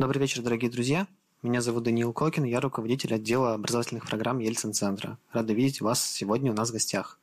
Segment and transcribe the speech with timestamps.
[0.00, 1.06] Добрый вечер, дорогие друзья.
[1.42, 5.18] Меня зовут Даниил Кокин, я руководитель отдела образовательных программ Ельцин-центра.
[5.30, 7.18] Рада видеть вас сегодня у нас в гостях.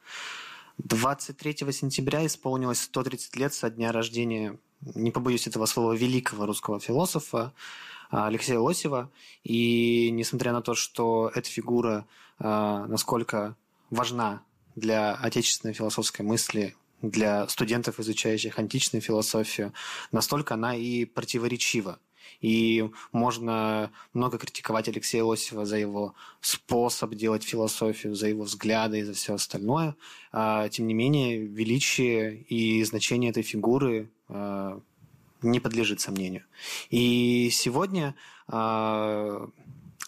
[0.78, 4.60] 23 сентября исполнилось 130 лет со дня рождения,
[4.94, 7.52] не побоюсь этого слова, великого русского философа
[8.12, 9.10] а, Алексея Лосева.
[9.44, 12.06] И несмотря на то, что эта фигура
[12.38, 13.56] а, насколько
[13.90, 14.44] важна
[14.76, 19.74] для отечественной философской мысли, для студентов, изучающих античную философию,
[20.12, 21.98] настолько она и противоречива.
[22.42, 29.04] И можно много критиковать Алексея Лосева за его способ делать философию, за его взгляды и
[29.04, 29.96] за все остальное.
[30.32, 34.80] А, тем не менее, величие и значение этой фигуры а,
[35.42, 36.44] не подлежит сомнению.
[36.90, 38.16] И сегодня
[38.48, 39.50] а,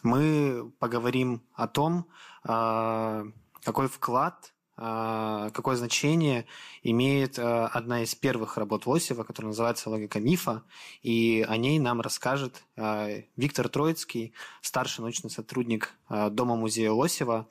[0.04, 2.06] мы поговорим о том,
[2.42, 6.46] какой вклад какое значение
[6.84, 10.64] имеет а, одна из первых работ Лосева, которая называется «Логика мифа»,
[11.02, 17.48] и о ней нам расскажет а, Виктор Троицкий, старший научный сотрудник Дома-музея Лосева,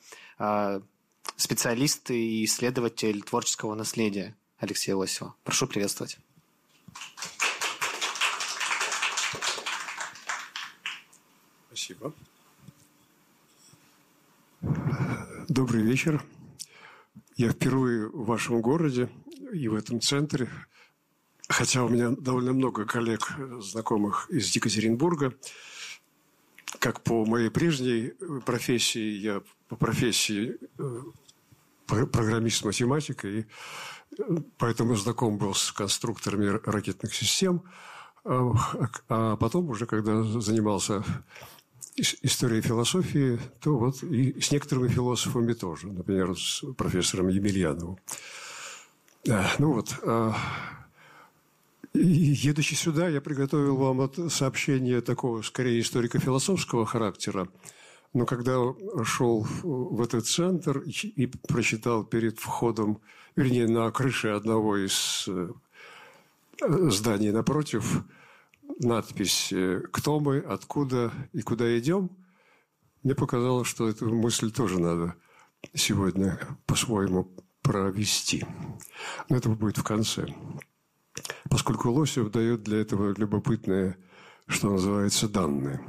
[1.36, 5.34] специалист и исследователь творческого наследия Алексея Лосева.
[5.44, 6.18] Прошу приветствовать.
[11.68, 12.12] Спасибо.
[15.48, 16.24] Добрый вечер.
[17.38, 19.08] Я впервые в вашем городе
[19.52, 20.48] и в этом центре,
[21.48, 25.32] хотя у меня довольно много коллег, знакомых из Екатеринбурга,
[26.80, 28.14] как по моей прежней
[28.44, 31.02] профессии, я по профессии э,
[31.86, 33.46] программист-математик, и
[34.18, 37.62] э, поэтому знаком был с конструкторами ракетных систем.
[38.24, 38.52] А,
[39.08, 41.04] а потом уже, когда занимался
[42.00, 47.98] истории философии, то вот и с некоторыми философами тоже, например, с профессором Емельяновым.
[49.58, 49.94] Ну вот,
[51.94, 57.48] и, едучи сюда, я приготовил вам сообщение такого, скорее, историко-философского характера.
[58.14, 58.56] Но когда
[59.04, 63.00] шел в этот центр и прочитал перед входом,
[63.36, 65.50] вернее, на крыше одного из э,
[66.90, 68.02] зданий напротив,
[68.78, 72.10] надпись э, «Кто мы?», «Откуда?» и «Куда идем?»,
[73.02, 75.14] мне показалось, что эту мысль тоже надо
[75.74, 77.30] сегодня по-своему
[77.62, 78.44] провести.
[79.28, 80.26] Но это будет в конце.
[81.48, 83.96] Поскольку Лосев дает для этого любопытные,
[84.46, 85.80] что называется, данные.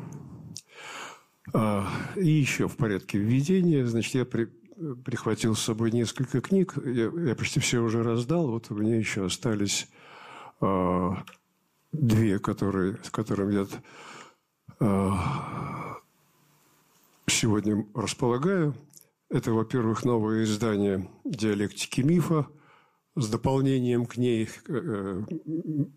[1.53, 4.45] А, и еще в порядке введения, значит, я при,
[5.03, 6.75] прихватил с собой несколько книг.
[6.85, 8.49] Я, я почти все уже раздал.
[8.49, 9.87] Вот у меня еще остались
[10.61, 11.23] а,
[11.91, 13.67] две, которые, с которыми я
[14.79, 15.11] э,
[17.27, 18.75] сегодня располагаю.
[19.29, 22.47] Это, во-первых, новое издание «Диалектики мифа»,
[23.15, 25.23] с дополнением к ней э,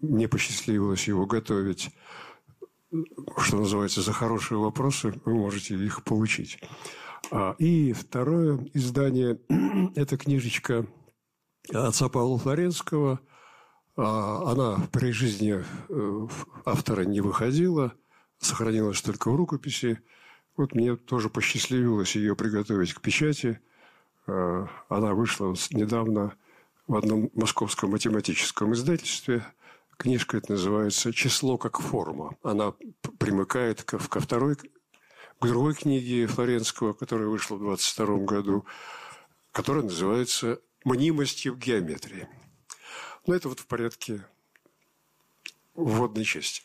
[0.01, 1.91] мне посчастливилось его готовить,
[3.39, 6.59] что называется, за хорошие вопросы вы можете их получить.
[7.31, 9.39] А, и второе издание–
[9.95, 10.87] это книжечка
[11.73, 13.21] отца Павла Флоренского–
[13.97, 16.27] она при жизни э,
[16.65, 17.93] автора не выходила,
[18.39, 20.01] сохранилась только в рукописи.
[20.57, 23.61] Вот мне тоже посчастливилось ее приготовить к печати.
[24.27, 26.35] А, она вышла недавно
[26.87, 29.45] в одном московском математическом издательстве.
[29.97, 32.37] Книжка это называется «Число как форма».
[32.43, 32.73] Она
[33.19, 38.65] примыкает ко, ко второй, к другой книге Флоренского, которая вышла в 22 году,
[39.53, 42.27] которая называется «Мнимость в геометрии».
[43.27, 44.25] Но это вот в порядке
[45.75, 46.63] вводной части.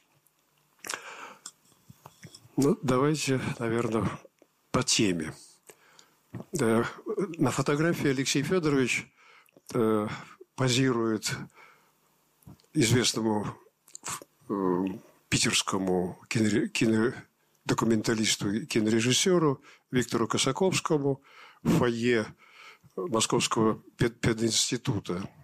[2.56, 4.10] Ну, давайте, наверное,
[4.72, 5.34] по теме.
[6.52, 9.08] На фотографии Алексей Федорович
[9.74, 10.08] э,
[10.56, 11.36] позирует
[12.74, 13.46] известному
[14.50, 14.86] э,
[15.30, 21.22] питерскому кинодокументалисту и кинорежиссеру Виктору Косаковскому
[21.62, 22.26] в фойе
[22.96, 25.37] Московского пединститута Э,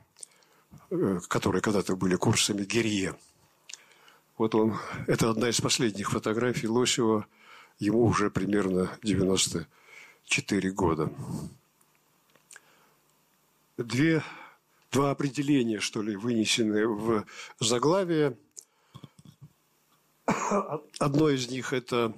[1.28, 3.16] которые когда-то были курсами Герье.
[4.38, 7.27] Вот он, это одна из последних фотографий Лосева,
[7.80, 11.12] ему уже примерно 94 года.
[13.77, 14.24] Две,
[14.92, 17.25] два определения, что ли, вынесены в
[17.59, 18.38] заглавие.
[21.00, 22.13] Одно из них– это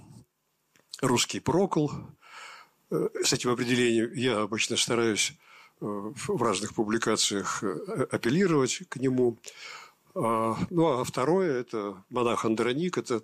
[1.01, 1.91] русский прокол.
[2.91, 5.44] Э, с этим определением я обычно стараюсь Э,
[5.79, 9.37] в разных публикациях э, апеллировать к нему.
[10.13, 13.21] А, ну, а второе– это монах Андроник, это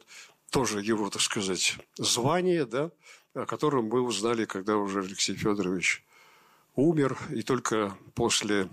[0.50, 2.92] тоже его, так сказать, звание, да,
[3.34, 6.04] о котором мы узнали, когда уже Алексей Федорович
[6.76, 8.70] умер, и только после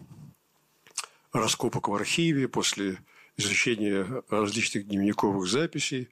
[1.33, 2.99] раскопок в архиве, после
[3.37, 6.09] изучения различных дневниковых записей,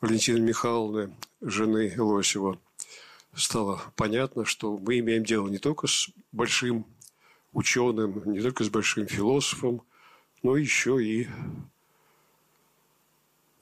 [0.00, 2.58] Валентины Михайловны, жены Лосева,
[3.36, 6.86] стало понятно, что мы имеем дело не только с большим
[7.52, 9.82] ученым, не только с большим философом,
[10.42, 11.28] но еще и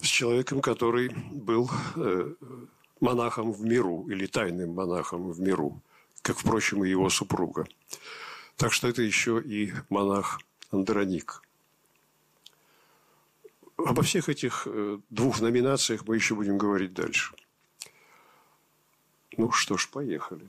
[0.00, 2.34] с человеком, который был э,
[3.00, 5.80] монахом в миру или тайным монахом в миру,
[6.22, 7.66] как, впрочем, и его супруга.
[8.56, 11.42] Так что это еще и монах Андроник.
[13.76, 17.34] Обо всех этих э, двух номинациях мы еще будем говорить дальше.
[19.36, 20.48] Ну что ж, поехали.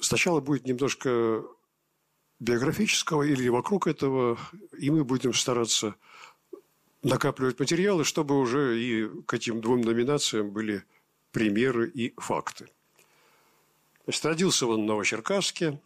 [0.00, 1.44] Сначала будет немножко
[2.40, 4.38] биографического или вокруг этого,
[4.78, 5.94] и мы будем стараться
[7.02, 10.84] накапливать материалы, чтобы уже и к этим двум номинациям были
[11.32, 12.68] примеры и факты.
[14.04, 15.80] Значит, родился он в Новочеркасске.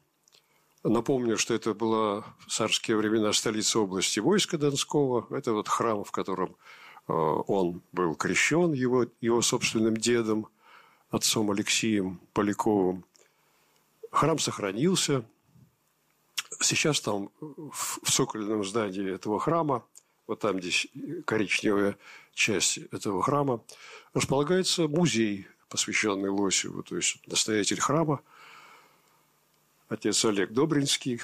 [0.85, 5.27] Напомню, что это была в царские времена столица области войска Донского.
[5.35, 6.57] Это вот храм, в котором
[7.09, 10.49] э, он был крещен его, его собственным дедом,
[11.13, 13.05] отцом Алексеем Поляковым.
[14.11, 15.25] Храм сохранился.
[16.61, 19.85] Сейчас там в цокольном здании этого храма,
[20.27, 20.87] вот там здесь
[21.25, 21.97] коричневая
[22.35, 23.63] часть этого храма,
[24.15, 28.21] располагается музей, посвященный Лосеву, то есть настоятель храма,
[29.89, 31.21] отец Олег Добринский,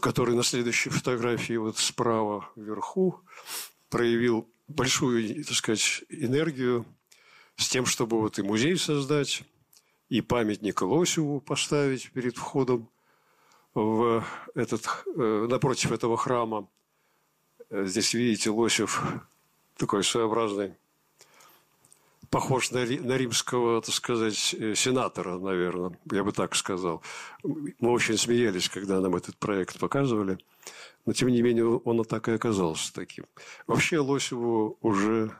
[0.00, 3.20] который на следующей фотографии вот справа вверху
[3.88, 6.84] проявил большую, так сказать, энергию
[7.58, 9.42] с тем, чтобы вот и музей создать,
[10.08, 12.88] и памятник Лосеву поставить перед входом
[13.74, 14.24] в
[14.54, 16.68] этот, э, напротив этого храма.
[17.70, 19.02] Здесь видите Лосев
[19.76, 20.74] такой своеобразный
[22.30, 27.02] похож на, на римского, так сказать, э, сенатора, наверное, я бы так сказал.
[27.42, 30.38] Мы очень смеялись, когда нам этот проект показывали,
[31.06, 33.24] но тем не менее он так и оказался таким.
[33.66, 35.36] Вообще Лосеву уже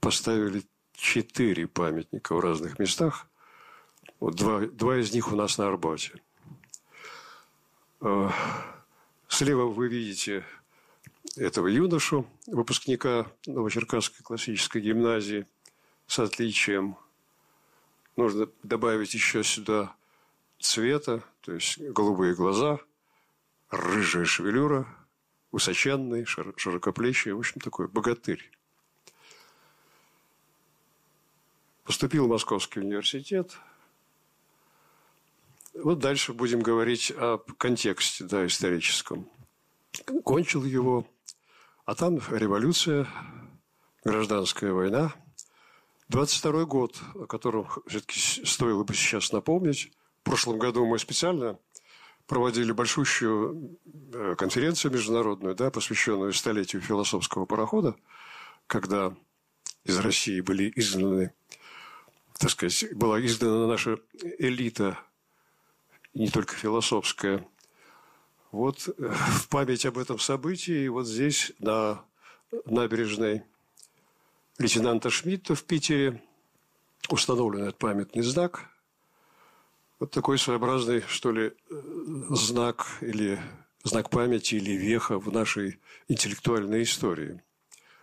[0.00, 0.62] поставили
[1.00, 3.26] четыре памятника в разных местах.
[4.18, 6.20] Вот два, два из них у нас на Арбате.
[8.00, 8.30] Э,
[9.28, 10.44] слева вы видите
[11.36, 15.46] этого юношу, выпускника Новочеркасской классической гимназии–
[16.10, 16.96] с отличием.
[18.16, 19.94] Нужно добавить еще сюда
[20.58, 22.80] цвета, то есть голубые глаза,
[23.70, 24.88] рыжая шевелюра,
[25.52, 28.50] высоченный, широкоплечий, в общем, такой богатырь.
[31.84, 33.56] Поступил в Московский университет.
[35.74, 39.28] Вот дальше будем говорить о контексте да, историческом.
[40.24, 41.06] Кончил его,
[41.84, 43.06] а там революция,
[44.04, 45.14] гражданская война–
[46.10, 49.92] 22 год, о котором все-таки стоило бы сейчас напомнить.
[50.22, 51.56] В прошлом году мы специально
[52.26, 53.78] проводили большущую
[54.12, 57.94] э, конференцию международную, да, посвященную столетию философского парохода,
[58.66, 59.14] когда
[59.84, 61.32] из России были изгнаны,
[62.40, 63.98] так сказать, была издана наша
[64.38, 64.98] элита,
[66.14, 67.46] не только философская.
[68.50, 72.02] Вот э, в память об этом событии, вот здесь, на
[72.64, 73.44] набережной
[74.58, 76.22] лейтенанта Шмидта в Питере
[77.10, 78.70] установлен этот памятный знак.
[79.98, 81.52] Вот такой своеобразный, что ли,
[82.30, 83.38] знак или
[83.84, 85.78] знак памяти или веха в нашей
[86.08, 87.42] интеллектуальной истории.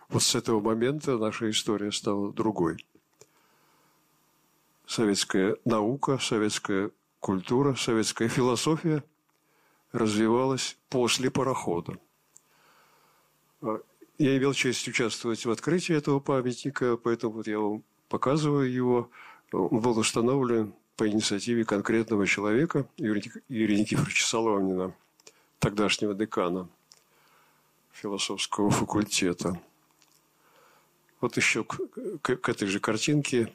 [0.08, 2.78] Вот с этого момента наша история стала другой.
[4.88, 9.04] Советская наука, советская культура, советская философия
[9.92, 11.98] развивалась после парохода.
[13.60, 19.10] Я имел честь участвовать в открытии этого памятника, поэтому вот я вам показываю его.
[19.52, 24.94] Он был установлен по инициативе конкретного человека, Юрия Никифоровича Соломнина,
[25.58, 26.66] тогдашнего декана
[27.92, 29.60] философского факультета.
[31.20, 31.76] Вот еще к,
[32.22, 33.52] к, к этой же картинке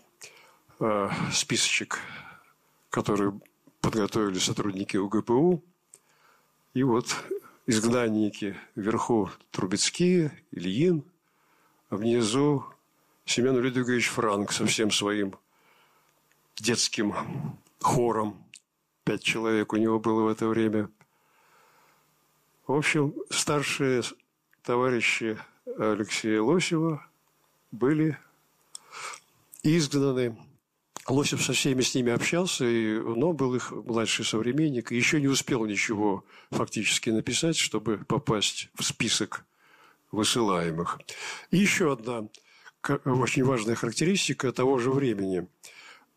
[0.80, 2.00] э, списочек,
[2.90, 3.34] который
[3.82, 5.64] подготовили сотрудники УГПУ.
[6.74, 7.16] И вот
[7.68, 11.04] изгнанники вверху Трубецкие, Ильин,
[11.90, 12.66] а внизу
[13.26, 15.36] Семен Людвигович Франк со всем своим
[16.56, 17.14] детским
[17.80, 18.44] хором.
[19.04, 20.90] Пять человек у него было в это время.
[22.68, 24.04] В общем, старшие
[24.64, 25.38] товарищи
[25.78, 27.06] Алексея Лосева
[27.72, 28.18] были
[29.64, 30.38] изгнаны
[31.08, 35.28] Лосев со всеми с ними общался, и, но был их младший современник, и еще не
[35.28, 39.46] успел ничего фактически написать, чтобы попасть в список
[40.12, 41.00] высылаемых.
[41.52, 42.28] И еще одна
[43.06, 45.48] очень важная характеристика того же времени.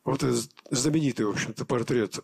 [0.04, 2.20] Вот этот знаменитый, в общем-то, портрет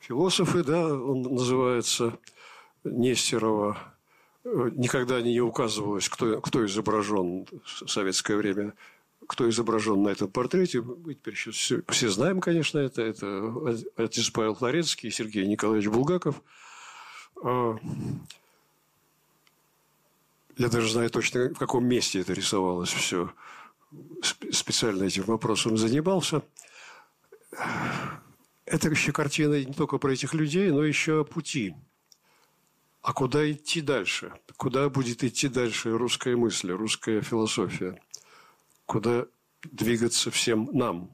[0.00, 2.18] философы, да, он называется
[2.84, 3.76] Нестерова.
[4.44, 8.74] никогда не указывалось, кто, кто изображен в советское время,
[9.28, 10.80] кто изображен на этом портрете.
[10.80, 13.02] Мы теперь сейчас все, все знаем, конечно, это.
[13.02, 13.54] Это
[13.96, 16.42] отец Павел Флоренский и Сергей Николаевич Булгаков.
[17.44, 17.76] А,
[20.56, 23.30] я даже знаю точно, в каком месте это рисовалось все.
[24.50, 26.42] Специально этим вопросом занимался.
[28.64, 31.74] Это еще картина не только про этих людей, но еще о пути.
[33.02, 34.32] А куда идти дальше?
[34.56, 38.00] Куда будет идти дальше русская мысль, русская философия?
[38.88, 39.26] Куда
[39.62, 41.10] двигаться всем нам?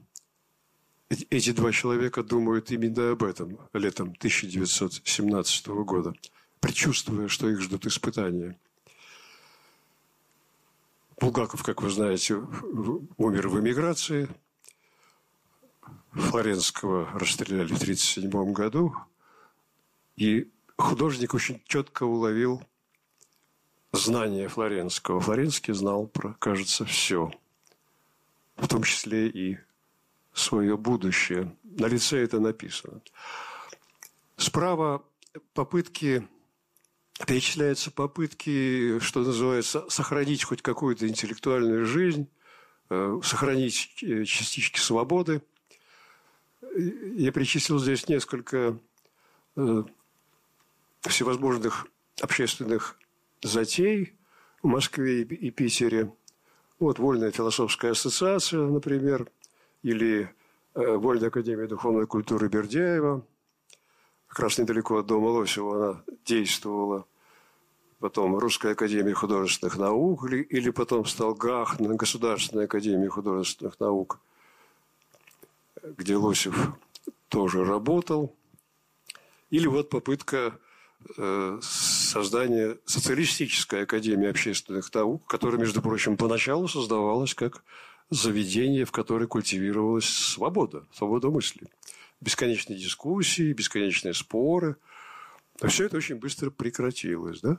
[1.09, 6.15] Эти два человека думают именно об этом летом 1917 года,
[6.59, 8.57] предчувствуя, что их ждут испытания.
[11.19, 12.35] Булгаков, как вы знаете,
[13.17, 14.27] умер в эмиграции–
[16.15, 18.95] Флоренского расстреляли в 1937 году,
[20.15, 22.63] и художник очень четко уловил
[23.91, 25.19] знание Флоренского.
[25.19, 27.31] Флоренский знал про, кажется, все,
[28.55, 29.57] в том числе и
[30.33, 31.55] свое будущее.
[31.63, 33.01] На лице это написано.
[34.37, 35.03] Справа
[35.53, 36.27] попытки,
[37.25, 42.27] перечисляются попытки, что называется, сохранить хоть какую-то интеллектуальную жизнь,
[42.89, 45.41] э, сохранить э, частички свободы–
[46.75, 48.77] я перечислил здесь несколько
[49.55, 49.83] э,
[51.01, 51.87] всевозможных
[52.21, 52.99] общественных
[53.41, 54.13] затей
[54.61, 56.11] в Москве и Питере.
[56.79, 59.27] Вот Вольная философская ассоциация, например,
[59.83, 60.29] или
[60.73, 63.25] э, Вольная академия духовной культуры Бердяева.
[64.27, 67.05] Как раз недалеко от дома Лосева она действовала.
[67.99, 74.19] Потом Русская академия художественных наук, или, или потом стал Гахн, Государственная академия художественных наук–
[75.97, 76.73] где Лосев
[77.29, 78.35] тоже работал.
[79.49, 80.57] Или вот попытка
[81.17, 81.59] э,
[82.23, 87.63] создания социалистической академии общественных наук, которая, между прочим, поначалу создавалась как
[88.09, 91.67] заведение, в которое культивировалась свобода, свобода мысли.
[92.21, 94.77] Бесконечные дискуссии, бесконечные споры.
[95.61, 97.41] Но все это очень быстро прекратилось.
[97.41, 97.57] Да?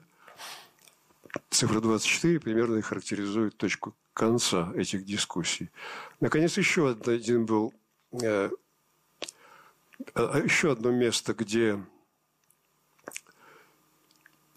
[1.51, 5.71] Цифра 24 примерно характеризует точку конца этих дискуссий.
[6.21, 7.75] Наконец, еще один был
[8.23, 8.51] Э,
[10.15, 11.83] а еще одно место, где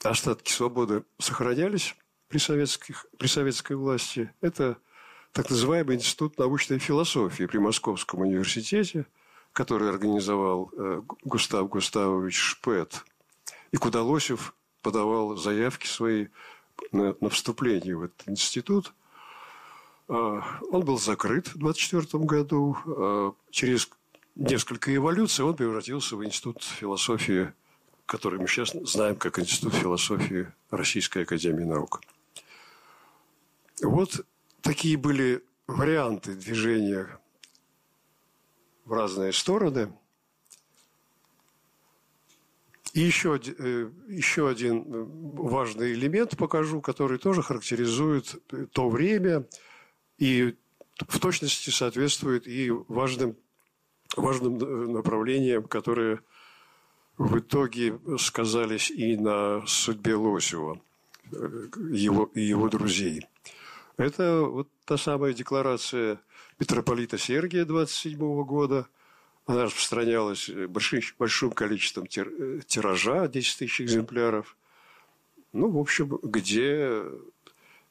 [0.03, 1.95] остатки свободы сохранялись
[2.27, 4.77] при, советских, при советской власти, это
[5.31, 9.05] так называемый Институт научной философии при Московском университете,
[9.53, 13.03] который организовал э, Густав Густавович Шпет,
[13.71, 16.27] и куда Лосев подавал заявки свои
[16.91, 18.93] на, на вступление в этот институт.
[20.07, 20.41] А,
[20.71, 22.77] он был закрыт в 1924 году.
[22.85, 23.89] А, через
[24.35, 27.53] несколько эволюций он превратился в Институт философии,
[28.09, 32.01] который мы сейчас знаем как Институт философии Российской Академии Наук.
[33.81, 34.25] Вот
[34.61, 37.07] такие были варианты движения
[38.85, 39.93] в разные стороны.
[42.93, 44.83] И еще, э, еще один
[45.35, 48.35] важный элемент покажу, который тоже характеризует
[48.73, 49.45] то время–
[50.19, 50.53] и
[51.07, 53.37] в точности соответствует и важным,
[54.15, 54.57] важным
[54.91, 56.19] направлениям, которые
[57.19, 60.81] в итоге сказались и на судьбе Лосева
[61.91, 63.27] его, и его друзей.
[63.97, 66.21] Это вот та самая декларация
[66.59, 68.87] митрополита Сергия 27 года.
[69.45, 74.55] Она распространялась большим, большим количеством тиража, 10 тысяч экземпляров.
[75.51, 77.03] Ну, в общем, где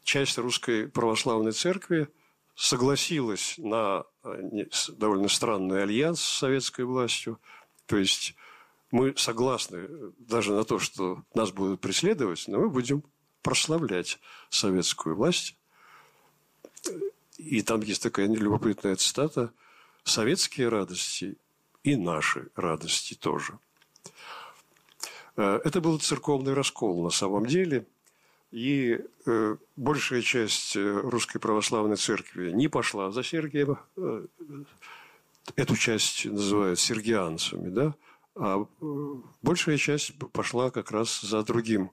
[0.05, 2.09] часть русской православной церкви
[2.55, 4.65] согласилась на э,
[4.97, 7.39] довольно странный альянс с советской властью.
[7.87, 8.35] То есть
[8.90, 13.02] мы согласны э, даже на то, что нас будут преследовать, но мы будем
[13.42, 14.18] прославлять
[14.50, 15.57] советскую власть.
[17.37, 19.52] И там есть такая любопытная цитата
[20.04, 21.37] «Советские радости
[21.85, 23.59] и наши радости тоже».
[25.37, 27.87] Э, это был церковный раскол на самом деле–
[28.50, 33.78] и э, большая часть русской православной церкви не пошла за Сергием.
[33.97, 34.25] Э,
[35.57, 37.95] эту часть называют сергианцами, да?
[38.40, 41.90] А э, большая часть пошла как раз за другим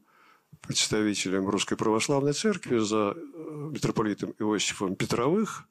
[0.61, 5.63] представителем русской православной церкви, за э, митрополитом Иосифом Петровых.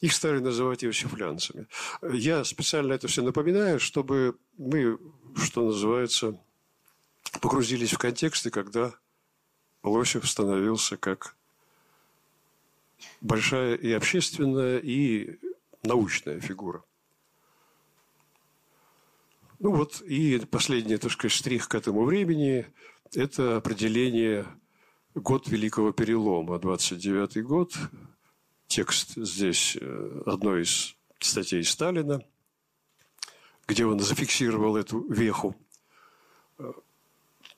[0.00, 1.66] Их стали называть иосифлянцами.
[2.10, 4.98] Я специально это все напоминаю, чтобы мы,
[5.36, 6.40] что называется,
[7.42, 8.94] погрузились в контексты, когда
[9.82, 11.36] Лосев становился как
[13.20, 15.38] большая и общественная, и
[15.82, 16.82] научная фигура.
[19.62, 22.66] Ну вот, и последний, так сказать, штрих к этому времени–
[23.14, 24.46] это определение
[25.14, 27.76] год Великого Перелома, 29 год.
[28.68, 32.24] Текст здесь э, одной из статей Сталина,
[33.68, 35.54] где он зафиксировал эту веху.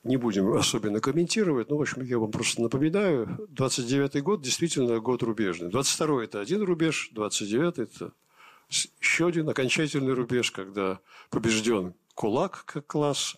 [0.03, 5.23] Не будем особенно комментировать, но, в общем, я вам просто напоминаю, 29-й год действительно год
[5.23, 5.71] рубежный.
[5.71, 8.13] 22-й– это один рубеж, 29-й– это
[8.73, 11.01] еще один окончательный рубеж, когда
[11.31, 13.37] побежден кулак как класс,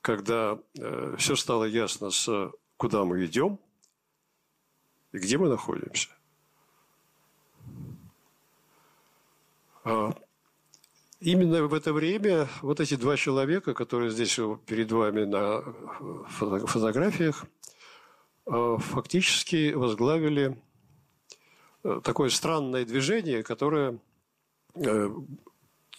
[0.00, 3.58] когда э, все стало ясно, с куда мы идем
[5.12, 6.08] и где мы находимся.
[9.84, 10.12] А
[11.20, 15.62] именно в это время вот эти два человека, которые здесь перед вами на
[16.28, 17.46] фотографиях,
[18.46, 20.60] э, фактически возглавили
[21.84, 23.98] э, такое странное движение, которое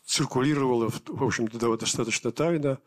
[0.07, 2.79] циркулировала, в общем-то, достаточно тайно,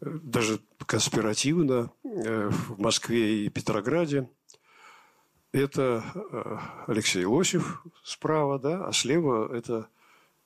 [0.00, 4.28] э, даже конспиративно э, в Москве и Петрограде.
[5.50, 6.04] Это
[6.86, 9.88] Алексей Лосев справа, да, а слева это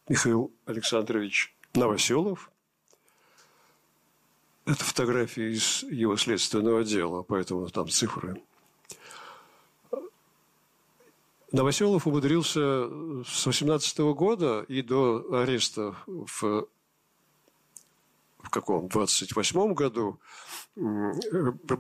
[0.09, 2.51] Михаил Александрович Новоселов.
[4.65, 8.41] Это фотография из его следственного отдела, поэтому там цифры
[11.53, 12.89] Новоселов умудрился
[13.25, 16.67] с 18 года и до ареста в,
[18.39, 18.89] в каком?
[18.89, 20.19] 28 году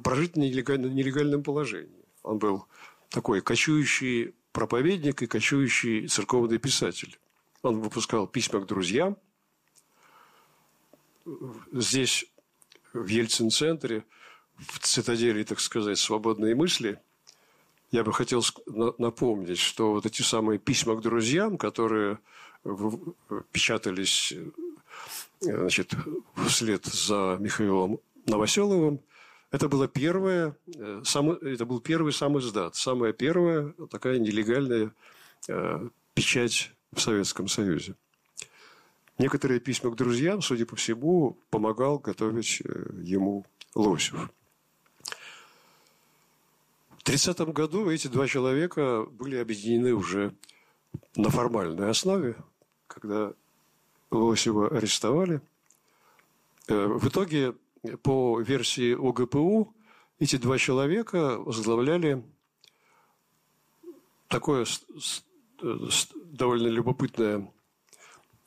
[0.02, 2.05] прожить в нелегальном, нелегальном положении.
[2.23, 2.67] Он был
[3.09, 7.19] такой кочующий проповедник и кочующий церковный писатель.
[7.62, 9.17] Он выпускал письма к друзьям.
[11.73, 12.26] Здесь,
[12.93, 14.05] в Ельцин-центре,
[14.59, 17.00] в цитадели, так сказать, свободные мысли–
[17.93, 18.43] я бы хотел
[18.99, 22.19] напомнить, что вот эти самые письма к друзьям, которые
[23.53, 24.35] печатались
[25.41, 25.95] значит,
[26.47, 29.01] вслед за Михаилом Новоселовым,
[29.51, 31.03] это, было первое, э,
[31.43, 34.93] это был первый сам издат, самая первая такая нелегальная
[35.49, 37.95] э, печать в Советском Союзе.
[39.19, 44.31] Некоторые письма к друзьям, судя по всему, помогал готовить э, ему Лосев.
[47.02, 50.36] В 30 году эти два человека были объединены уже
[51.17, 52.36] на формальной основе,
[52.86, 53.32] когда
[54.12, 55.41] Лосева арестовали.
[56.69, 57.56] Э, в итоге,
[58.04, 59.75] по версии ОГПУ,
[60.21, 62.23] эти два человека возглавляли
[64.28, 64.65] такое
[65.60, 67.52] довольно любопытное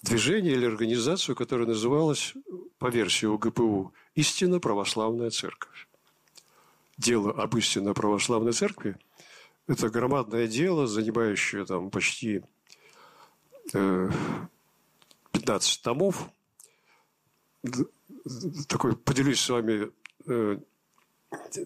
[0.02, 2.34] движение или организацию, которая называлась,
[2.78, 5.90] по версии ОГПУ, «Истинно православная церковь»
[6.98, 8.98] дело об истинно православной церкви,
[9.68, 12.44] это громадное дело, занимающее там почти
[13.74, 14.10] э,
[15.32, 16.30] 15 томов.
[18.68, 19.92] Такой, поделюсь с вами
[20.28, 20.58] э,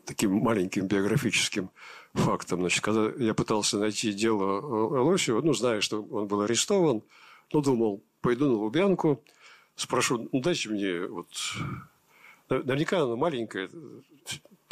[0.05, 1.71] таким маленьким биографическим
[2.13, 2.61] фактом.
[2.61, 4.61] Значит, когда я пытался найти дело
[5.03, 7.03] Лосева, ну, зная, что он был арестован,
[7.51, 9.23] ну, думал, пойду на Лубянку,
[9.75, 11.27] спрошу, ну, дайте мне вот...
[12.49, 13.69] Наверняка она маленькая,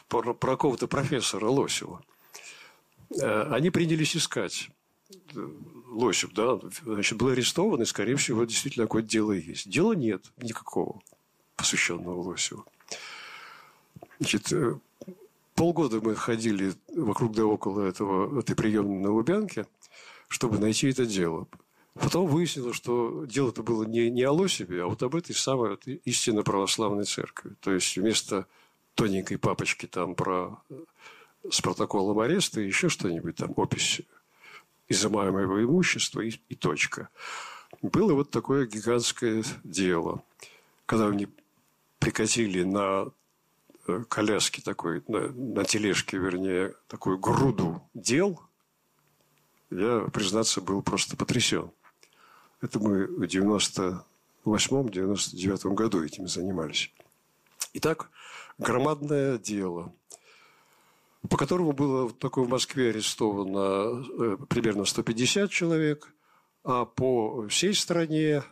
[0.07, 2.01] про, про какого-то профессора Лосева.
[3.19, 4.69] Э, они принялись искать
[5.87, 9.69] Лосев, да, значит, был арестован, и, скорее всего, действительно какое-то дело есть.
[9.69, 11.01] Дела нет никакого,
[11.55, 12.65] посвященного Лосеву.
[14.19, 14.79] Значит, э,
[15.55, 19.65] полгода мы ходили вокруг да около этого, этой приемной на Лубянке,
[20.27, 21.47] чтобы найти это дело.
[21.93, 25.87] Потом выяснилось, что дело-то было не, не о Лосеве, а вот об этой самой вот,
[25.87, 27.55] истинно православной церкви.
[27.59, 28.45] То есть вместо
[28.97, 30.59] тоненькой папочке там про
[31.49, 34.01] с протоколом ареста и еще что-нибудь там, опись
[34.89, 37.07] изымаемого имущества и, и точка.
[37.81, 40.23] Было вот такое гигантское дело.
[40.87, 41.27] Когда они
[41.99, 43.11] прикатили на
[43.87, 48.41] э, коляске такой, на, на тележке, вернее, такую груду дел,
[49.69, 51.69] я, признаться, был просто потрясен.
[52.61, 56.91] Это мы в 98-99 году этим занимались.
[57.73, 58.09] Итак,
[58.57, 59.93] громадное дело,
[61.29, 66.13] по которому было такой в Москве арестовано э, примерно 150 человек,
[66.63, 68.43] а по всей стране,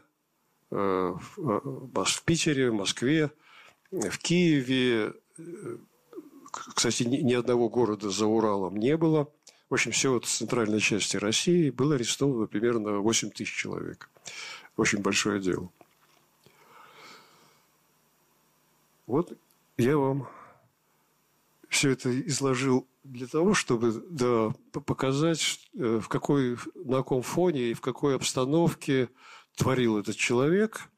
[0.71, 3.31] э, э, в Питере, в Москве,
[3.91, 5.13] в Киеве,
[6.51, 9.29] кстати, ни одного города за Уралом не было.
[9.69, 14.09] В общем, все вот в центральной части России было арестовано примерно 8 тысяч человек.
[14.77, 15.69] Очень большое дело.
[19.07, 19.37] Вот
[19.77, 20.27] я вам
[21.69, 27.73] все это изложил для того, чтобы да, показать, э, в какой, на каком фоне и
[27.73, 29.09] в какой обстановке
[29.55, 30.89] творил этот человек,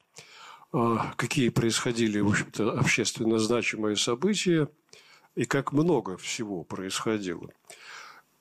[0.72, 4.70] а, какие происходили, в общем-то, общественно значимые события.
[5.36, 7.52] и как много всего происходило.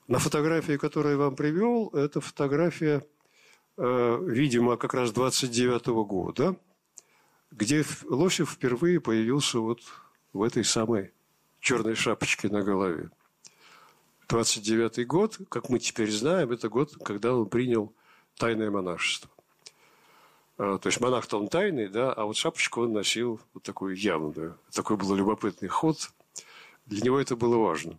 [0.07, 3.05] На фотографии, которую я вам привел, это фотография,
[3.77, 6.55] э, видимо, как раз 29 -го года,
[7.51, 9.81] где Лосев впервые появился вот
[10.33, 11.11] в этой самой
[11.59, 13.09] черной шапочке на голове.
[14.27, 17.93] 29 год, как мы теперь знаем, это год, когда он принял
[18.35, 19.29] тайное монашество.
[20.57, 24.57] А, то есть монах-то он тайный, да, а вот шапочку он носил вот такую явную.
[24.71, 26.09] Такой был любопытный ход.
[26.85, 27.97] Для него это было важно.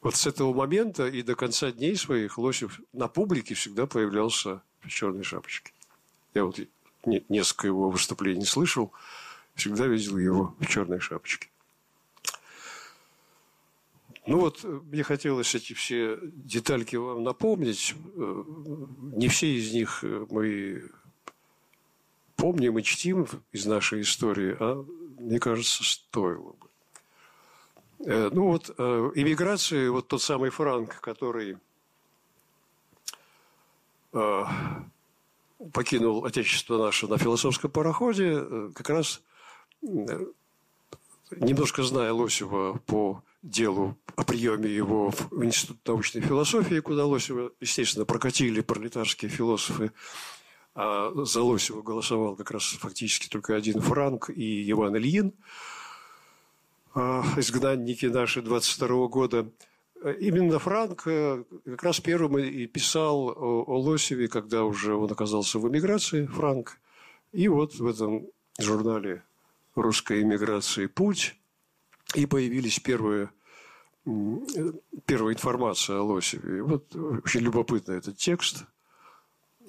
[0.00, 4.88] Вот с этого момента и до конца дней своих Лосев на публике всегда появлялся в
[4.88, 5.72] черной шапочке.
[6.32, 6.58] Я вот
[7.04, 8.92] несколько его выступлений слышал,
[9.54, 11.48] всегда видел его в черной шапочке.
[14.26, 17.94] Ну вот, мне хотелось эти все детальки вам напомнить.
[18.14, 18.44] Э,
[19.16, 20.90] не все из них мы
[22.40, 24.84] помним и чтим из нашей истории, а,
[25.18, 26.66] мне кажется, стоило бы.
[28.06, 31.58] Э, ну вот, э, иммиграции, вот тот самый Франк, который
[34.12, 34.44] э,
[35.72, 39.22] покинул Отечество наше на философском пароходе, как раз
[41.30, 48.04] немножко зная Лосева по делу о приеме его в Институт научной философии, куда Лосева, естественно,
[48.04, 49.92] прокатили пролетарские философы
[50.74, 55.34] а за Лосева голосовал как раз фактически только один Франк и Иван Ильин,
[56.94, 59.50] а, изгнанники наши 22 года.
[60.18, 65.68] Именно Франк э, как раз первым и писал о Лосеве, когда уже он оказался в
[65.68, 66.78] эмиграции, Франк.
[67.32, 68.26] И вот в этом
[68.58, 69.22] журнале
[69.74, 71.36] русской эмиграции «Путь»
[72.14, 73.30] и появились первые
[75.04, 76.62] первая информация о Лосеве.
[76.62, 78.64] Вот очень любопытный этот текст.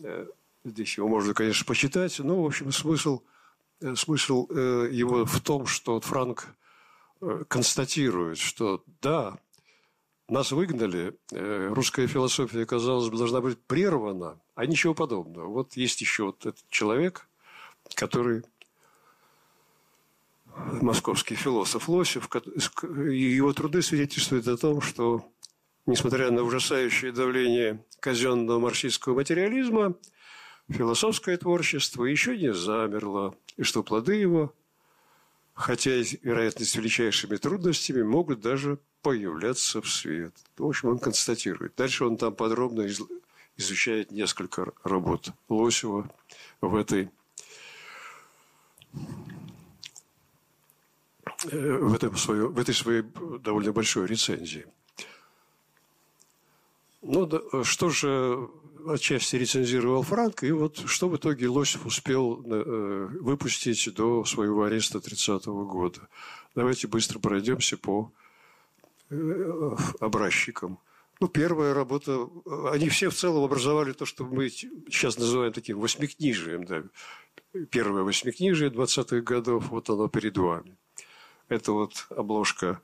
[0.02, 0.28] Э,
[0.64, 3.22] Здесь его можно, конечно, почитать, но, в общем, смысл,
[3.82, 6.48] э, смысл э, его в том, что Франк
[7.22, 9.40] э, констатирует, что да,
[10.32, 15.48] нас выгнали, русская философия, казалось бы, должна быть прервана, а ничего подобного.
[15.48, 17.28] Вот есть еще вот этот человек,
[17.96, 18.44] который
[20.82, 22.30] московский философ Лосев,
[22.84, 25.26] его труды свидетельствуют о том, что,
[25.86, 29.96] несмотря на ужасающее давление казенного марксистского материализма,
[30.70, 34.54] философское творчество еще не замерло, и что плоды его,
[35.54, 40.34] хотя и, вероятно, с величайшими трудностями, могут даже появляться в свет.
[40.58, 41.74] В общем, он констатирует.
[41.76, 42.88] Дальше он там подробно
[43.58, 46.10] изучает несколько работ Лосева
[46.62, 47.10] в этой
[51.52, 53.04] э, в, этом свое, в этой своей
[53.44, 54.66] довольно большой рецензии.
[57.02, 58.50] Ну, да, что же
[58.88, 65.00] отчасти рецензировал Франк, и вот что в итоге Лосев успел э, выпустить до своего ареста
[65.00, 66.08] 30-го года.
[66.56, 68.12] Давайте быстро пройдемся по
[70.00, 70.80] образчикам.
[71.20, 72.28] Ну, первая работа,
[72.72, 76.64] они все в целом образовали то, что мы сейчас называем таким восьмикнижием.
[76.64, 76.84] Да.
[77.70, 80.78] Первое восьмикнижие 20-х годов, вот оно перед вами.
[81.48, 82.82] Это вот обложка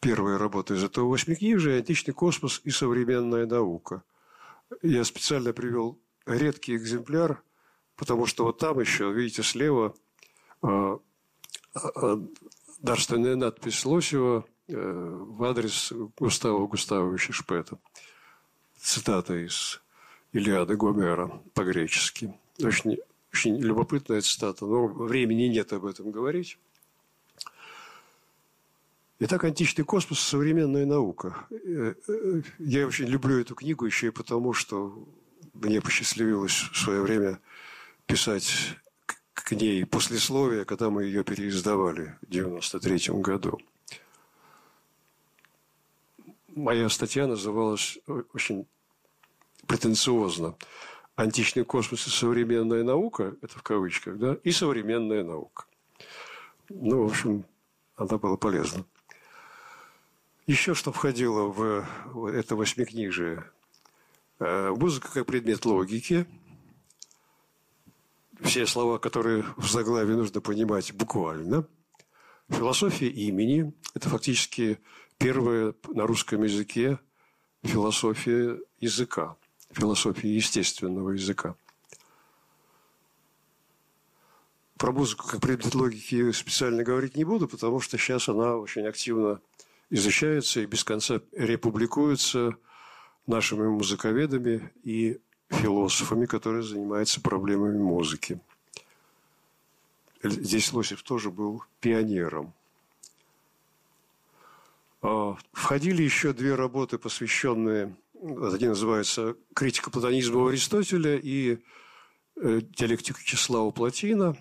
[0.00, 4.02] первой работы из этого восьмикнижия «Античный космос и современная наука».
[4.82, 7.42] Я специально привел редкий экземпляр,
[7.96, 9.94] потому что вот там еще, видите, слева
[10.62, 10.98] э,
[11.74, 12.16] э,
[12.80, 17.78] дарственная надпись Лосева в адрес Густава Густавовича Шпета.
[18.76, 19.80] Цитата из
[20.32, 22.34] Илиады Гомера по-гречески.
[22.62, 22.98] Очень,
[23.32, 26.58] очень любопытная цитата, но времени нет об этом говорить.
[29.20, 31.46] Итак, античный космос– современная наука.
[31.50, 35.08] Э, э, я очень люблю эту книгу еще и потому, что
[35.54, 37.40] мне посчастливилось в свое время
[38.06, 38.76] писать
[39.34, 43.58] к ней послесловие, когда мы ее переиздавали в 1993 году.
[46.58, 48.00] Моя статья называлась
[48.34, 48.66] очень
[49.68, 50.56] претенциозно
[51.14, 55.66] «Античный космос и современная наука»– это в кавычках, да, и современная наука.
[56.68, 57.44] Ну, в общем,
[57.94, 58.84] она была полезна.
[60.48, 63.48] Еще что входило в это восьмикнижие?
[64.40, 66.26] Э, музыка как предмет логики.
[68.40, 71.68] Все слова, которые в заглаве нужно понимать буквально.
[72.48, 74.80] Философия имени– это фактически
[75.18, 76.98] первая на русском языке
[77.62, 79.36] философия языка,
[79.72, 81.56] философия естественного языка.
[84.76, 89.40] Про музыку как предмет логики специально говорить не буду, потому что сейчас она очень активно
[89.90, 92.56] изучается и без конца републикуется
[93.26, 98.40] нашими музыковедами и философами, которые занимаются проблемами музыки.
[100.22, 102.54] Здесь Лосев тоже был пионером.
[105.00, 111.58] А, входили еще две работы, посвященные, один называется «Критика платонизма у Аристотеля» и
[112.36, 114.36] э, «Диалектика числа у Платина».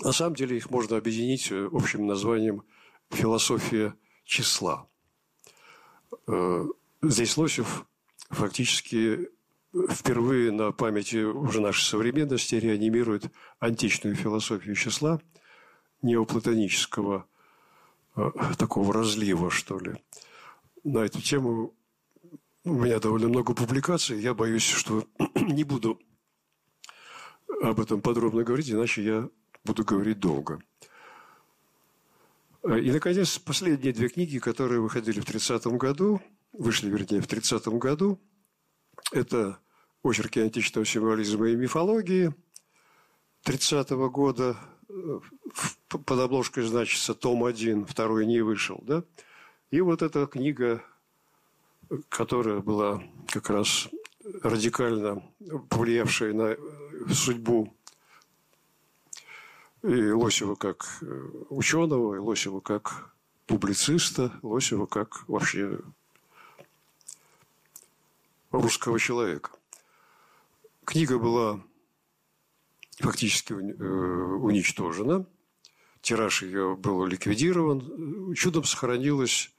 [0.00, 2.62] На самом деле их можно объединить э, общим названием
[3.10, 4.88] «Философия числа».
[6.28, 6.66] Э,
[7.02, 7.84] здесь Лосев
[8.30, 9.28] фактически
[9.90, 13.24] впервые на памяти уже нашей современности реанимирует
[13.58, 15.20] античную философию числа
[16.02, 17.26] неоплатонического
[18.58, 19.94] такого разлива, что ли.
[20.84, 21.74] На эту тему
[22.64, 24.20] у меня довольно много публикаций.
[24.20, 26.00] Я боюсь, что не буду
[27.62, 29.28] об этом подробно говорить, иначе я
[29.64, 30.60] буду говорить долго.
[32.62, 36.20] Э, и, наконец, последние две книги, которые выходили в 30-м году,
[36.52, 38.20] вышли, вернее, в 30-м году,
[39.12, 39.58] это
[40.02, 42.34] «Очерки античного символизма и мифологии»
[43.44, 44.56] 30-го года–
[45.88, 49.04] под обложкой значится том один, второй не вышел, да?
[49.70, 50.84] И вот эта книга,
[52.08, 53.88] которая была как раз
[54.42, 55.22] радикально
[55.68, 56.56] повлиявшая на
[57.12, 57.74] судьбу
[59.82, 61.02] и Лосева как
[61.50, 63.14] ученого, и Лосева как
[63.46, 65.78] публициста, Лосева как вообще
[68.50, 69.50] русского человека.
[70.84, 71.60] Книга была
[72.98, 75.26] фактически э, уничтожена.
[76.00, 78.34] Тираж ее был ликвидирован.
[78.34, 79.50] Чудом сохранилось,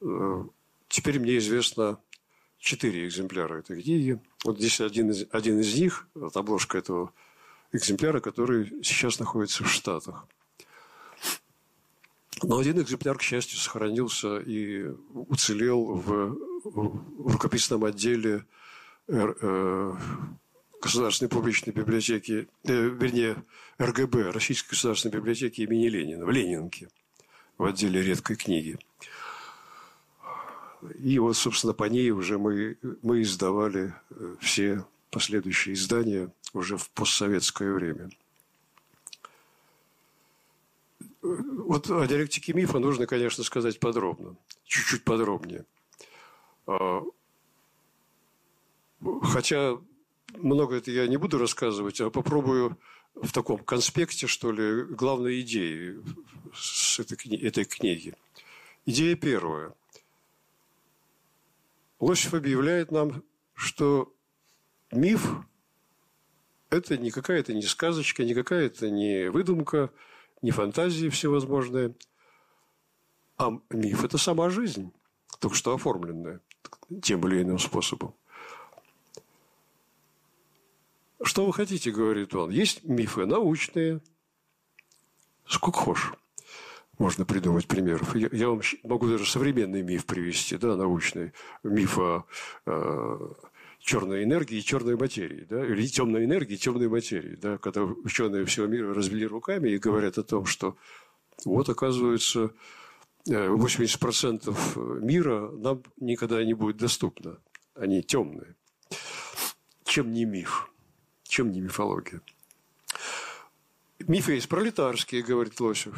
[0.00, 0.44] э,
[0.88, 1.98] теперь мне известно,
[2.58, 4.20] четыре экземпляра этой книги.
[4.44, 7.12] Вот здесь один из, один из них, вот обложка этого
[7.72, 10.26] экземпляра, который сейчас находится в Штатах.
[12.42, 18.44] Но один экземпляр, к счастью, сохранился и уцелел в, в рукописном отделе
[19.08, 19.94] э,
[20.82, 23.44] Государственной публичной библиотеки, э, вернее,
[23.80, 26.88] РГБ, Российской государственной библиотеки имени Ленина, в Ленинке,
[27.56, 28.76] в отделе редкой книги.
[30.98, 36.90] И вот, собственно, по ней уже мы, мы издавали э, все последующие издания уже в
[36.90, 38.10] постсоветское время.
[41.22, 45.64] Вот о диалектике мифа нужно, конечно, сказать подробно, чуть-чуть подробнее.
[46.66, 47.02] А,
[49.22, 49.78] хотя
[50.36, 52.78] много это я не буду рассказывать, а попробую
[53.14, 56.00] в таком конспекте, что ли, главной идеи
[56.54, 58.14] с этой, этой книги.
[58.86, 59.74] Идея первая.
[62.00, 63.22] Лосев объявляет нам,
[63.54, 64.12] что
[64.90, 65.36] миф–
[66.70, 69.90] это не какая-то не сказочка, не какая-то не выдумка,
[70.40, 71.94] не фантазии всевозможные,
[73.36, 74.92] а миф– это сама жизнь,
[75.38, 76.40] только что оформленная
[77.02, 78.14] тем или иным способом.
[81.22, 82.50] Что вы хотите, говорит он.
[82.50, 84.00] Есть мифы научные.
[85.46, 86.12] Сколько хочешь.
[86.98, 88.14] Можно придумать примеров.
[88.14, 91.32] Я, я вам могу даже современный миф привести, да, научный.
[91.62, 92.26] Миф о
[92.66, 93.18] э,
[93.80, 98.44] черной энергии и черной материи, да, или темной энергии и темной материи, да, когда ученые
[98.44, 100.76] всего мира развели руками и говорят о том, что
[101.44, 102.52] вот, оказывается,
[103.26, 107.38] 80% э, мира нам никогда не будет доступно.
[107.74, 108.54] Они темные.
[109.84, 110.71] Чем не миф?
[111.32, 112.20] Чем не мифология?
[114.00, 115.96] Мифы есть пролетарские, говорит Лосев.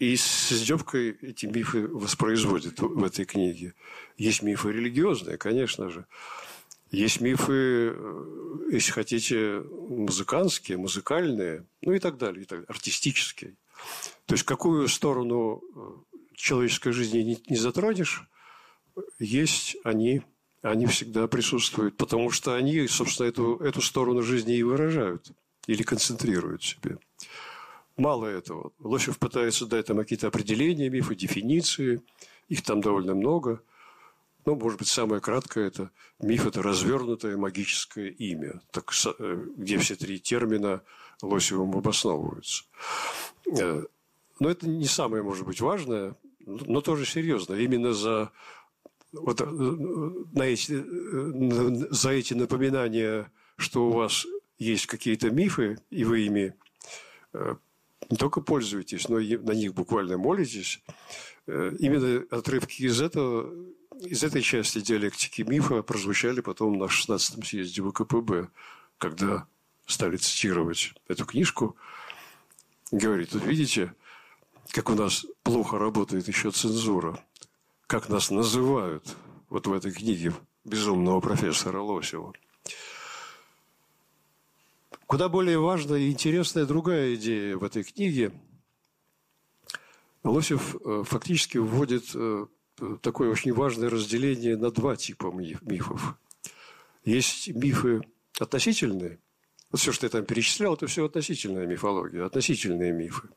[0.00, 3.74] И с издевкой эти мифы воспроизводят в этой книге.
[4.16, 6.04] Есть мифы религиозные, конечно же.
[6.90, 13.54] Есть мифы, э, если хотите, музыкантские, музыкальные, ну и так далее, и так далее артистические.
[14.26, 18.24] То есть, какую сторону э, человеческой жизни не, не затронешь,
[19.20, 20.22] есть они
[20.62, 25.32] они всегда присутствуют, потому что они, собственно, эту, эту сторону жизни и выражают
[25.66, 26.98] или концентрируют в себе.
[27.96, 28.72] Мало этого.
[28.78, 32.02] Лосев пытается дать там какие-то определения мифа, дефиниции.
[32.48, 33.62] Их там довольно много.
[34.44, 39.94] Ну, может быть, самое краткое– это миф– это развернутое магическое имя, так, э, где все
[39.94, 40.82] три термина
[41.20, 42.64] Лосевым обосновываются.
[43.46, 43.84] Э,
[44.40, 47.54] но это не самое, может быть, важное, но тоже серьезно.
[47.54, 48.32] Именно за
[49.12, 54.26] вот э, на эти, э, за эти напоминания, что у вас
[54.58, 56.54] есть какие-то мифы, и вы ими
[57.32, 57.56] э,
[58.10, 60.82] не только пользуетесь, но и на них буквально молитесь,
[61.46, 63.52] именно отрывки из этого
[64.04, 68.48] из этой части диалектики мифа прозвучали потом на 16-м съезде ВКПБ,
[68.98, 69.46] когда
[69.86, 71.76] стали цитировать эту книжку.
[72.90, 73.94] Говорит, вот видите,
[74.70, 77.18] как у нас плохо работает еще цензура
[77.92, 79.04] как нас называют
[79.50, 80.32] вот в этой книге
[80.64, 82.32] безумного профессора Лосева.
[85.06, 88.32] Куда более важная и интересная другая идея в этой книге.
[90.24, 92.46] Лосев э, фактически вводит э,
[93.02, 96.16] такое очень важное разделение на два типа мифов.
[97.04, 98.00] Есть мифы
[98.40, 99.18] относительные.
[99.70, 103.28] Вот все, что я там перечислял, это все относительная мифология, относительные мифы.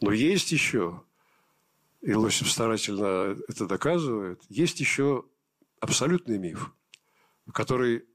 [0.00, 1.02] Но есть еще,
[2.02, 5.24] и Лосев старательно это доказывает, есть еще
[5.80, 6.72] абсолютный миф,
[7.52, 8.06] который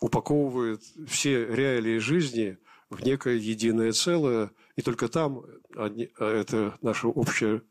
[0.00, 2.58] упаковывает все реалии жизни
[2.90, 5.42] в некое единое целое, и только там
[5.76, 7.62] они, а это наша общая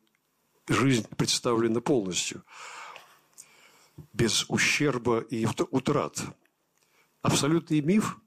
[0.67, 2.43] жизнь представлена полностью,
[4.13, 6.21] без ущерба и утрат.
[7.21, 8.17] Абсолютный миф,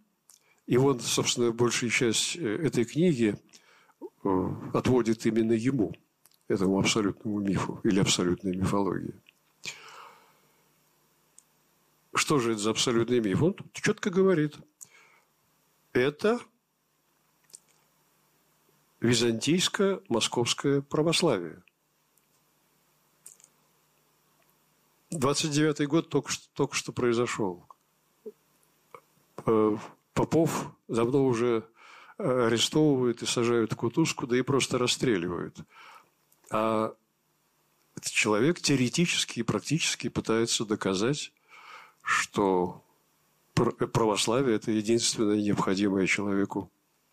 [0.66, 3.36] и вот, собственно, большая часть э, этой книги
[4.24, 5.94] э, отводит именно ему,
[6.50, 9.14] этому абсолютному мифу или абсолютной мифологии.
[12.12, 13.40] Что же это за абсолютный миф?
[13.40, 14.56] Он четко говорит,
[15.92, 16.40] это
[19.00, 21.62] византийское московское православие.
[25.12, 27.64] 29-й год только что, только что произошел.
[29.46, 29.76] Э,
[30.14, 31.64] Попов давно уже
[32.18, 35.56] арестовывают и сажают в кутузку, да и просто расстреливают.
[36.50, 36.94] А
[38.02, 41.32] человек теоретически и практически пытается доказать,
[42.02, 42.82] что
[43.54, 46.70] православие– это единственное необходимое человеку,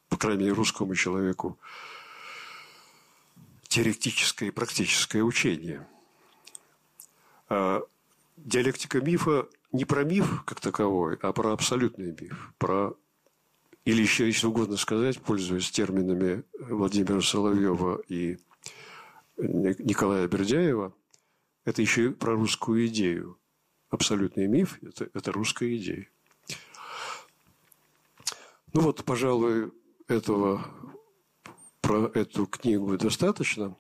[0.10, 1.58] по крайней мере, русскому человеку,
[3.68, 5.86] теоретическое и практическое учение.
[7.50, 7.82] А
[8.38, 12.94] диалектика мифа не про миф как таковой, а про абсолютный миф, про
[13.86, 18.38] или еще, если угодно сказать, пользуясь терминами Владимира Соловьева и
[19.38, 20.94] Николая Бердяева,
[21.66, 23.40] это еще и про русскую идею.
[23.90, 26.10] Абсолютный миф это,– это русская идея.
[28.74, 29.72] Ну вот, пожалуй,
[30.08, 30.68] этого
[31.82, 33.78] про эту книгу достаточно.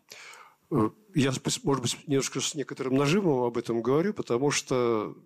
[1.13, 5.17] Я, может быть, немножко с некоторым нажимом об этом говорю, потому что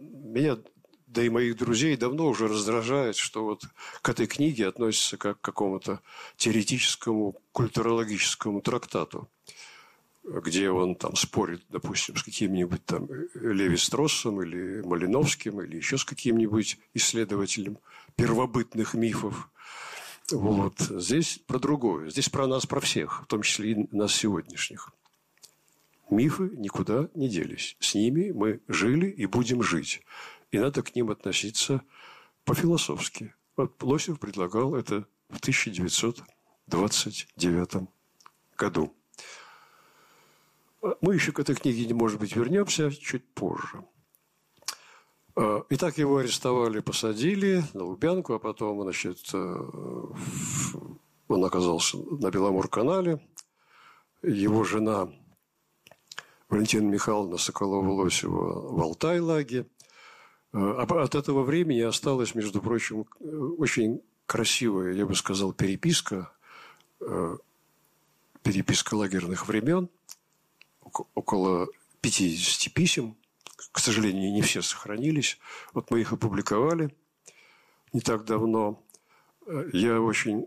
[0.00, 0.58] меня,
[1.06, 3.64] да и моих друзей давно уже раздражает, что вот
[4.00, 6.00] к этой книге относится как к какому-то
[6.36, 9.28] теоретическому культурологическому трактату
[10.38, 16.04] где он там спорит, допустим, с каким-нибудь там Леви Строссом или Малиновским или еще с
[16.04, 17.78] каким-нибудь исследователем
[18.14, 19.50] первобытных мифов.
[20.30, 20.78] Вот.
[20.78, 22.10] Здесь про другое.
[22.10, 24.92] Здесь про нас, про всех, в том числе и нас сегодняшних.
[26.10, 27.76] Мифы никуда не делись.
[27.80, 30.02] С ними мы жили и будем жить.
[30.52, 31.82] И надо к ним относиться
[32.44, 33.34] по-философски.
[33.56, 37.88] Вот Лосев предлагал это в 1929
[38.56, 38.94] году.
[40.82, 43.84] Мы еще к этой книге, может быть, вернемся чуть позже.
[45.36, 49.56] А, итак, его арестовали, посадили на Лубянку, а потом, значит, э,
[51.28, 53.20] он оказался на Беломор-канале.
[54.22, 55.10] Его жена
[56.48, 59.66] Валентина Михайловна Соколова-Лосева в Алтай-Лаге.
[60.52, 66.32] А от этого времени осталась, между прочим, очень красивая, я бы сказал, переписка,
[67.00, 67.36] э,
[68.42, 69.90] переписка лагерных времен–
[71.14, 71.68] около
[72.00, 73.16] 50 писем.
[73.72, 75.38] К сожалению, не все сохранились.
[75.74, 76.90] Вот мы их опубликовали
[77.92, 78.82] не так давно.
[79.72, 80.46] Я очень,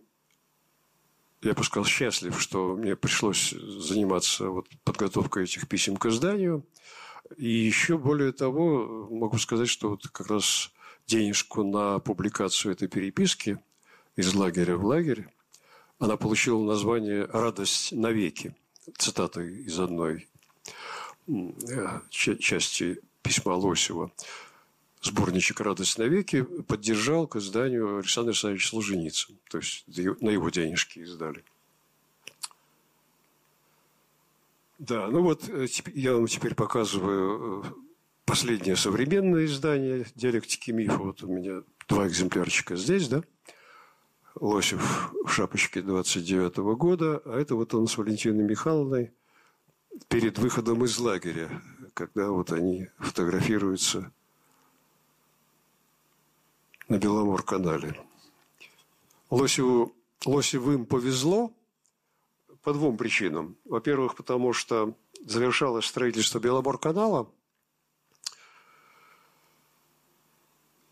[1.42, 6.66] я бы сказал, счастлив, что мне пришлось заниматься вот подготовкой этих писем к изданию.
[7.38, 10.72] И еще более того, могу сказать, что вот как раз
[11.08, 13.60] денежку на публикацию этой переписки
[14.16, 15.28] из лагеря в лагерь,
[16.00, 18.56] она получила название «Радость навеки»
[18.98, 20.33] цитата из одной э,
[22.10, 24.12] части письма Лосева.
[25.02, 29.38] Сборничек «Радость навеки» поддержал к изданию Александр Александрович Солженицын.
[29.50, 31.44] То есть на его денежки издали.
[34.80, 37.68] Да, ну вот э, я вам теперь показываю э,
[38.26, 40.98] последнее современное издание «Диалектики мифа».
[40.98, 43.24] Вот у меня два экземплярчика здесь, да?
[44.36, 49.14] Лосев в шапочке 29 -го года, а это вот он с Валентиной Михайловной
[50.08, 51.62] перед выходом из лагеря,
[51.94, 54.12] когда вот они фотографируются
[56.88, 58.00] на Беломор-канале.
[59.30, 59.94] Лосеву,
[60.26, 61.52] Лосевым повезло
[62.62, 63.58] по двум причинам.
[63.66, 67.30] Во-первых, потому что завершалось строительство Беломор-канала,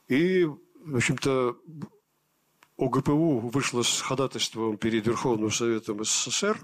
[0.08, 1.58] и, в общем-то,
[2.78, 6.60] ОГПУ вышло с ходатайством перед Верховным Советом СССР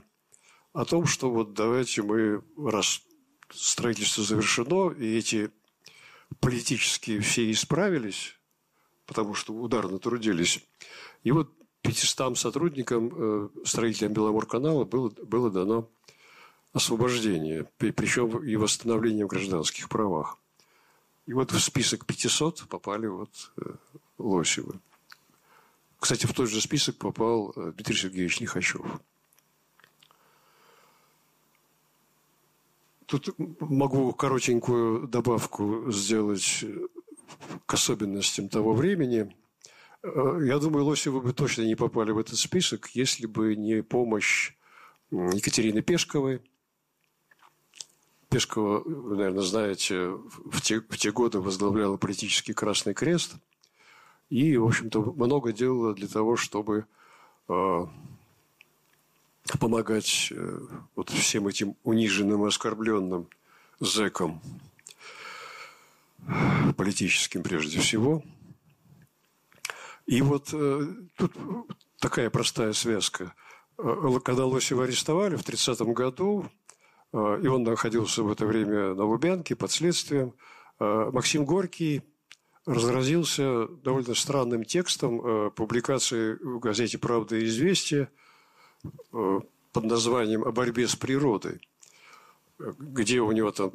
[0.78, 3.01] о том, что вот давайте мы, раз
[3.49, 5.49] строительство завершено, и эти
[6.39, 8.36] политические все исправились,
[9.07, 10.63] потому что ударно трудились,
[11.23, 11.51] и вот
[11.82, 15.89] 500 сотрудникам, э, строителям Беломорканала было, было дано
[16.73, 20.38] освобождения, причем и восстановления в гражданских правах.
[21.25, 23.71] И вот в список 500 попали вот э,
[24.19, 24.80] Лосевы.
[25.99, 28.86] Кстати, в тот же список попал э, Дмитрий Сергеевич Лихачев.
[33.08, 36.66] Тут могу коротенькую добавку сделать
[37.66, 39.34] к особенностям того времени.
[40.03, 44.53] Э, я думаю, Лосевы бы точно не попали в этот список, если бы не помощь
[45.10, 46.41] Екатерины Пешковой.
[48.30, 53.36] Пешкова, вы, наверное, знаете, в те, в те годы возглавляла политический Красный Крест
[54.30, 56.88] и, в общем-то, много делала для того, чтобы
[57.47, 57.86] э,
[59.59, 60.59] помогать э,
[60.95, 63.29] вот всем этим униженным оскорбленным
[63.79, 64.41] зэкам,
[66.75, 68.23] политическим прежде всего.
[70.05, 71.33] И вот э, тут
[71.99, 73.33] такая простая связка.
[73.77, 76.49] Э, когда Лосева арестовали в 30 году,
[77.13, 80.33] и он находился в это время на Лубянке под следствием,
[80.77, 82.03] Максим Горький
[82.65, 88.11] разразился довольно странным текстом публикации в газете «Правда и известия»,
[89.11, 91.61] под названием «О борьбе с природой»,
[92.57, 93.71] где у него там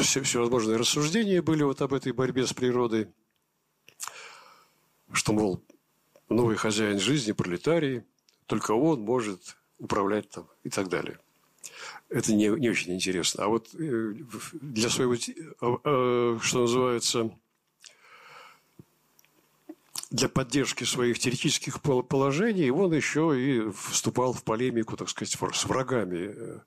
[0.00, 3.08] все, всевозможные рассуждения были вот об этой борьбе с природой,
[5.12, 5.62] что, мол,
[6.28, 8.02] новый хозяин жизни, пролетарий,
[8.46, 11.18] только он может управлять там и так далее.
[12.08, 13.44] Это не, не очень интересно.
[13.44, 14.14] А вот э,
[14.52, 17.30] для своего, э, что называется,
[20.14, 26.32] для поддержки своих теоретических положений он еще и вступал в полемику, так сказать, с врагами
[26.32, 26.58] э,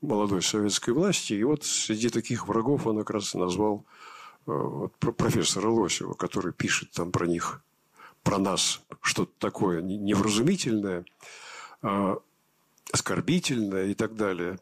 [0.00, 1.32] молодой советской власти.
[1.32, 3.84] И вот среди таких врагов он как раз назвал
[4.46, 7.60] э, вот, профессора Лосева, который пишет там про них,
[8.22, 11.04] про нас что-то такое невразумительное,
[11.82, 12.18] а,
[12.92, 14.60] оскорбительное и так далее.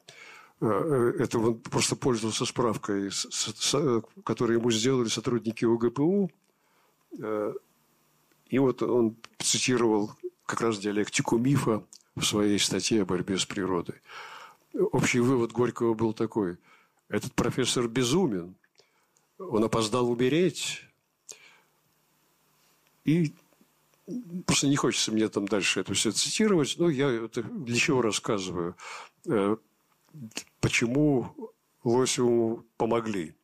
[0.62, 3.11] Э, это он просто пользовался справкой,
[4.24, 6.30] которую ему сделали сотрудники УГПУ,
[8.51, 10.11] и вот он цитировал
[10.45, 11.87] как раз диалектику мифа
[12.17, 14.03] в своей статье о борьбе с природой.
[14.75, 16.59] Общий вывод Горького был такой.
[17.09, 18.57] Этот профессор безумен.
[19.39, 20.83] Он опоздал умереть.
[23.05, 23.33] И
[24.47, 28.77] просто не хочется мне там дальше это все цитировать, но я это для чего рассказываю.
[29.27, 29.57] Э,
[30.61, 31.53] почему
[31.85, 33.37] Лосеву помогли?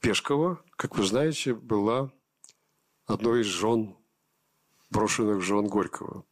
[0.00, 2.10] Пешкова, как вы знаете, была
[3.06, 3.96] одной из жен,
[4.90, 6.24] брошенных жен Горького.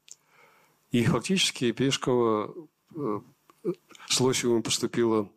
[0.91, 2.55] И фактически Пешкова
[2.95, 3.21] э,
[4.07, 5.29] с Лосевым поступила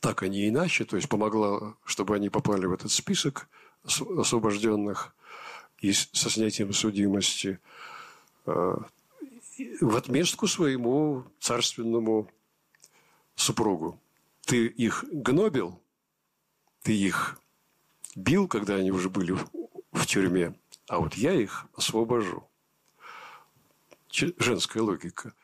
[0.00, 3.48] так, а не иначе, то есть помогла, чтобы они попали в этот список
[3.84, 5.14] освобожденных
[5.80, 7.58] и со снятием судимости
[8.46, 8.76] э,
[9.80, 12.30] в отместку своему царственному
[13.34, 14.00] супругу.
[14.44, 15.80] Ты их гнобил,
[16.82, 17.40] ты их
[18.14, 19.36] бил, когда они уже были
[19.96, 20.54] в тюрьме,
[20.88, 22.48] а вот я их освобожу.
[24.38, 25.34] Женская логика.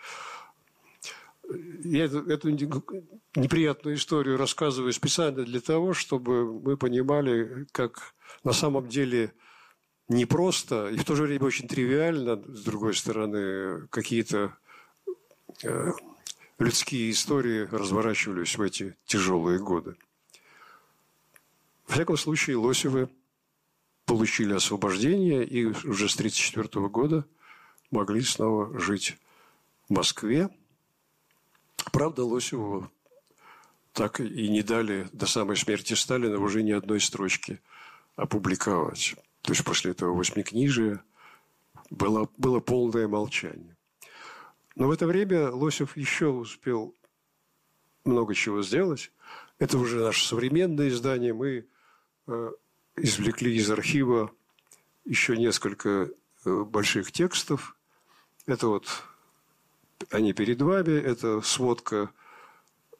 [1.84, 8.88] Я эту, эту неприятную историю рассказываю специально для того, чтобы мы понимали, как на самом
[8.88, 9.32] деле
[10.08, 14.56] непросто и в то же время очень тривиально, с другой стороны, какие-то
[15.62, 15.92] э,
[16.58, 19.96] людские истории разворачивались в эти тяжелые годы.
[21.84, 23.10] В всяком случае, Лосевы–
[24.04, 27.26] получили освобождение и уже с 1934 года
[27.90, 29.16] могли снова жить
[29.88, 30.50] в Москве.
[31.92, 32.90] Правда, Лосеву
[33.92, 37.60] так и не дали до самой смерти Сталина уже ни одной строчки
[38.16, 39.14] опубликовать.
[39.42, 41.02] То есть после этого восьмикнижия
[41.90, 43.76] было, было полное молчание.
[44.76, 46.94] Но в это время Лосев еще успел
[48.04, 49.12] много чего сделать.
[49.58, 51.34] Это уже наше современное издание.
[51.34, 51.66] Мы
[52.26, 52.50] э,
[52.96, 54.30] извлекли из архива
[55.04, 56.10] еще несколько
[56.44, 57.76] э, больших текстов.
[58.46, 58.88] Это вот
[60.10, 62.10] они перед вами, это сводка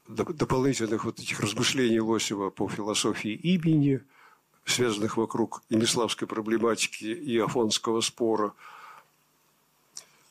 [0.08, 4.02] дополнительных вот этих размышлений Лосева по философии имени,
[4.64, 8.54] связанных вокруг имиславской проблематики и афонского спора.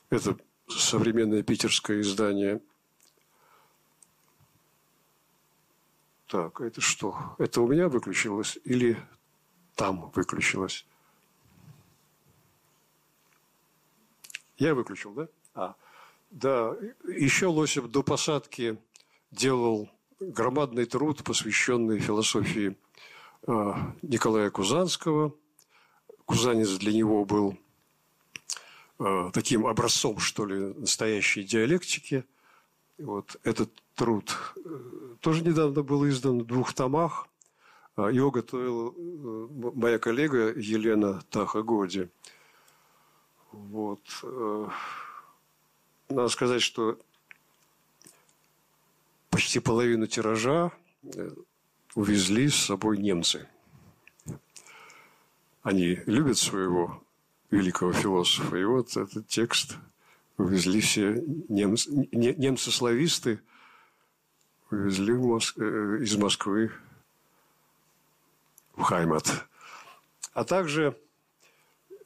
[0.10, 0.38] Это
[0.68, 2.62] современное питерское издание.
[6.28, 7.36] Так, это что?
[7.40, 8.98] Это у меня выключилось или
[9.82, 10.86] там выключилось.
[14.60, 15.28] Я выключил, да?
[15.56, 15.76] А,
[16.30, 16.76] да.
[17.08, 18.78] Еще Лосев до посадки
[19.32, 22.78] делал громадный труд, посвященный философии
[23.48, 23.74] э,
[24.04, 25.34] Николая Кузанского.
[26.26, 27.58] Кузанец для него был
[29.00, 32.24] э, таким образцом, что ли, настоящей диалектики.
[33.00, 34.38] Вот этот труд
[35.22, 37.31] тоже недавно был издан в двух томах.
[37.98, 38.94] Его готовила
[39.76, 42.10] моя коллега Елена Тахагоди.
[43.52, 44.02] Вот.
[46.10, 46.98] Надо сказать, что
[49.30, 50.72] почти половину тиража
[51.96, 53.48] увезли с собой немцы.
[55.64, 57.04] Они любят своего
[57.52, 58.56] великого философа.
[58.56, 59.78] И вот этот текст
[60.38, 63.42] увезли все немцы, немцы-слависты,
[64.72, 65.14] увезли.
[65.14, 66.72] Э, из Москвы
[68.84, 69.48] Хаймат.
[70.34, 70.98] А также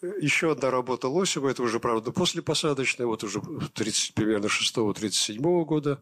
[0.01, 6.01] еще одна работа Лосева, это уже, правда, после посадочной, вот уже 30, примерно 6-37 года,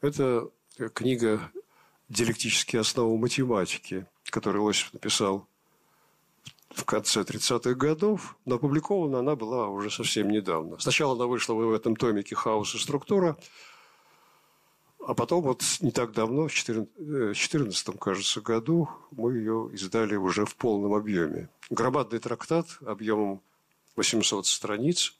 [0.00, 0.48] это
[0.94, 1.40] книга
[2.08, 5.46] «Диалектические основы математики», которую Лосев написал
[6.70, 10.78] в конце 30-х годов, но опубликована она была уже совсем недавно.
[10.80, 13.36] Сначала она вышла в этом томике «Хаос и структура»,
[15.06, 20.44] а потом вот не так давно, в 2014, э, кажется, году, мы ее издали уже
[20.46, 21.48] в полном объеме.
[21.70, 23.42] Громадный трактат объемом
[23.96, 25.14] 800 страниц.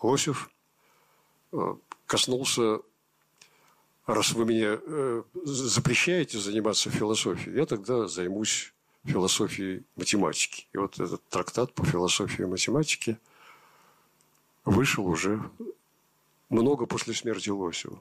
[0.00, 0.50] Лосев
[1.52, 2.80] э, коснулся,
[4.06, 8.72] раз вы мне э, запрещаете заниматься философией, я тогда займусь
[9.04, 10.66] философией математики.
[10.72, 13.18] И вот этот трактат по философии математики
[14.64, 15.42] вышел уже
[16.48, 18.00] много после смерти Лосева.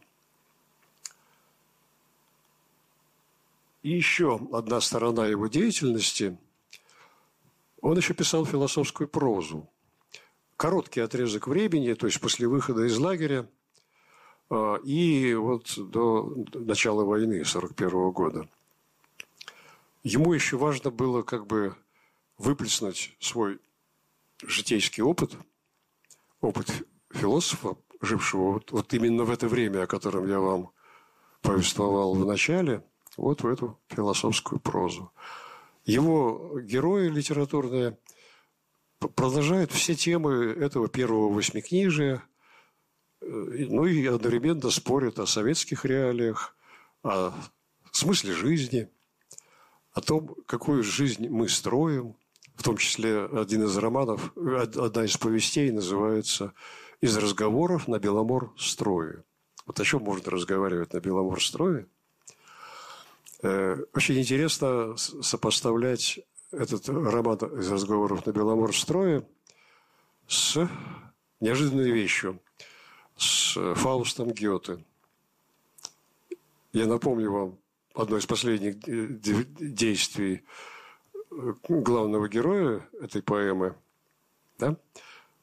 [3.82, 6.38] И еще одна сторона его деятельности.
[7.82, 9.68] Он еще писал философскую прозу.
[10.56, 13.50] Короткий отрезок времени, то есть после выхода из лагеря
[14.50, 18.50] а, и вот до начала войны 1941 года–
[20.04, 21.76] ему еще важно было как бы
[22.38, 23.60] выплеснуть свой
[24.42, 25.38] житейский опыт,
[26.42, 26.68] опыт
[27.12, 30.72] философа, жившего вот, вот именно в это время, о котором я вам
[31.42, 32.84] повествовал в начале,
[33.18, 35.12] вот в эту философскую прозу.
[35.86, 37.98] Его герои литературные
[39.00, 42.24] продолжают все темы этого первого восьмикнижия,
[43.22, 46.56] э, ну и одновременно спорят о советских реалиях,
[47.04, 47.34] о
[47.92, 48.90] смысле жизни–
[49.94, 52.16] о том, какую жизнь мы строим,
[52.56, 56.54] в том числе один из романов, одна из повестей называется
[57.02, 59.24] «Из разговоров на Беломор-строе».
[59.66, 61.82] Вот о чем можно разговаривать на Беломор-строе?
[61.82, 61.86] Э,
[63.42, 66.20] очень интересно сопоставлять
[66.52, 69.26] этот роман из разговоров на Беломор-строе
[70.28, 70.70] с
[71.40, 72.40] неожиданной вещью,
[73.18, 74.84] с Фаустом Гёте.
[76.74, 77.58] Я напомню вам,
[77.94, 80.44] одно из последних действий
[81.32, 83.76] э, главного героя этой поэмы,
[84.58, 84.78] да,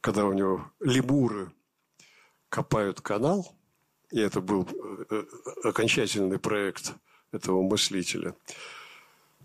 [0.00, 1.52] когда у него лемуры
[2.48, 3.54] копают канал,
[4.10, 5.24] и это был э, э,
[5.64, 6.94] окончательный проект
[7.32, 8.34] этого мыслителя.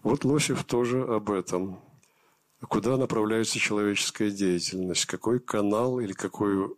[0.04, 1.80] Вот Лосев тоже об этом.
[2.68, 5.06] Куда направляется человеческая деятельность?
[5.06, 6.76] Какой канал или какой,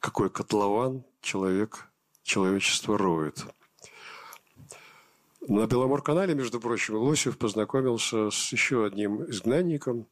[0.00, 1.88] какой котлован человек,
[2.22, 3.44] человечество роет?
[5.48, 10.06] На Беломор-канале, между прочим, Лосев познакомился с еще одним изгнанником,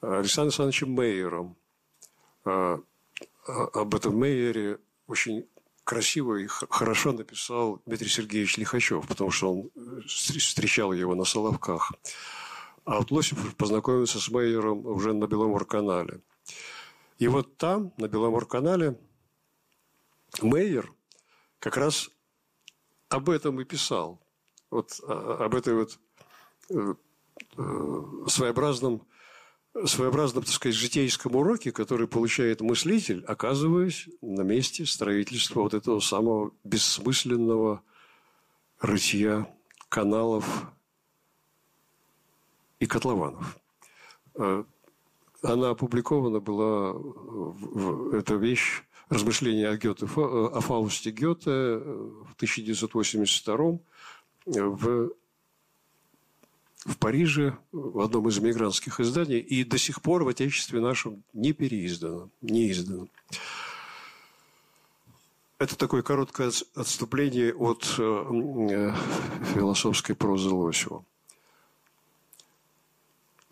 [0.00, 1.56] Александром Александровичем Мейером.
[2.44, 2.80] А,
[3.46, 5.46] а, об этом Мейере очень
[5.86, 11.92] красиво и хорошо написал Дмитрий Сергеевич Лихачев, потому что он э, встречал его на Соловках.
[12.84, 16.20] А вот Лосев познакомился с Мейером уже на Беломор-канале.
[17.18, 18.98] И вот там, на Беломор-канале,
[20.42, 20.92] Мейер
[21.60, 22.10] как раз
[23.08, 24.20] об этом и писал
[24.70, 26.00] вот а, об этой вот
[26.70, 26.94] э,
[27.56, 29.06] э, своеобразном,
[29.84, 36.52] своеобразном, так сказать, житейском уроке, который получает мыслитель, оказываясь на месте строительства вот этого самого
[36.64, 37.82] бессмысленного
[38.80, 39.46] рытья
[39.88, 40.46] каналов
[42.80, 43.58] и котлованов.
[44.34, 44.64] Э,
[45.42, 46.94] она опубликована была,
[48.16, 53.78] эта вещь, размышления о, Гёте, о Фаусте Гёте в 1982
[54.46, 55.10] в,
[56.86, 61.52] в Париже в одном из эмигрантских изданий и до сих пор в Отечестве нашем не
[61.52, 63.08] переиздано, не издано.
[65.58, 68.92] Это такое короткое отступление от э, э,
[69.54, 71.04] философской прозы Лосева.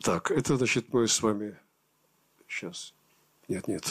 [0.01, 1.59] Так, это, значит, мы с вами...
[2.47, 2.93] Сейчас.
[3.49, 3.91] Нет, нет.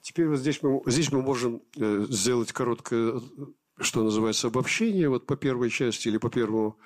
[0.00, 3.20] Теперь вот здесь мы, здесь мы можем э, сделать короткое
[3.78, 6.76] что называется, обобщение вот по первой части или по первому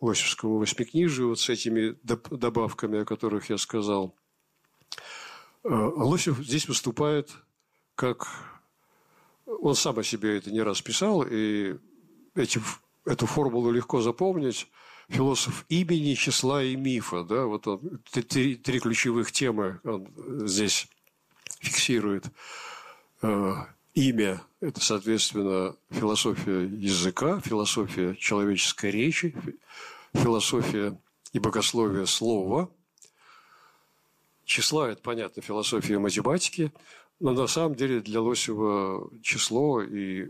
[0.00, 4.14] Лосевскому восьмикнижию, вот с этими добавками, о которых я сказал.
[5.64, 7.30] Э, Лосев здесь выступает
[7.94, 8.26] как
[9.46, 11.76] Он сам о себе это не раз писал, и
[12.34, 12.60] эти,
[13.04, 14.68] эту формулу легко запомнить.
[15.08, 17.24] Философ имени, числа и мифа.
[17.24, 17.44] Да?
[17.44, 20.08] Вот он, три, три ключевых темы он
[20.46, 20.88] здесь
[21.60, 22.30] фиксирует.
[23.94, 29.36] Имя– это, соответственно, философия языка, философия человеческой речи,
[30.12, 30.98] философия
[31.32, 32.70] и богословие слова.
[34.44, 36.72] Числа– это, понятно, философия математики,
[37.20, 40.26] но на самом деле для Лосева число и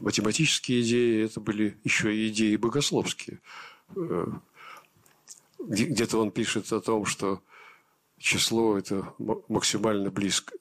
[0.00, 3.40] математические идеи– это были еще и идеи богословские.
[3.94, 4.26] Э,
[5.60, 7.40] где-то он пишет о том, что
[8.18, 9.14] число– это
[9.48, 10.56] максимально близко,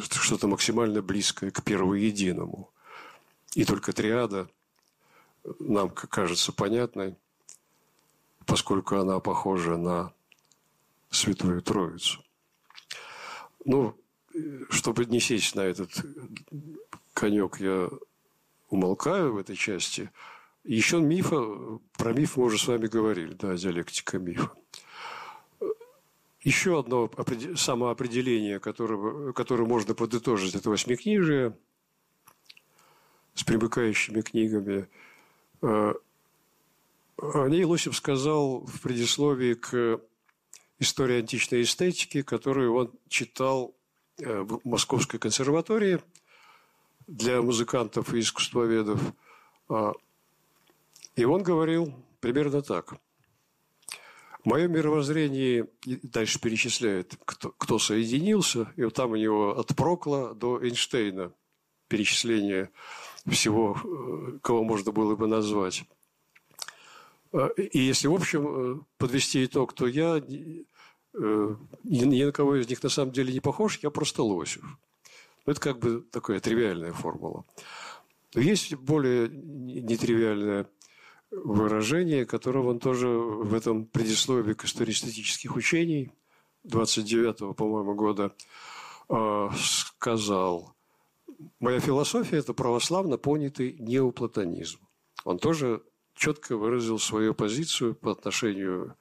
[0.00, 2.70] что-то максимально близкое к первоединому.
[3.54, 4.48] И только триада
[5.58, 7.16] нам кажется понятной,
[8.46, 10.12] поскольку она похожа на
[11.10, 12.22] Святую Троицу.
[13.64, 13.96] Ну,
[14.70, 15.90] чтобы не сесть на этот
[17.14, 17.88] конек, я
[18.68, 20.10] умолкаю в этой части.
[20.64, 21.40] Еще мифа,
[21.96, 24.50] про миф мы уже с вами говорили, да, диалектика мифа.
[26.42, 27.10] Еще одно
[27.56, 31.56] самоопределение, которое, которое можно подытожить, это восьмикнижие
[33.34, 34.88] с примыкающими книгами.
[35.62, 35.94] Э,
[37.16, 40.00] о ней Лосев сказал в предисловии к
[40.78, 43.74] истории античной эстетики, которую он читал
[44.18, 45.98] э, в Московской консерватории
[47.08, 49.00] для музыкантов и искусствоведов.
[49.68, 49.92] А,
[51.16, 52.94] и он говорил примерно так–
[54.44, 60.62] Мое мировоззрение дальше перечисляет, кто, кто соединился, и вот там у него от Прокла до
[60.62, 61.32] Эйнштейна
[61.88, 62.70] перечисление
[63.26, 65.84] всего, э, кого можно было бы назвать.
[67.32, 72.68] А, и если, в общем, э, подвести итог, то я э, ни на кого из
[72.68, 74.64] них на самом деле не похож, я просто Лосев.
[75.46, 77.44] Это как бы такая тривиальная формула.
[78.34, 80.66] есть более нетривиальная
[81.30, 86.10] выражение, которого он тоже в этом предисловии к истории эстетических учений
[86.66, 88.34] 29-го, по-моему, года
[89.08, 90.74] э, сказал,
[91.60, 94.80] моя философия– это православно понятый неоплатонизм.
[95.24, 95.82] Он тоже
[96.14, 98.96] четко выразил свою позицию по отношению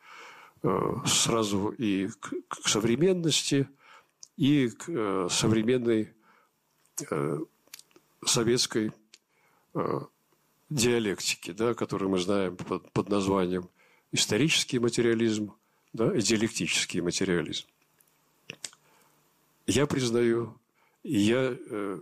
[0.63, 2.34] э, сразу и к,
[2.65, 3.67] современности,
[4.36, 6.13] и к э, современной
[8.25, 8.91] советской
[10.70, 13.70] диалектики, да, которую мы знаем под, под названием
[14.11, 15.53] исторический материализм
[15.93, 17.65] да, и диалектический материализм.
[19.65, 20.57] Я признаю,
[21.03, 21.99] я э,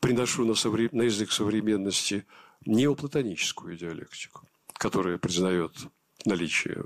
[0.00, 0.88] приношу на, совре...
[0.92, 2.26] на язык современности
[2.64, 4.42] неоплатоническую диалектику,
[4.74, 5.72] которая признает
[6.24, 6.84] наличие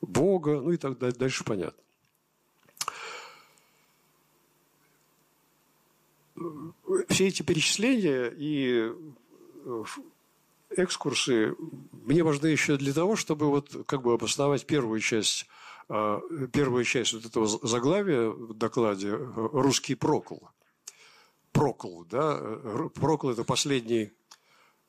[0.00, 1.18] Бога, ну и так далее.
[1.18, 1.82] Дальше понятно.
[7.08, 8.92] Все эти перечисления и
[10.70, 11.54] экскурсы
[11.92, 15.46] мне важны еще для того, чтобы вот как бы обосновать первую часть,
[15.88, 16.20] а,
[16.52, 20.38] первую часть вот этого заглавия в докладе «Русский прокл».
[21.52, 22.40] Прокл, да?
[22.94, 24.12] Прокл– это последний,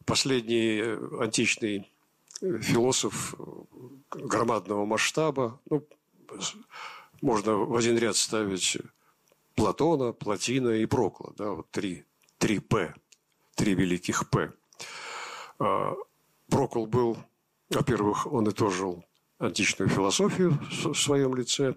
[0.05, 0.82] последний
[1.21, 1.91] античный
[2.39, 3.36] философ
[4.09, 5.59] громадного масштаба.
[5.69, 5.86] Ну,
[7.21, 8.78] можно в один ряд ставить
[9.55, 11.34] Платона, Платина и Прокла.
[11.38, 11.51] Да?
[11.51, 12.03] Вот три,
[12.39, 12.95] три «П»,
[13.55, 14.51] три великих «П».
[15.59, 15.93] А,
[16.49, 17.17] Прокол был,
[17.69, 19.03] во-первых, он итожил
[19.39, 21.76] античную философию в своем лице.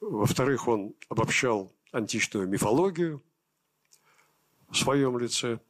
[0.00, 3.22] Во-вторых, он обобщал античную мифологию
[4.70, 5.60] в своем лице.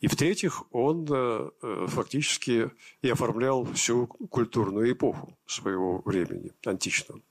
[0.00, 2.70] И в-третьих, он э, э, фактически
[3.02, 7.22] и оформлял всю культурную эпоху своего времени, античную.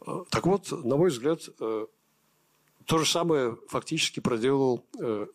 [0.00, 1.86] А, так вот, на мой взгляд, э,
[2.86, 4.86] то же самое фактически проделал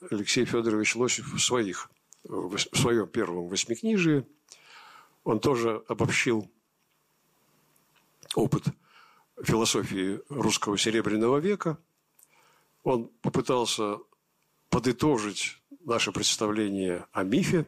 [0.09, 1.89] Алексей Федорович Лосев в своих
[2.23, 4.25] в своем первом восьмикнижии.
[5.23, 6.49] Он тоже обобщил
[8.35, 8.63] опыт
[9.43, 11.77] философии русского серебряного века.
[12.83, 13.97] Он попытался
[14.69, 17.67] подытожить наше представление о мифе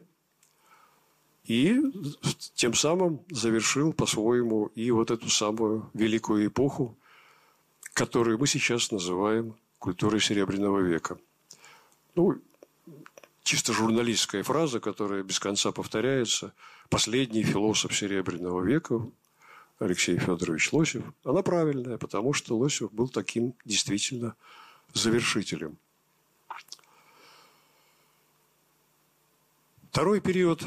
[1.44, 1.80] и
[2.54, 6.96] тем самым завершил по-своему и вот эту самую великую эпоху,
[7.92, 11.18] которую мы сейчас называем культурой Серебряного века.
[12.14, 12.40] Ну,
[13.42, 16.54] чисто журналистская фраза, которая без конца повторяется.
[16.88, 19.06] Последний философ Серебряного века
[19.78, 21.04] Алексей Федорович Лосев.
[21.22, 24.36] Она правильная, потому что Лосев был таким действительно
[24.94, 25.76] завершителем.
[29.90, 30.64] Второй период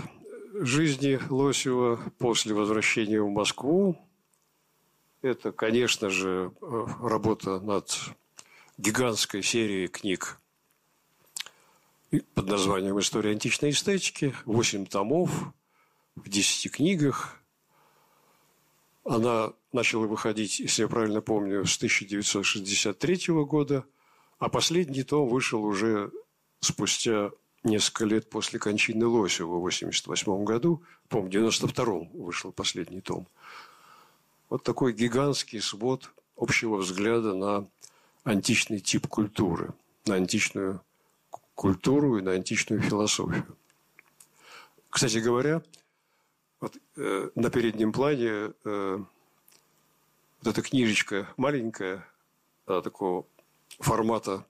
[0.54, 3.98] жизни Лосева после возвращения в Москву–
[5.24, 7.98] это, конечно же, работа над
[8.78, 10.40] гигантской серией книг
[12.36, 15.32] под названием «История античной эстетики», восемь томов
[16.16, 17.40] в десяти книгах.
[19.04, 23.86] Она начала выходить, если я правильно помню, с 1963 года,
[24.40, 26.12] а последний том вышел уже
[26.60, 27.32] спустя
[27.64, 30.84] несколько лет после кончины Лосева в 1988 году.
[31.10, 33.28] Помню, в 1992 вышел последний том.
[34.50, 37.68] Вот такой гигантский свод общего взгляда на
[38.28, 39.74] античный тип культуры,
[40.06, 40.82] на античную
[41.56, 43.58] культуру и на античную философию.
[44.90, 45.64] Кстати говоря,
[46.60, 49.00] вот, э, на переднем плане э,
[50.42, 52.06] вот эта книжечка маленькая,
[52.68, 53.26] э, такого
[53.80, 54.46] формата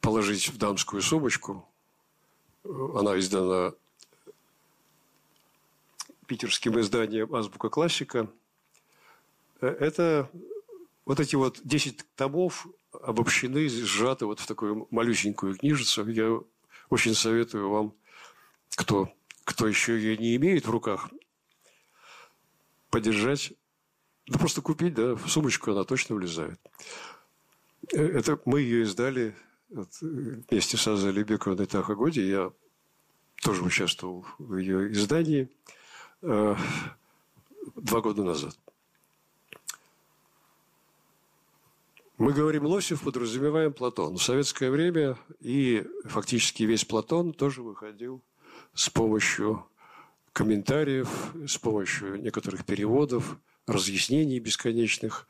[0.00, 1.68] положить в дамскую сумочку.
[2.64, 3.74] Она издана
[6.26, 8.26] питерским изданием «Азбука классика».
[9.60, 10.30] Э, это
[11.04, 16.08] вот эти вот 10 томов обобщены, сжаты вот в такую малюсенькую книжицу.
[16.08, 16.40] Я
[16.90, 17.94] очень советую вам,
[18.76, 19.12] кто,
[19.44, 21.10] кто еще ее не имеет в руках,
[22.90, 23.52] подержать.
[24.26, 26.58] Да просто купить, да, в сумочку она точно влезает.
[27.92, 29.36] Э, это мы ее издали
[29.68, 32.20] вместе с Азой Лебековой и Тахагоди.
[32.20, 32.52] Я
[33.42, 35.50] тоже участвовал в ее издании
[36.22, 36.56] э,
[37.76, 38.56] два года назад.
[42.16, 44.18] Мы говорим Лосев, подразумеваем Платон.
[44.18, 48.22] В советское время и фактически весь Платон тоже выходил
[48.72, 49.66] с помощью
[50.32, 51.08] комментариев,
[51.44, 53.36] с помощью некоторых переводов,
[53.66, 55.26] разъяснений бесконечных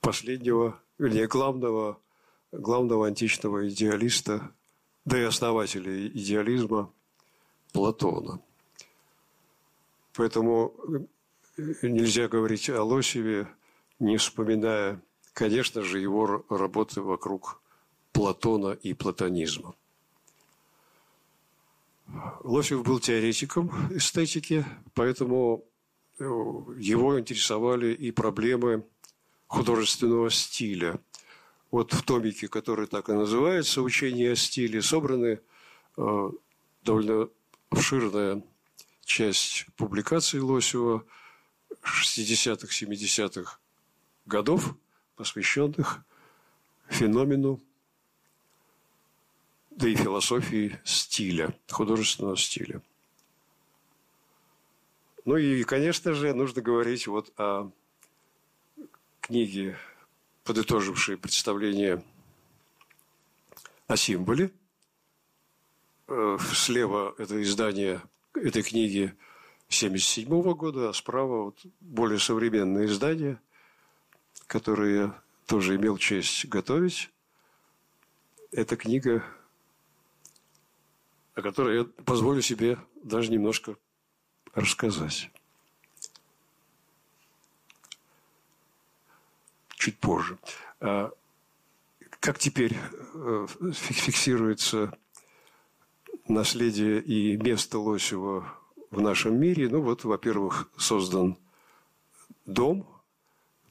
[0.00, 1.98] последнего, вернее, главного,
[2.52, 4.52] главного античного идеалиста,
[5.04, 6.92] да и основателя идеализма
[7.72, 8.40] Платона.
[10.14, 10.76] Поэтому
[11.82, 13.48] нельзя говорить о Лосеве,
[13.98, 15.02] не вспоминая
[15.38, 17.60] конечно же, его работы вокруг
[18.12, 19.76] Платона и платонизма.
[22.42, 24.64] Лосев был теоретиком эстетики,
[24.94, 25.64] поэтому
[26.18, 28.84] э, его интересовали и проблемы
[29.46, 30.98] художественного стиля.
[31.70, 35.40] Вот в томике, который так и называется «Учение о стиле», собраны
[35.96, 36.30] э,
[36.82, 37.28] довольно
[37.70, 38.42] обширная
[39.04, 41.04] часть публикаций Лосева
[41.84, 43.60] 60-х, 70-х
[44.26, 44.74] годов–
[45.18, 46.04] посвященных
[46.88, 47.60] феномену,
[49.70, 52.80] да и философии стиля, художественного стиля.
[55.24, 57.70] Ну и, конечно же, нужно говорить вот о
[59.20, 59.76] книге,
[60.44, 62.02] подытожившей представление
[63.88, 64.52] о символе.
[66.06, 68.00] Э, слева это издание
[68.34, 69.12] этой книги
[69.66, 73.40] 1977 года, а справа вот более современное издание–
[74.46, 77.10] которую я тоже имел честь готовить.
[78.52, 79.24] Это книга,
[81.34, 83.76] о которой я позволю себе даже немножко
[84.54, 85.30] рассказать.
[89.70, 90.38] Чуть позже.
[90.80, 91.12] А
[92.20, 92.76] как теперь
[93.14, 94.96] э, фиксируется
[96.26, 98.52] наследие и место Лосева
[98.90, 99.68] в нашем мире?
[99.68, 101.38] Ну вот, во-первых, создан
[102.44, 102.86] дом–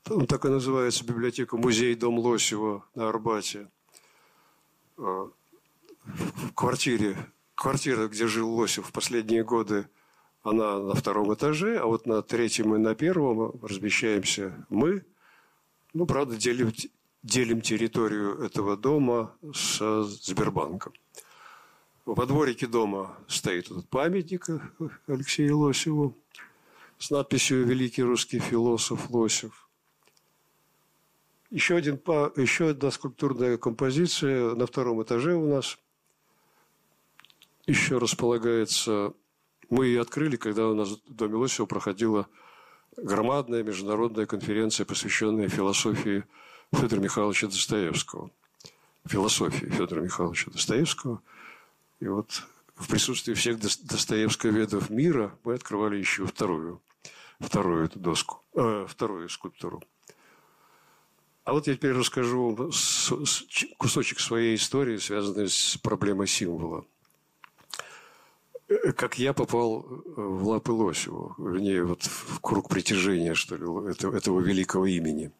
[0.09, 3.69] он так и называется, библиотека «Музей Дом Лосева» на Арбате.
[4.97, 5.29] А,
[6.05, 7.17] в квартире,
[7.55, 9.87] квартира, где жил Лосев в последние годы,
[10.43, 15.03] она на втором этаже, а вот на третьем и на первом размещаемся мы.
[15.93, 16.71] Ну, правда, делим,
[17.23, 20.93] делим территорию этого дома с Сбербанком.
[22.05, 24.47] Во дворике дома стоит этот памятник
[25.07, 26.15] Алексею Лосеву
[26.97, 29.66] с надписью «Великий русский философ Лосев».
[31.49, 31.95] Еще, один,
[32.35, 35.77] еще одна скульптурная композиция на втором этаже у нас
[37.65, 39.13] еще располагается.
[39.69, 42.27] Мы ее открыли, когда у нас в Доме Лосева проходила
[42.97, 46.25] громадная международная конференция, посвященная философии
[46.73, 48.29] Федора Михайловича Достоевского.
[49.05, 51.21] Философии Федора Михайловича Достоевского.
[52.01, 52.43] И вот
[52.75, 56.81] в присутствии всех достоевсковедов мира мы открывали еще вторую,
[57.39, 59.81] вторую эту доску, э, вторую скульптуру.
[61.47, 62.53] А вот я теперь расскажу
[63.77, 66.83] кусочек своей истории, связанной с проблемой символа.
[68.67, 73.63] Э, как я попал э, в лапы Лосеву, вернее, вот в круг притяжения, что ли,
[73.89, 75.31] этого, этого великого имени.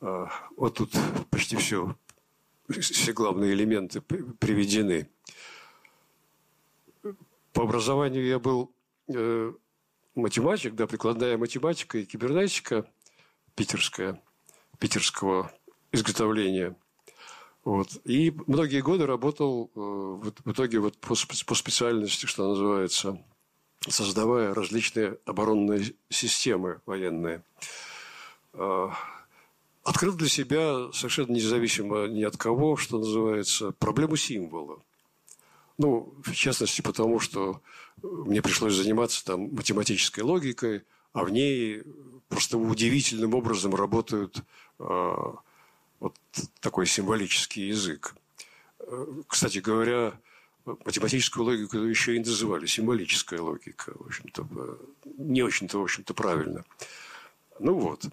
[0.00, 0.90] А, вот тут
[1.30, 1.94] почти все,
[2.68, 5.08] все главные элементы приведены.
[7.52, 8.72] По образованию я был
[9.06, 9.52] э,
[10.16, 12.84] математик, да, прикладная математика и кибернетика
[13.54, 14.20] питерская–
[14.82, 15.52] питерского
[15.92, 16.74] изготовления.
[17.62, 18.00] Вот.
[18.04, 23.22] И многие годы работал э, в итоге вот по, специальности, что называется,
[23.88, 27.44] создавая различные оборонные системы военные.
[28.54, 28.88] Э,
[29.84, 34.82] открыл для себя совершенно независимо ни от кого, что называется, проблему символа.
[35.78, 37.62] Ну, в частности, потому что
[38.02, 41.84] мне пришлось заниматься там математической логикой, а в ней
[42.28, 44.42] просто удивительным образом работают
[46.00, 46.14] вот
[46.60, 48.14] такой символический язык.
[48.80, 50.14] Э, кстати говоря,
[50.64, 53.92] математическую логику еще и называли символическая логика.
[53.94, 54.76] В общем-то, э,
[55.18, 56.64] не очень-то, в общем-то, правильно.
[57.58, 58.04] Ну вот.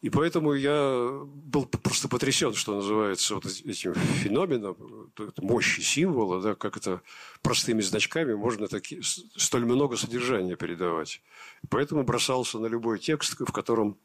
[0.00, 4.76] И поэтому я был просто потрясен, что называется, вот этим феноменом,
[5.38, 7.02] мощи символа, да, как это
[7.42, 11.20] простыми значками можно таки, столь много содержания передавать.
[11.68, 13.98] Поэтому бросался на любой текст, в котором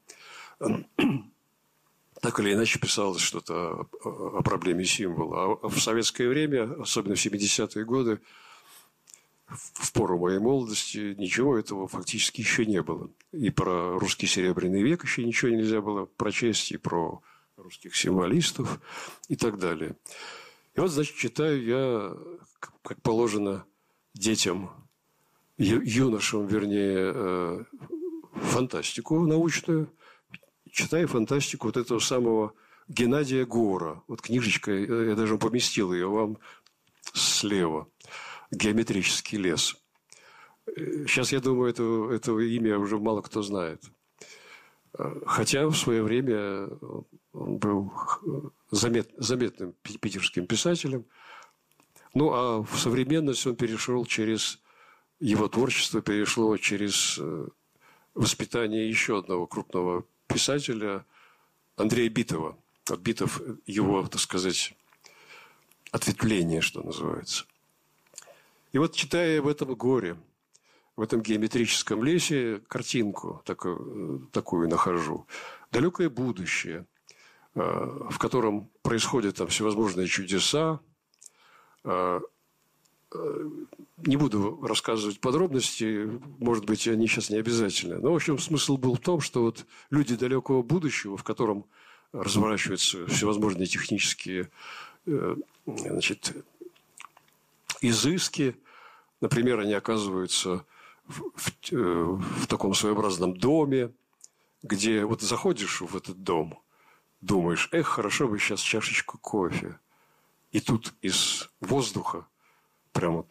[2.24, 5.60] так или иначе писалось что-то о, проблеме символа.
[5.62, 8.22] А в советское время, особенно в 70-е годы,
[9.46, 13.10] в пору моей молодости ничего этого фактически еще не было.
[13.34, 17.22] И про русский серебряный век еще ничего нельзя было прочесть, и про
[17.58, 18.80] русских символистов
[19.28, 19.98] и так далее.
[20.76, 22.14] И вот, значит, читаю я,
[22.84, 23.66] как положено,
[24.14, 24.72] детям,
[25.58, 27.64] юношам, вернее, э,
[28.34, 29.92] фантастику научную–
[30.74, 32.54] читаю фантастику вот этого самого
[32.88, 34.04] Геннадия Гора.
[34.08, 36.38] Вот книжечка, я даже поместил ее вам
[37.14, 37.88] слева.
[38.52, 39.76] «Геометрический лес».
[40.76, 43.84] Сейчас, я думаю, это, этого имя уже мало кто знает.
[45.26, 46.70] Хотя в свое время
[47.34, 47.92] он был
[48.72, 51.06] замет, заметным питерским писателем.
[52.14, 54.60] Ну, а в современность он перешел через...
[55.20, 57.48] Его творчество перешло через э,
[58.14, 61.06] воспитание еще одного крупного писателя
[61.78, 62.58] Андрея Битова.
[62.90, 64.74] От Битов его, так сказать,
[65.92, 67.46] ответвление, что называется.
[68.74, 70.18] И вот читая в этом горе,
[70.96, 75.28] в этом геометрическом лесе картинку такую, такую нахожу.
[75.72, 76.86] Далекое будущее,
[77.56, 77.60] э,
[78.10, 80.82] в котором происходят там всевозможные чудеса,
[81.84, 82.22] Э,
[83.98, 86.10] не буду рассказывать подробности,
[86.40, 88.00] может быть, они сейчас не обязательны.
[88.00, 91.66] Но, в общем, смысл был в том, что вот люди далекого будущего, в котором
[92.12, 94.50] разворачиваются всевозможные технические
[95.06, 95.36] э,
[95.66, 96.46] значит,
[97.82, 98.56] изыски,
[99.22, 100.66] например, они оказываются
[101.08, 103.92] в, в, э, в таком своеобразном доме,
[104.62, 106.60] где вот заходишь в этот дом,
[107.22, 109.80] думаешь, эх, хорошо бы сейчас чашечку кофе.
[110.52, 112.28] И тут из воздуха
[112.94, 113.26] прямо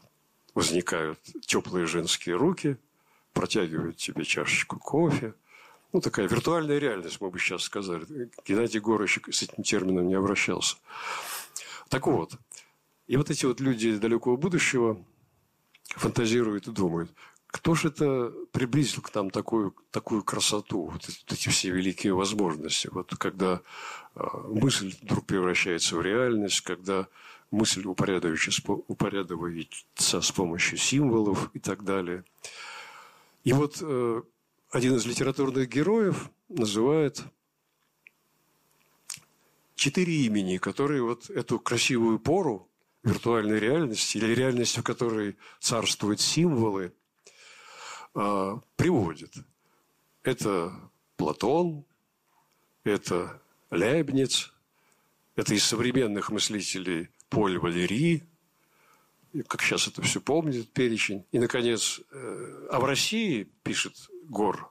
[0.55, 2.77] возникают теплые женские руки,
[3.33, 5.35] протягивают тебе чашечку кофе.
[5.93, 8.31] Ну, такая виртуальная реальность, мы бы сейчас сказали.
[8.47, 10.77] Геннадий Горович с этим термином не обращался.
[11.89, 12.39] Так вот,
[13.07, 15.05] и вот эти вот люди далекого будущего
[15.97, 17.11] фантазируют и думают,
[17.53, 22.89] кто же это приблизил к нам такую, такую красоту, вот эти все великие возможности?
[22.91, 23.61] Вот когда
[24.15, 27.09] э, мысль вдруг превращается в реальность, когда
[27.53, 32.25] мысль упорядочивается с помощью символов и так далее.
[33.45, 34.23] И вот э,
[34.71, 37.23] один из литературных героев называет
[39.75, 42.69] четыре имени, которые вот эту красивую пору
[43.05, 46.93] виртуальной реальности или реальности, в которой царствуют символы,
[48.15, 49.35] э, приводит.
[50.23, 50.73] Это
[51.17, 51.85] Платон,
[52.85, 54.53] это Лейбниц,
[55.37, 58.25] это из современных мыслителей Поль Валерий,
[59.49, 61.25] как сейчас это все помнит, перечень.
[61.33, 64.71] И, наконец, э, а в России, пишет Гор,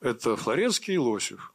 [0.00, 1.52] это Флоренский и Лосев.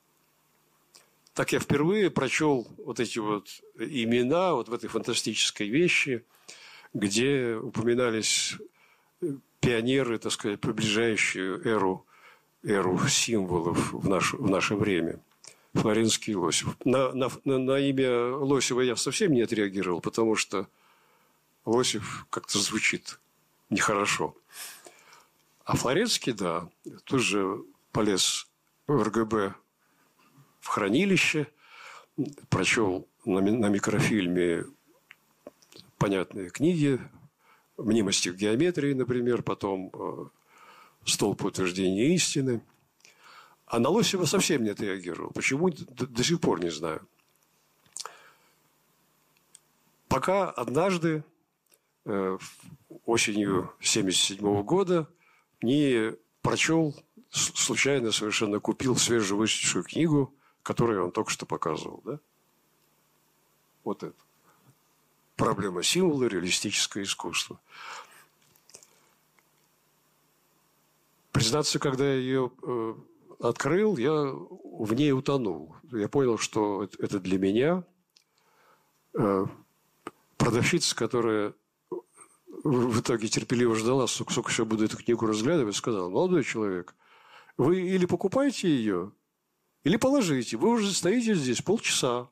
[1.33, 3.47] Так я впервые прочел вот эти вот
[3.79, 6.25] имена вот в этой фантастической вещи,
[6.93, 8.57] где упоминались
[9.61, 12.05] пионеры, так сказать, приближающие эру,
[12.63, 15.23] эру символов в наше, в наше время–
[15.73, 16.75] Флоренский Лосев.
[16.83, 20.67] На, на, на, на имя Лосева я совсем не отреагировал, потому что
[21.65, 23.19] Лосев как-то звучит
[23.69, 24.35] нехорошо.
[25.63, 26.69] А Флоренский, да,
[27.05, 28.47] тоже полез
[28.87, 29.55] в РГБ
[30.59, 31.47] в хранилище,
[32.49, 34.65] прочел на, на микрофильме
[35.97, 36.99] понятные книги,
[37.77, 40.25] мнимости в геометрии, например, потом э,
[41.05, 42.61] столб утверждения истины–
[43.71, 45.31] а на Лосева совсем не отреагировал.
[45.31, 47.07] Почему, до, до сих пор не знаю.
[50.09, 51.23] Пока однажды,
[52.03, 52.37] э,
[53.05, 55.07] осенью 1977 года,
[55.61, 62.01] не прочел, случайно совершенно купил свежевышедшую книгу, которую он только что показывал.
[62.03, 62.19] Да?
[63.85, 64.17] Вот это.
[65.37, 67.57] Проблема символа, реалистическое искусство.
[71.31, 72.51] Признаться, когда я ее
[73.41, 75.75] открыл, я в ней утонул.
[75.91, 77.83] Я понял, что это для меня.
[79.13, 79.45] Э,
[80.37, 81.53] продавщица, которая
[82.63, 86.95] в итоге терпеливо ждала, сколько, еще буду эту книгу разглядывать, сказала, молодой человек,
[87.57, 89.11] вы или покупаете ее,
[89.83, 90.57] или положите.
[90.57, 92.29] Вы уже стоите здесь полчаса.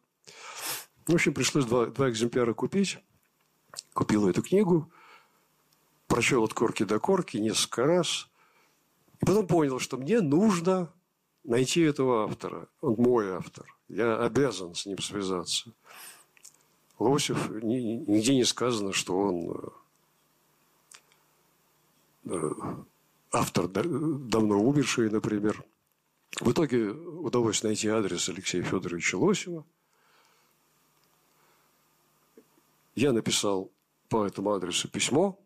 [1.08, 3.00] В общем, пришлось два, два экземпляра купить.
[3.94, 4.92] Купил эту книгу,
[6.08, 8.30] прочел от корки до корки несколько раз.
[9.22, 10.94] И потом понял, что мне нужно
[11.50, 12.68] найти этого автора.
[12.82, 13.66] Он мой автор.
[13.90, 15.74] Я обязан с ним связаться.
[17.00, 19.72] Лосев, нигде не сказано, что он
[22.26, 22.52] э,
[23.32, 25.66] автор давно умерший, например.
[26.40, 29.66] В итоге удалось найти адрес Алексея Федоровича Лосева.
[32.96, 33.72] Я написал
[34.08, 35.40] по этому адресу письмо.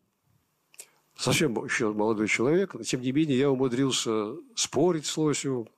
[1.16, 5.70] Совсем еще молодой человек, но тем не менее я умудрился спорить с Лосевым,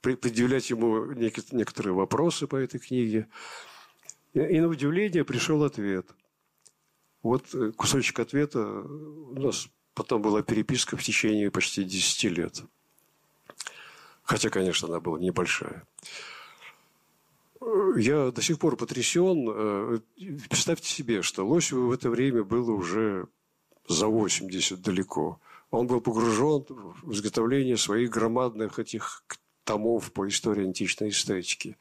[0.00, 3.26] предъявлять ему некоторые вопросы по этой книге.
[4.34, 6.06] И на удивление пришел ответ.
[7.22, 12.62] Вот э, кусочек ответа у нас потом была переписка в течение почти 10 лет.
[14.22, 15.84] Хотя, конечно, она была небольшая.
[17.96, 19.48] Я до сих пор потрясен.
[19.48, 19.98] Э,
[20.50, 23.28] представьте себе, что Лосеву в это время было уже
[23.88, 25.40] за 80 далеко.
[25.70, 26.64] Он был погружен
[27.02, 29.24] в изготовление своих громадных этих
[29.64, 31.76] томов по истории античной эстетики.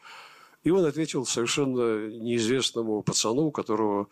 [0.64, 4.08] И он ответил совершенно неизвестному пацану, у которого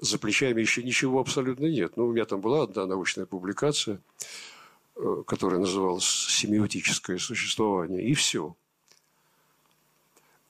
[0.00, 1.96] за плечами еще ничего абсолютно нет.
[1.96, 4.00] Ну, у меня там была одна научная публикация–
[4.94, 8.54] Э, которая называлась «Семиотическое существование», и все.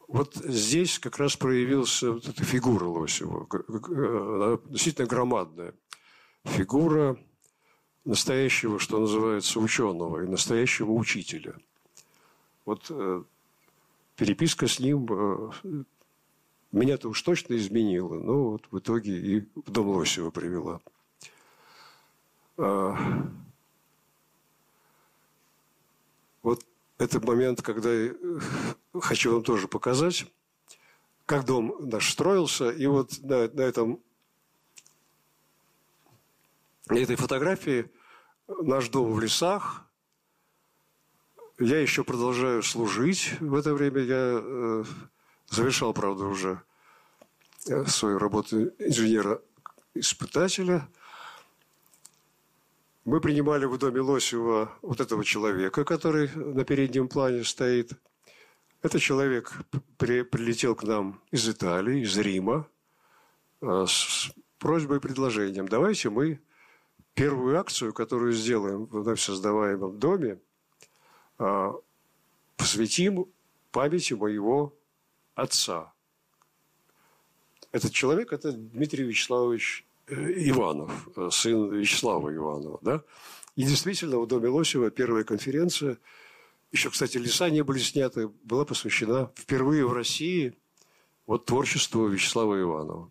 [0.09, 5.75] Вот здесь как раз проявилась вот эта фигура Лосева, она действительно громадная.
[6.45, 7.17] Фигура
[8.05, 11.55] настоящего, что называется, ученого и настоящего учителя.
[12.65, 13.23] Вот э,
[14.17, 15.51] переписка с ним э,
[16.73, 20.81] меня-то уж точно изменила, но вот в итоге и в дом Лосева привела.
[22.57, 22.97] А,
[26.43, 26.65] Вот
[26.99, 28.41] это момент, когда я э,
[29.01, 30.27] хочу вам тоже показать,
[31.25, 32.71] как дом наш строился.
[32.71, 34.01] И вот на, на, этом,
[36.89, 37.91] на этой фотографии
[38.49, 39.87] наш дом в лесах.
[41.59, 43.35] Я еще продолжаю служить.
[43.41, 44.85] В это время я э,
[45.49, 46.63] завершал, правда, уже
[47.69, 50.89] э, свою работу инженера-испытателя–
[53.05, 57.93] мы принимали в доме Лосева вот этого человека, который на переднем плане стоит.
[58.81, 59.53] Этот человек
[59.97, 62.69] при, прилетел к нам из Италии, из Рима,
[63.61, 65.67] а, с просьбой и предложением.
[65.67, 66.41] Давайте мы
[67.15, 70.41] первую акцию, которую сделаем в вновь создаваемом доме,
[71.39, 71.75] а,
[72.57, 73.27] посвятим
[73.71, 74.75] памяти моего
[75.35, 75.93] отца.
[77.71, 82.79] Этот человек– это Дмитрий Вячеславович Э, Иванов, э, сын Вячеслава Иванова.
[82.83, 83.03] Да?
[83.57, 85.99] И действительно, в Доме Лосева первая конференция,
[86.73, 90.55] еще, кстати, леса не были сняты, была посвящена впервые в России
[91.27, 93.11] вот творчеству Вячеслава Иванова.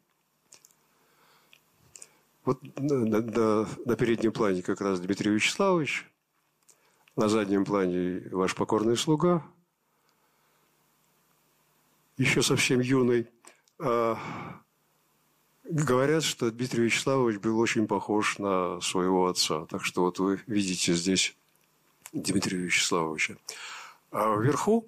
[2.44, 6.06] Вот на, на, на переднем плане как раз Дмитрий Вячеславович,
[7.16, 9.46] на заднем плане ваш покорный слуга,
[12.18, 13.28] еще совсем юный.
[13.80, 14.18] А
[15.72, 19.66] Говорят, что Дмитрий Вячеславович был очень похож на своего отца.
[19.68, 21.34] Так что вот вы видите здесь
[22.12, 23.38] Дмитрия Вячеславовича.
[24.12, 24.86] А вверху,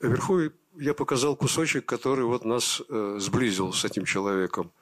[0.00, 4.72] вверху я показал кусочек, который вот нас э, сблизил с этим человеком.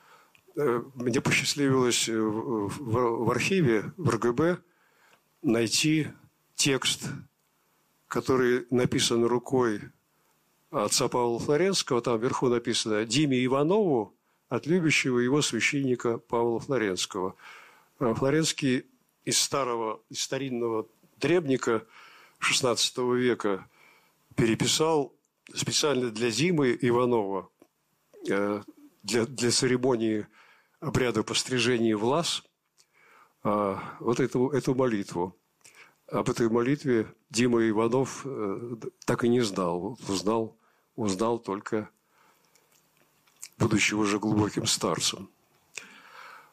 [0.57, 4.59] Э, мне посчастливилось в, в, архиве, в РГБ,
[5.43, 6.09] найти
[6.55, 7.09] текст,
[8.09, 9.81] который написан рукой
[10.71, 12.01] отца Павла Флоренского.
[12.03, 14.15] Там вверху написано «Диме Иванову
[14.49, 17.37] от любящего его священника Павла Флоренского.
[17.99, 18.87] А Флоренский
[19.25, 20.89] из старого, из старинного
[21.19, 21.87] древника
[22.41, 23.69] XVI века
[24.35, 25.15] переписал
[25.55, 27.49] специально для Зимы Иванова,
[28.29, 28.63] э,
[29.03, 30.27] для, для церемонии
[30.81, 32.43] обряда пострижения в лаз,
[33.43, 35.37] а, вот эту, эту молитву.
[36.07, 39.97] Об этой молитве Дима Иванов э, так и не знал.
[40.09, 40.57] Узнал,
[40.97, 41.89] узнал только
[43.59, 45.31] будучи уже глубоким старцем.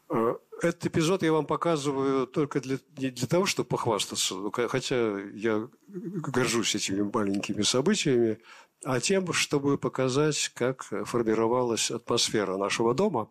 [0.09, 4.35] Э, этот эпизод я вам показываю только для, не для того, чтобы похвастаться,
[4.69, 8.39] хотя я горжусь этими маленькими событиями,
[8.83, 13.29] а тем, чтобы показать, как формировалась атмосфера нашего дома,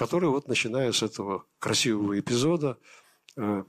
[0.00, 2.78] который вот начиная с этого красивого эпизода
[3.36, 3.64] э,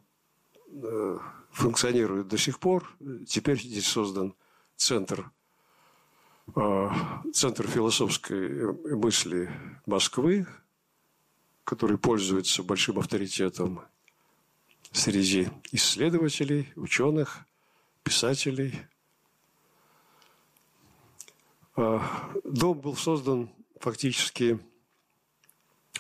[0.70, 1.20] э,
[1.52, 2.90] функционирует до сих пор.
[3.28, 4.34] Теперь здесь создан
[4.78, 5.30] центр,
[6.56, 6.90] э,
[7.34, 9.52] центр философской мысли
[9.86, 10.48] Москвы,
[11.66, 13.82] который пользуется большим авторитетом
[14.94, 17.40] среди исследователей, ученых,
[18.04, 18.80] писателей.
[21.76, 23.50] Дом был создан
[23.82, 24.62] фактически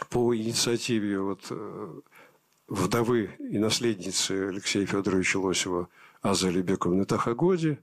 [0.10, 2.02] по инициативе вот э,
[2.68, 5.89] вдовы и наследницы Алексея Федоровича Лосева
[6.22, 7.80] Аза Алибековны Тахагоди.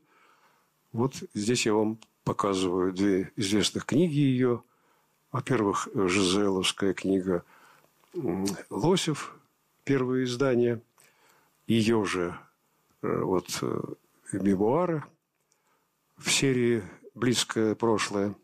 [0.92, 4.62] Вот здесь я вам показываю две известных книги ее.
[5.32, 7.44] Во-первых, Жизеловская книга
[8.70, 9.34] «Лосев»,
[9.84, 10.80] первое издание.
[11.66, 12.38] Ее же
[13.02, 13.80] э, вот э,
[14.32, 15.04] мемуары
[16.16, 16.82] в серии
[17.14, 18.34] «Близкое прошлое».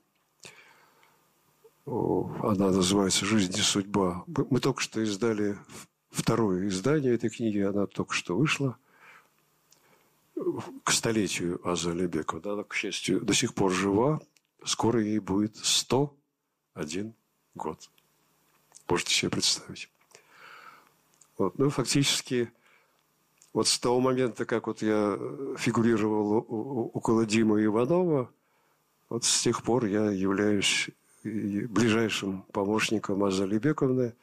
[1.86, 4.24] Она называется «Жизнь и судьба».
[4.26, 5.58] Мы только что издали
[6.10, 7.58] второе издание этой книги.
[7.58, 8.78] Она только что вышла
[10.82, 12.54] к столетию Аза Алибекова.
[12.54, 14.20] Она, к счастью, до сих пор жива.
[14.64, 17.14] Скоро ей будет 101
[17.54, 17.90] год.
[18.88, 19.90] Можете себе представить.
[21.36, 21.58] Вот.
[21.58, 22.50] Ну, фактически,
[23.52, 25.18] вот с того момента, как вот я
[25.58, 28.30] фигурировал около Димы Иванова,
[29.10, 30.90] вот с тех пор я являюсь
[31.24, 34.14] ближайшим помощником Аза Алибековны.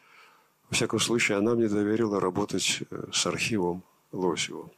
[0.70, 4.70] Во всяком случае, она мне доверила работать э, с архивом Лосева.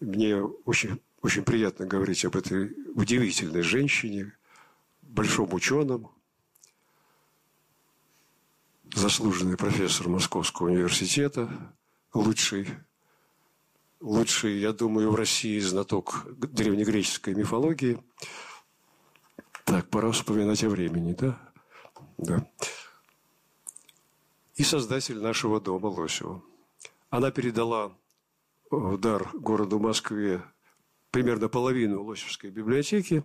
[0.00, 4.32] Мне очень, очень приятно говорить об этой удивительной женщине,
[5.02, 6.10] большом ученом,
[8.94, 11.48] заслуженный профессор Московского университета,
[12.14, 12.68] лучший,
[14.00, 18.02] лучший, я думаю, в России знаток древнегреческой мифологии.
[19.64, 21.38] Так, пора вспоминать о времени, да?
[22.18, 22.46] Да.
[24.56, 26.42] И создатель нашего дома Лосева.
[27.10, 27.92] Она передала
[28.70, 30.42] в дар городу Москве
[31.10, 33.22] примерно половину Лосевской библиотеки.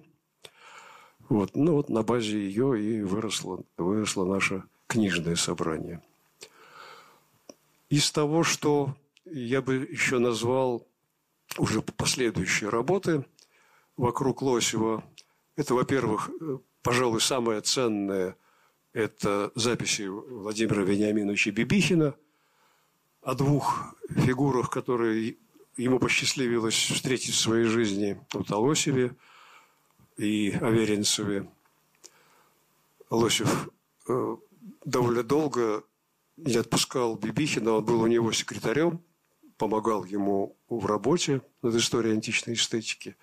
[1.29, 1.55] Вот.
[1.55, 6.01] Ну вот на базе ее и выросло, выросло наше книжное собрание.
[7.89, 10.85] Из того, что я бы еще назвал
[11.57, 13.25] уже последующие работы
[13.95, 15.03] вокруг Лосева,
[15.57, 16.29] это, во-первых,
[16.81, 18.37] пожалуй, самое ценное–
[18.93, 22.15] это записи Владимира Вениаминовича Бибихина
[23.21, 25.35] о двух фигурах, которые
[25.75, 28.19] ему посчастливилось встретить в своей жизни.
[28.33, 29.15] Вот о Лосеве
[30.17, 31.49] и Аверинцеве.
[33.09, 33.69] Лосев
[34.07, 34.37] э,
[34.85, 35.83] довольно долго
[36.37, 39.01] не отпускал Бибихина, он был у него секретарем,
[39.57, 43.15] помогал ему в работе над историей античной эстетики.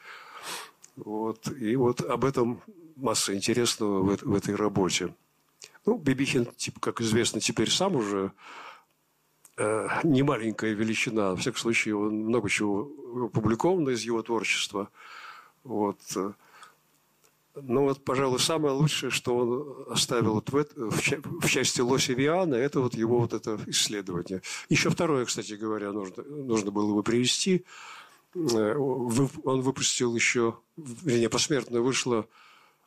[0.97, 1.49] Вот.
[1.49, 2.63] И вот об этом
[2.97, 5.15] масса интересного в, в этой работе.
[5.87, 6.49] Ну, Бибихин,
[6.81, 8.33] как известно, теперь сам уже
[9.57, 11.31] э, не маленькая величина.
[11.31, 12.91] Во всяком случае, он много чего
[13.27, 14.89] опубликовано из его творчества.
[15.63, 15.99] Вот.
[17.55, 22.81] Но вот, пожалуй, самое лучшее, что он оставил вот в, в, в части Лосевиана, это
[22.81, 24.43] вот его вот это исследование.
[24.69, 27.65] Еще второе, кстати говоря, нужно, нужно было бы привести.
[28.35, 32.27] Э, он выпустил еще, вернее, посмертно вышла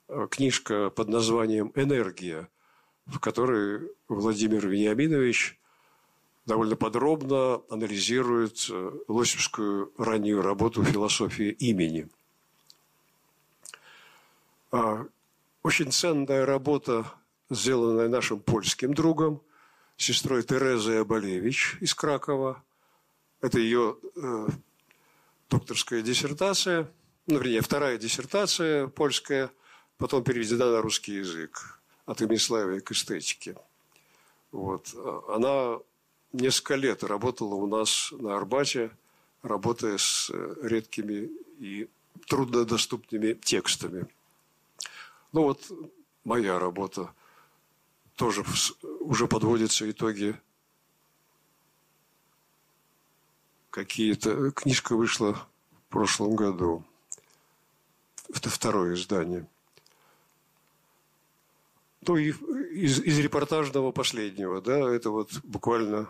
[0.07, 2.49] э, книжка под названием «Энергия»,
[3.06, 5.57] в которой Владимир Вениаминович
[6.45, 12.10] довольно подробно анализирует э, Лосевскую раннюю работу «Философия имени».
[14.72, 15.06] А,
[15.64, 17.06] очень ценная работа,
[17.49, 19.41] сделанная нашим польским другом,
[19.95, 22.61] сестрой Терезой Абалевич из Кракова.
[23.40, 23.98] Это ее
[25.49, 26.91] докторская диссертация,
[27.28, 29.52] ну, вернее, вторая диссертация польская,
[29.98, 33.56] потом переведена на русский язык от Имиславия к эстетике.
[34.52, 34.94] Вот.
[35.28, 35.80] Она
[36.34, 38.91] несколько лет работала у нас на Арбате,
[39.41, 41.30] работая с редкими
[41.60, 41.90] и
[42.28, 44.07] труднодоступными текстами.
[45.34, 45.72] Ну вот
[46.24, 47.14] моя работа
[48.15, 48.44] тоже
[48.99, 50.40] уже подводятся итоги
[53.78, 54.49] какие-то...
[54.52, 56.84] Книжка вышла в прошлом году.
[58.34, 59.45] Это второе издание.
[62.02, 62.32] Ну, и
[62.72, 66.10] из, из репортажного последнего, да, это вот буквально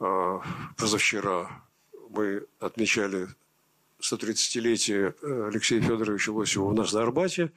[0.00, 0.40] э,
[0.76, 1.64] позавчера
[2.10, 3.28] мы отмечали
[4.00, 5.14] 130-летие
[5.48, 7.52] Алексея Федоровича Лосева у нас на Арбате.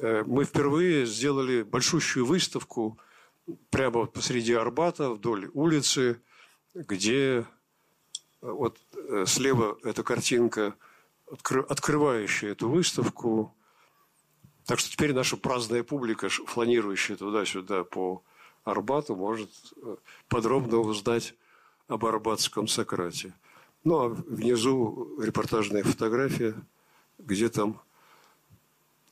[0.00, 2.98] Э, мы впервые сделали большущую выставку
[3.70, 6.20] прямо посреди Арбата, вдоль улицы,
[6.74, 7.46] где
[8.52, 10.74] вот э, слева эта картинка
[11.68, 13.54] открывающая эту выставку.
[14.64, 18.22] Так что теперь наша праздная публика, фланирующая туда-сюда по
[18.64, 19.50] Арбату, может
[19.82, 19.96] э,
[20.28, 21.34] подробно узнать
[21.88, 23.32] об арбатском Сократе.
[23.84, 26.54] Ну, а внизу репортажная фотография,
[27.18, 27.80] где там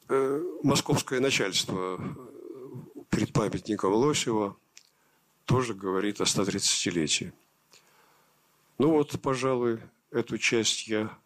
[0.09, 4.57] э, московское начальство э, перед памятником Лосева
[5.45, 7.33] тоже говорит о 130-летии.
[8.79, 9.81] Ну вот, пожалуй,
[10.11, 11.17] эту часть я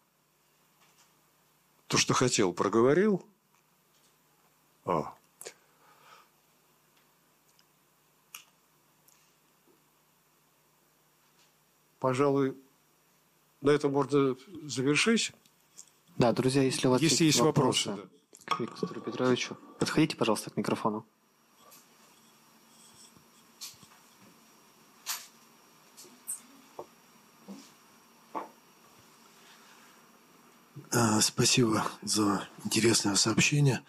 [1.87, 3.25] то, что хотел, проговорил.
[4.85, 5.13] А.
[11.99, 12.55] Пожалуй,
[13.61, 15.33] на этом можно завершить.
[16.17, 18.09] Да, друзья, если у вас если есть, есть вопросы, вопросы
[18.45, 18.55] да.
[18.55, 21.05] к Виктору Петровичу, подходите, пожалуйста, к микрофону.
[31.21, 33.81] Спасибо за интересное сообщение.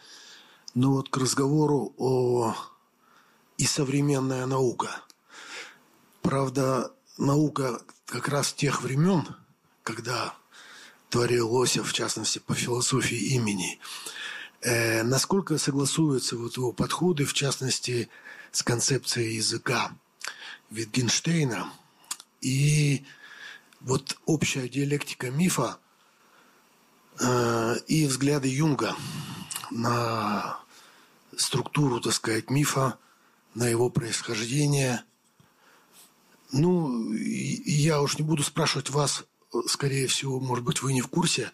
[0.75, 2.55] Ну вот к разговору о
[3.59, 5.03] и современная наука.
[6.23, 9.27] Правда, наука как раз тех времен,
[9.83, 10.35] когда
[11.11, 13.81] творил Лосев, в частности, по философии имени,
[14.63, 18.09] э, насколько согласуются вот его подходы, в частности,
[18.53, 19.93] с концепцией языка
[20.71, 21.73] Витгенштейна
[22.41, 23.05] и
[23.81, 25.79] вот общая диалектика мифа–
[27.87, 28.97] и взгляды Юнга
[29.71, 30.59] на
[31.37, 32.99] структуру, так сказать, мифа,
[33.55, 35.05] на его происхождение.
[36.53, 39.25] Ну, я уж не буду спрашивать вас,
[39.67, 41.53] скорее всего, может быть, вы не в курсе,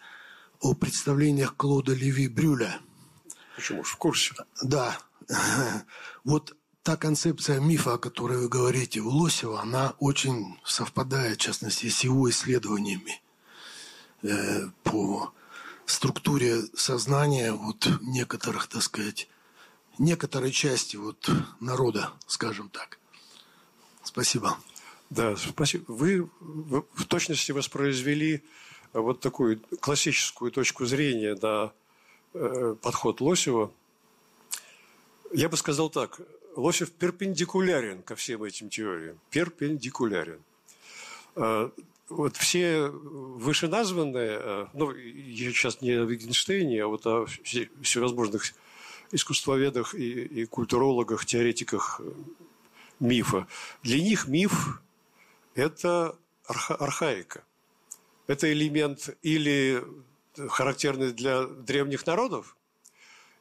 [0.59, 2.79] о представлениях Клода Леви Брюля.
[3.55, 4.33] Почему же в курсе?
[4.61, 4.97] Да.
[6.23, 11.89] Вот та концепция мифа, о которой вы говорите у Лосева, она очень совпадает, в частности,
[11.89, 13.21] с его исследованиями
[14.23, 14.69] э,
[15.87, 19.29] по структуре сознания вот некоторых, так сказать,
[19.97, 21.29] некоторой части вот
[21.61, 22.99] народа, скажем так.
[24.03, 24.57] Спасибо.
[25.09, 25.85] Да, спасибо.
[25.87, 28.43] Вы в точности воспроизвели
[28.91, 31.71] вот такую классическую точку зрения на
[32.33, 33.71] э, подход Лосева.
[35.31, 36.19] Я бы сказал так.
[36.57, 39.17] Лосев перпендикулярен ко всем этим теориям.
[39.29, 40.41] Перпендикулярен.
[42.09, 47.25] Э, вот все вышеназванные, э, ну, я сейчас не о Wittgensteinе, а вот о
[47.81, 48.53] всевозможных
[49.11, 52.11] искусствоведах и, и культурологах, теоретиках э,
[52.99, 53.47] мифа.
[53.83, 54.81] Для них миф–
[55.55, 57.43] это арха, архаика.
[58.27, 59.83] Это элемент или
[60.49, 62.57] характерный для древних народов,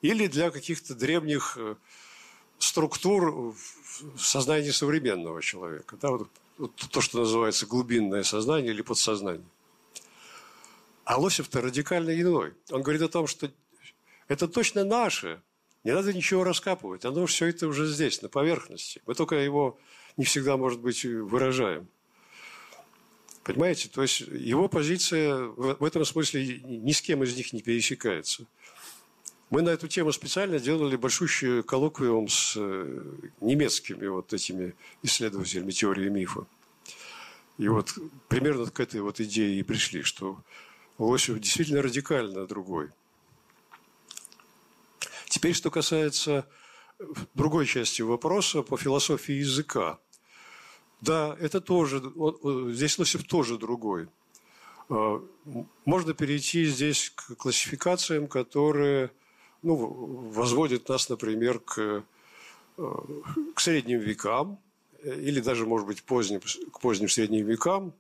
[0.01, 1.75] или для каких-то древних э,
[2.59, 5.97] структур в сознании современного человека.
[6.01, 6.31] Да, вот
[6.91, 9.47] то, что называется глубинное сознание или подсознание.
[11.05, 12.55] А Лосев-то радикально иной.
[12.71, 13.51] Он говорит о том, что
[14.29, 15.41] это точно наше,
[15.85, 19.01] не надо ничего раскапывать, оно все это уже здесь, на поверхности.
[19.07, 19.79] Мы только его
[20.17, 21.89] не всегда, может быть, выражаем.
[23.45, 23.89] Понимаете?
[23.89, 28.47] То есть его позиция в этом смысле ни с кем из них не пересекается.
[29.49, 33.03] Мы на эту тему специально делали большущий коллоквиум с э,
[33.41, 36.47] немецкими вот этими исследователями теории мифа.
[37.59, 37.95] И вот
[38.29, 40.43] примерно к этой вот идее и пришли, что
[40.99, 42.91] Лосев действительно радикально другой.
[45.29, 46.49] Теперь, что касается
[47.35, 49.99] другой части вопроса по философии языка.
[51.01, 52.03] Да, это тоже,
[52.73, 54.09] здесь Лосев тоже другой.
[54.89, 55.23] А,
[55.85, 59.13] можно перейти здесь к классификациям, которые
[59.67, 59.75] ну,
[60.31, 62.05] возводит нас, например, к,
[62.79, 62.93] э,
[63.55, 64.61] к средним векам,
[65.03, 67.93] или даже, может быть, поздним, к поздним средним векам,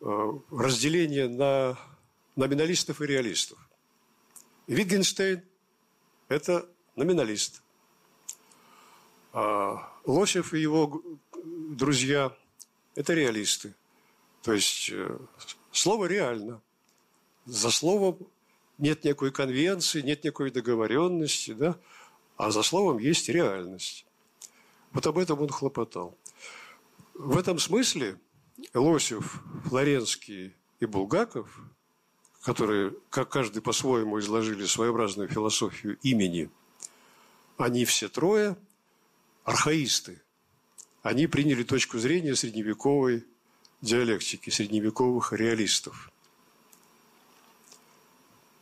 [0.00, 1.76] э, разделение на
[2.36, 3.58] номиналистов и реалистов.
[4.68, 5.42] Витгенштейн–
[6.28, 7.60] это номиналист.
[9.32, 11.02] А Лосев и его
[11.44, 12.36] друзья–
[12.94, 13.74] это реалисты.
[14.42, 15.18] То есть э,
[15.72, 16.62] слово реально.
[17.46, 18.28] За словом
[18.78, 21.78] нет никакой конвенции, нет никакой договоренности, да?
[22.36, 24.06] а за словом есть реальность.
[24.92, 26.16] Вот об этом он хлопотал.
[27.14, 28.18] В этом смысле
[28.72, 31.60] Лосев, Флоренский и Булгаков,
[32.42, 36.50] которые, как каждый по-своему изложили своеобразную философию имени,
[37.56, 38.56] они все трое
[39.44, 40.20] архаисты.
[41.02, 43.24] Они приняли точку зрения средневековой
[43.80, 46.10] диалектики, средневековых реалистов–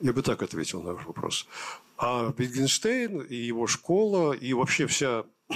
[0.03, 1.47] я бы так ответил на ваш вопрос.
[1.97, 5.25] А Wittgenstein и его школа, и вообще вся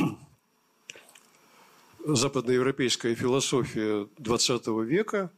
[2.05, 5.31] западноевропейская философия XX века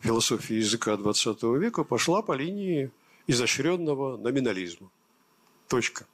[0.00, 2.90] философии языка XX века пошла по линии
[3.26, 4.90] изощренного номинализма.
[5.68, 6.06] Точка.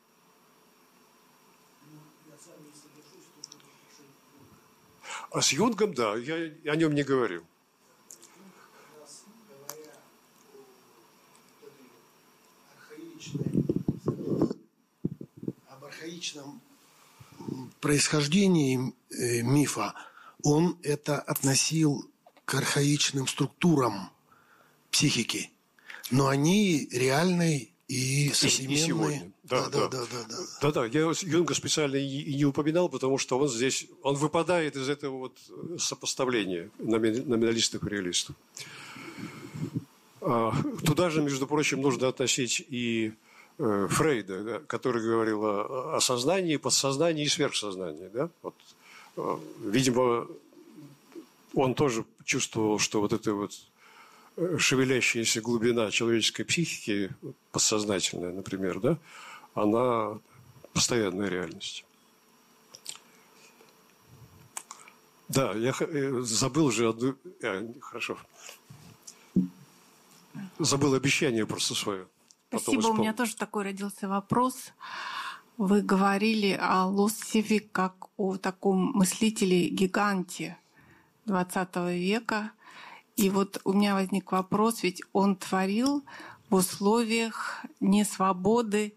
[5.32, 7.44] А с Юнгом, да, я о нем не говорил.
[16.33, 16.61] Архаичном
[17.81, 19.95] происхождении э, мифа,
[20.43, 22.09] он это относил
[22.45, 24.11] к архаичным структурам
[24.91, 25.51] психики,
[26.11, 28.75] но они реальной и современной.
[28.75, 29.33] И сегодня.
[29.45, 29.89] Да, да, да.
[29.89, 30.37] Да, да, да.
[30.63, 30.87] да, да.
[30.87, 35.39] Я Юнга специально и не упоминал, потому что он здесь, он выпадает из этого вот
[35.79, 38.37] сопоставления номиналистов и реалистов.
[40.21, 40.55] А,
[40.85, 43.13] туда же, между прочим, нужно относить и
[43.63, 48.09] э, Фрейда, который говорил о, сознании, подсознании и сверхсознании.
[48.09, 48.29] Да?
[48.43, 48.55] Вот,
[49.17, 50.27] э, видимо,
[51.55, 53.53] он тоже чувствовал, что вот эта вот
[54.37, 57.11] э, шевелящаяся глубина человеческой психики,
[57.53, 58.99] подсознательная, например, да,
[59.55, 60.19] она
[60.73, 61.85] постоянная реальность.
[65.29, 65.75] Да, я
[66.23, 67.17] забыл же одну...
[67.81, 68.19] Хорошо.
[70.59, 72.07] Забыл обещание просто свое.
[72.61, 72.89] Спасибо.
[72.89, 74.73] У меня тоже такой родился вопрос.
[75.57, 80.57] Вы говорили о Лосеве как о таком мыслителе-гиганте.
[81.27, 82.53] XX века.
[83.16, 86.05] И вот у меня возник вопрос, ведь он творил
[86.51, 88.95] в условиях несвободы,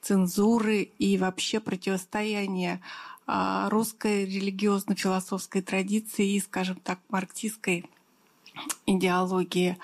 [0.00, 2.80] цензуры и вообще противостояния
[3.26, 7.88] а, русской религиозно-философской традиции и, скажем так, марксистской
[8.86, 9.78] идеологии.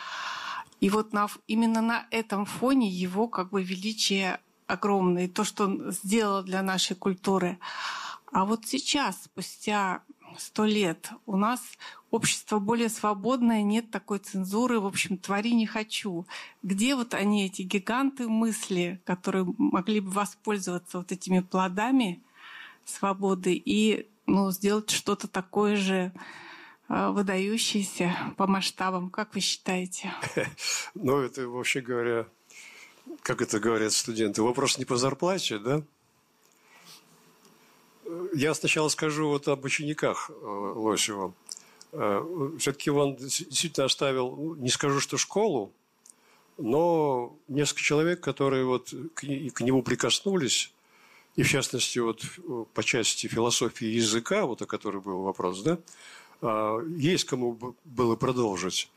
[0.81, 5.93] И вот на, именно на этом фоне его как бы величие огромное, то, что он
[5.93, 7.59] сделал для нашей культуры.
[8.31, 10.03] А вот сейчас, спустя
[10.37, 11.11] сто лет.
[11.27, 11.61] У нас
[12.11, 16.27] общество более свободное, нет такой цензуры, в общем, твори не хочу.
[16.63, 22.23] Где вот они, эти гиганты мысли, которые могли бы воспользоваться вот этими плодами
[22.85, 26.13] свободы и ну, сделать что-то такое же
[26.89, 30.13] э, выдающееся по масштабам, как вы считаете?
[30.95, 32.27] Ну, это, вообще говоря,
[33.23, 35.83] как это говорят студенты, вопрос не по зарплате, да?
[38.35, 41.35] Я сначала скажу вот об учениках э, Лосева.
[41.93, 45.73] Э, Все-таки он действительно оставил, ну, не скажу, что школу,
[46.57, 50.73] но несколько человек, которые вот к нему прикоснулись,
[51.37, 52.25] и в частности вот
[52.75, 55.79] по части философии языка, вот о которой был вопрос, да,
[56.41, 58.91] есть кому было продолжить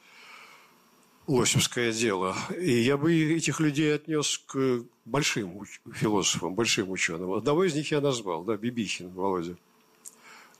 [1.27, 2.35] лосевское дело.
[2.59, 7.33] И я бы этих людей отнес к большим философам, большим ученым.
[7.33, 9.55] Одного из них я назвал, да, Бибихин Володя.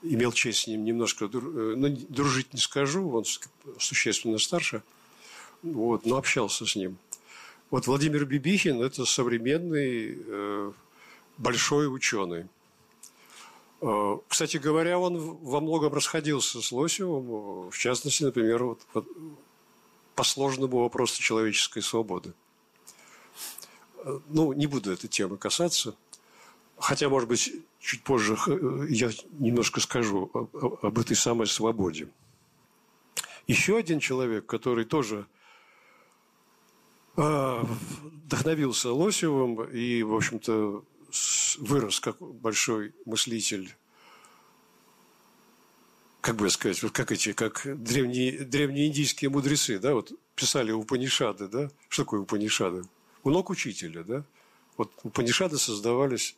[0.04, 3.24] Имел честь с ним немножко, э, ну, дружить не скажу, он
[3.78, 4.82] существенно старше,
[5.62, 6.98] вот, но общался с ним.
[7.70, 10.72] Вот Владимир Бибихин– это современный э,
[11.38, 12.48] большой ученый.
[13.82, 18.82] Э, кстати говоря, он во многом расходился с Лосевым, в частности, например, вот,
[20.16, 22.34] по сложному вопросу человеческой свободы.
[24.28, 25.96] Ну, не буду этой темы касаться.
[26.78, 28.38] Хотя, может быть, чуть позже
[28.90, 30.32] я немножко скажу
[30.82, 32.08] об этой самой свободе.
[33.48, 35.28] Еще один человек, который тоже
[37.16, 40.84] вдохновился Лосевым и, в общем-то,
[41.60, 43.76] вырос как большой мыслитель
[46.22, 51.48] как бы сказать, вот как эти, как древние, древние индийские мудрецы, да, вот писали Упанишады,
[51.48, 52.84] да, что такое Упанишады?
[53.24, 54.24] У ног учителя, да,
[54.78, 56.36] вот Упанишады создавались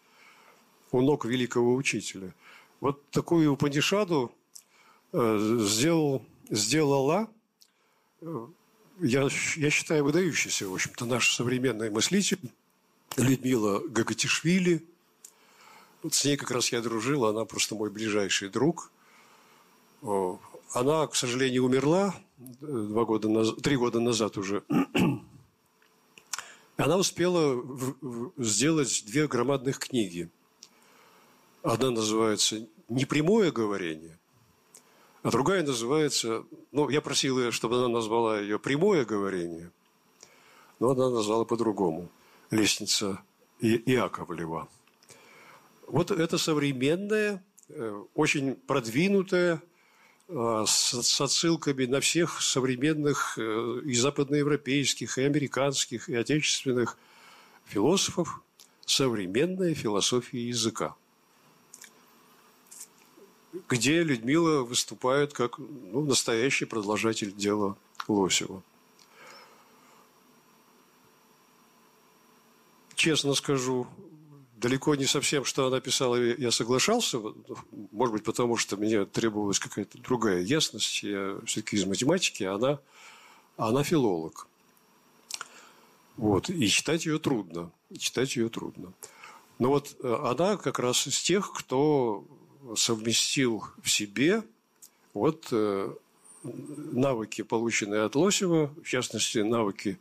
[0.91, 2.34] у ног великого учителя.
[2.80, 4.34] Вот такую Упанишаду
[5.12, 7.30] э, сделал, сделала,
[8.22, 8.48] э,
[9.02, 9.28] я,
[9.58, 12.40] я считаю, выдающийся, в общем-то, наш современный мыслитель
[13.18, 14.85] Людмила Гагатишвили.
[16.02, 18.91] Вот с ней как раз я дружил, она просто мой ближайший друг–
[20.73, 24.64] она, к сожалению, умерла э, два года назад, три года назад уже.
[26.77, 27.64] Она успела
[28.38, 30.30] сделать две громадных книги.
[31.61, 34.18] Одна называется «Непрямое говорение»,
[35.22, 39.72] а другая называется, ну, я просил ее, чтобы она назвала ее «Прямое говорение»,
[40.80, 42.10] но она назвала по-другому
[42.54, 43.20] «Лестница
[43.60, 44.68] Иаковлева».
[45.88, 49.62] Вот это современная, э, очень продвинутая
[50.30, 56.98] Э, с отсылками на всех современных э, и западноевропейских, и американских, и отечественных
[57.66, 58.42] философов
[58.86, 60.96] современная философия языка,
[63.68, 67.78] где Людмила выступает как ну, настоящий продолжатель дела
[68.08, 68.64] Лосева.
[73.04, 73.86] Честно скажу,
[74.56, 77.20] далеко не совсем, что она писала, я соглашался.
[77.92, 81.04] Может быть, потому что мне требовалась какая-то другая ясность.
[81.04, 82.80] Я все-таки из математики, а она,
[83.58, 84.48] а она филолог.
[86.16, 86.50] Вот.
[86.50, 87.72] И читать ее трудно.
[88.00, 88.94] читать ее трудно.
[89.60, 92.24] Но вот э, она как раз из тех, кто
[92.78, 94.44] совместил в себе
[95.14, 95.94] вот э,
[96.44, 100.00] навыки, полученные от Лосева, в частности, навыки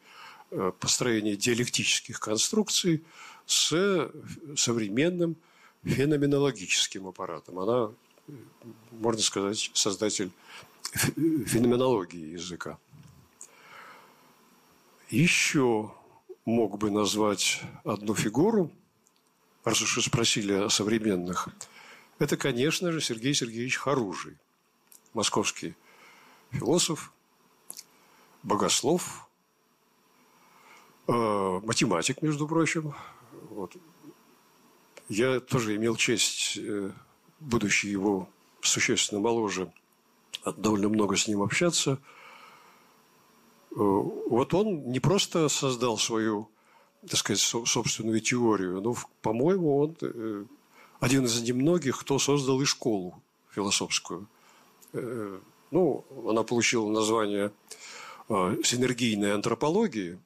[0.53, 3.03] э, построения диалектических конструкций
[3.47, 4.11] с
[4.57, 5.37] современным
[5.83, 7.59] феноменологическим аппаратом.
[7.59, 7.91] Она,
[8.93, 10.31] можно сказать, создатель
[10.83, 12.79] феноменологии языка.
[15.11, 15.93] Еще
[16.45, 18.71] мог бы назвать одну фигуру,
[19.65, 21.49] раз уж вы спросили о современных,
[22.19, 24.37] это, конечно же, Сергей Сергеевич Харужий,
[25.13, 25.75] московский
[26.51, 27.13] философ,
[28.43, 29.32] богослов, э,
[31.07, 32.95] математик, между прочим.
[33.51, 33.77] Вот.
[35.09, 36.91] Я тоже имел честь, э,
[37.41, 38.29] будучи его
[38.61, 39.73] существенно моложе,
[40.45, 41.99] довольно много с ним общаться–
[43.73, 46.49] Э, вот он не просто создал свою,
[47.09, 50.45] так сказать, собственную теорию, но, по-моему, он э,
[51.01, 53.15] один из немногих, кто создал и школу
[53.51, 54.27] философскую.
[54.93, 57.51] Э, ну, она получила название
[58.29, 60.19] синергийной антропологии.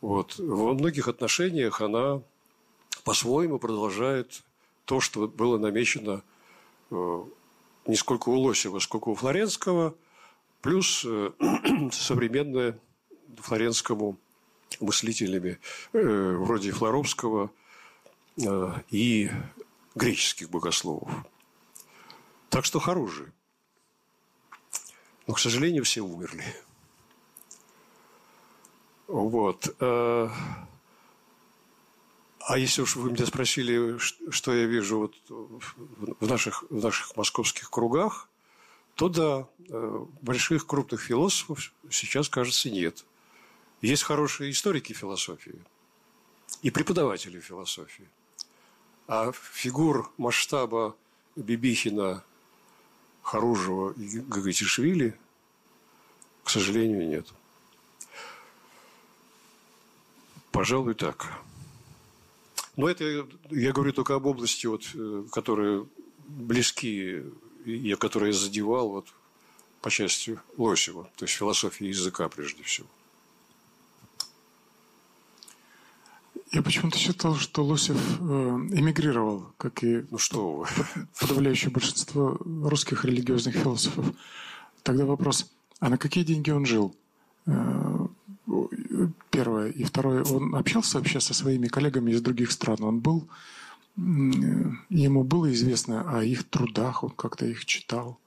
[0.00, 0.38] Вот.
[0.38, 2.22] Во многих отношениях она
[3.04, 4.42] по-своему продолжает
[4.84, 6.22] то, что было намечено
[6.90, 9.94] не сколько у Лосева, сколько у Флоренского–
[10.62, 11.30] плюс э,
[11.92, 12.78] современное
[13.36, 14.18] флоренскому
[14.80, 15.58] мыслителями
[15.92, 17.50] э, вроде Флоровского
[18.36, 19.30] э, и
[19.94, 21.10] греческих богословов.
[22.50, 23.32] Так что хорошие.
[25.26, 26.44] Но, к сожалению, все умерли.
[29.08, 29.74] Вот.
[32.48, 33.98] А если уж вы меня спросили,
[34.30, 38.28] что я вижу вот в наших, в наших московских кругах,
[38.94, 43.04] то да, э, больших крупных философов сейчас, кажется, нет.
[43.82, 45.60] Есть хорошие историки философии
[46.62, 48.08] и преподаватели философии.
[49.06, 50.96] А фигур масштаба
[51.36, 52.24] Бибихина,
[53.22, 55.18] Харужева и Гагатишвили,
[56.44, 57.26] к сожалению, нет.
[60.58, 61.38] Пожалуй, так.
[62.76, 65.86] Но это я говорю только об области, вот, э, которые
[66.26, 67.22] близки
[67.64, 69.06] я, который задевал вот
[69.82, 72.88] по части Лосева, то есть философии языка прежде всего.
[76.50, 80.66] Я почему-то считал, что Лосев э, эмигрировал, как и ну что вы.
[81.20, 84.06] подавляющее большинство русских религиозных философов.
[84.82, 85.48] Тогда вопрос,
[85.78, 86.96] а на какие деньги он жил?
[89.30, 89.70] Первое.
[89.70, 92.82] И второе, он общался вообще со своими коллегами из других стран?
[92.82, 93.28] Он был
[93.96, 98.18] ему было известно о их трудах, он как-то их читал.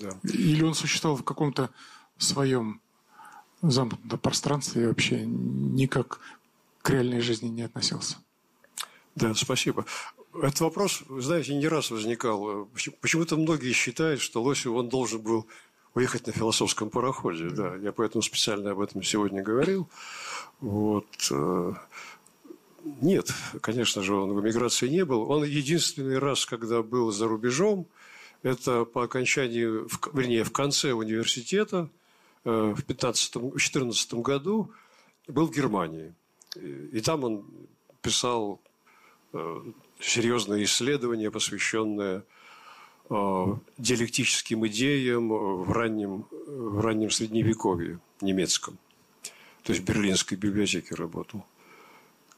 [0.00, 0.10] Да.
[0.22, 1.70] Или он существовал в каком-то
[2.18, 2.80] своем
[3.62, 6.20] замкнутом пространстве и вообще никак
[6.82, 8.18] к реальной жизни не относился.
[9.14, 9.86] Да, спасибо.
[10.34, 12.68] Этот вопрос, знаете, не раз возникал.
[13.00, 15.46] Почему-то многие считают, что Лосев он должен был
[15.98, 17.50] уехать на философском пароходе.
[17.50, 19.88] Да, я поэтому специально об этом сегодня говорил.
[20.60, 21.06] Вот.
[21.30, 21.72] Э,
[23.00, 25.28] нет, конечно же, он в эмиграции не был.
[25.28, 27.86] Он единственный раз, когда был за рубежом,
[28.44, 29.64] это по окончании,
[30.16, 31.88] вернее, в конце университета
[32.44, 34.70] э, в 2014 году
[35.26, 36.14] был в Германии.
[36.54, 37.44] И там он
[38.02, 38.60] писал
[39.32, 39.62] э,
[39.98, 42.22] серьезное исследование, посвященное
[43.08, 48.78] диалектическим идеям в раннем, в раннем Средневековье немецком.
[49.62, 51.44] То есть в Берлинской библиотеке работал.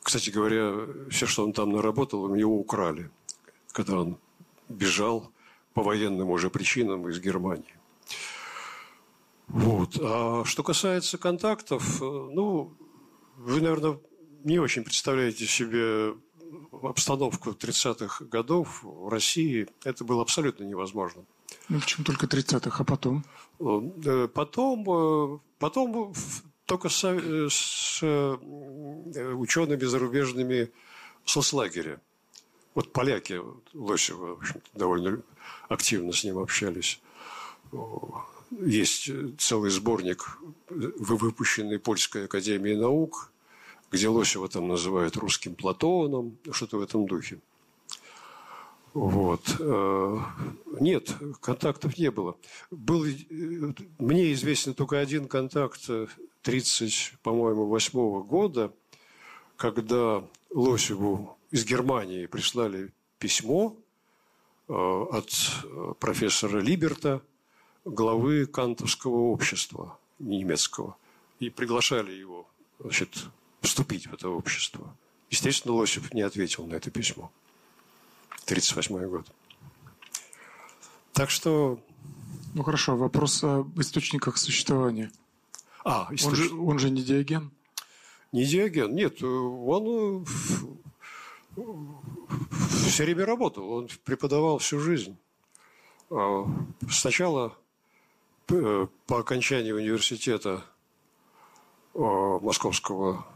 [0.03, 3.11] Кстати говоря, все, что он там наработал, у него украли,
[3.73, 4.19] когда он
[4.69, 5.31] бежал
[5.75, 7.75] по военным уже причинам из Германии.
[9.49, 9.99] Вот.
[10.01, 12.73] А что касается контактов, ну,
[13.37, 13.99] вы, наверное,
[14.45, 16.15] не очень представляете себе
[16.83, 19.69] обстановку 30-х годов в России.
[19.85, 21.25] Это было абсолютно невозможно.
[21.69, 23.25] Ну, почему только 30-х, а потом?
[23.61, 26.15] Э, потом, э, потом
[26.67, 30.71] только с, э, с учеными зарубежными
[31.25, 32.01] соцлагеря.
[32.75, 33.41] Вот поляки
[33.75, 35.23] Лосева, в общем довольно
[35.69, 37.01] активно с ним общались.
[38.51, 40.39] Есть целый сборник,
[40.69, 43.31] выпущенный Польской академией наук,
[43.91, 47.41] где Лосева там называют русским Платоном, что-то в этом духе.
[48.93, 49.57] Вот.
[49.61, 50.19] Э,
[50.81, 52.37] нет, контактов не было.
[52.71, 55.89] Был, э, мне известен только один контакт
[56.43, 58.73] 30, по-моему, восьмого года,
[59.57, 63.77] когда Лосеву из Германии прислали письмо
[64.69, 65.31] э, от
[66.01, 67.23] профессора Либерта,
[67.85, 70.97] главы Кантовского общества немецкого,
[71.39, 72.47] и приглашали его
[72.81, 73.29] значит,
[73.61, 74.97] вступить в это общество.
[75.31, 77.31] Естественно, Лосев не ответил на это письмо.
[78.47, 79.27] 1938 год.
[81.13, 81.79] Так что...
[82.55, 85.13] Ну хорошо, вопрос об источниках существования.
[85.85, 86.31] А, источ...
[86.31, 87.53] он, же, он же не Диоген?
[88.33, 89.23] Не Диоген, нет.
[89.23, 90.25] Он
[92.89, 95.17] все время работал, он преподавал всю жизнь.
[96.11, 96.47] А,
[96.91, 97.57] сначала
[98.47, 100.65] по окончании университета
[101.95, 103.27] а, Московского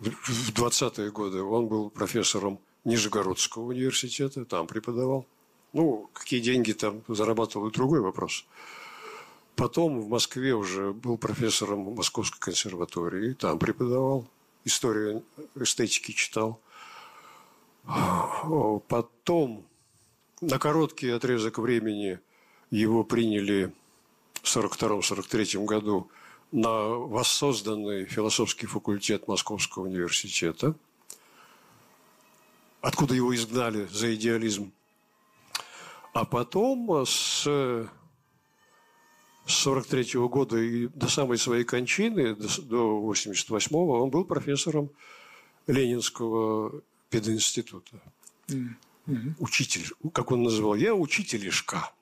[0.00, 5.26] в 20-е годы он был профессором Нижегородского университета, там преподавал.
[5.72, 8.46] Ну, какие деньги там зарабатывал, другой вопрос.
[9.56, 14.26] Потом в Москве уже был профессором Московской консерватории, там преподавал,
[14.64, 15.22] историю
[15.54, 16.60] эстетики читал.
[18.88, 19.66] Потом
[20.40, 22.18] на короткий отрезок времени
[22.70, 23.72] его приняли
[24.34, 26.10] в 1942-1943 году
[26.52, 30.74] на воссозданный философский факультет Московского университета–
[32.80, 34.72] откуда его изгнали за идеализм.
[36.12, 37.46] А потом с
[39.46, 44.90] 43 -го года и до самой своей кончины, до 88-го, он был профессором
[45.66, 48.00] Ленинского пединститута.
[48.48, 49.34] Mm-hmm.
[49.38, 51.92] Учитель, как он называл, я учителишка.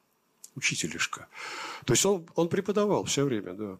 [0.58, 1.28] Учителишка.
[1.84, 3.78] То есть он, он преподавал все время, да.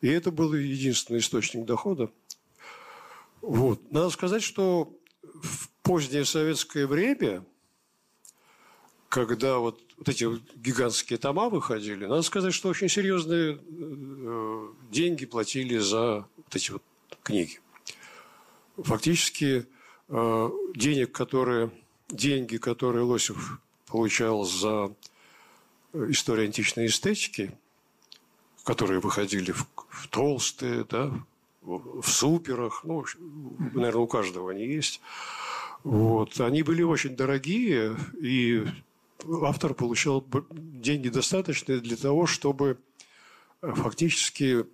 [0.00, 2.10] И это был единственный источник дохода.
[3.40, 3.90] Вот.
[3.90, 7.44] Надо сказать, что в позднее советское время,
[9.08, 10.24] когда вот, вот эти
[10.54, 16.82] гигантские тома выходили, надо сказать, что очень серьезные э, деньги платили за вот эти вот
[17.24, 17.58] книги.
[18.76, 19.66] Фактически
[20.08, 21.72] э, денег, которые,
[22.08, 24.94] деньги, которые Лосев получал за
[25.92, 27.52] историю античной эстетики,
[28.64, 31.12] которые выходили в, в толстые, да,
[31.62, 33.04] в суперах, ну,
[33.74, 35.00] наверное, у каждого они есть.
[35.84, 36.40] Вот.
[36.40, 38.66] Они были очень дорогие, и
[39.42, 42.78] автор получал деньги достаточные для того, чтобы
[43.62, 44.66] э, фактически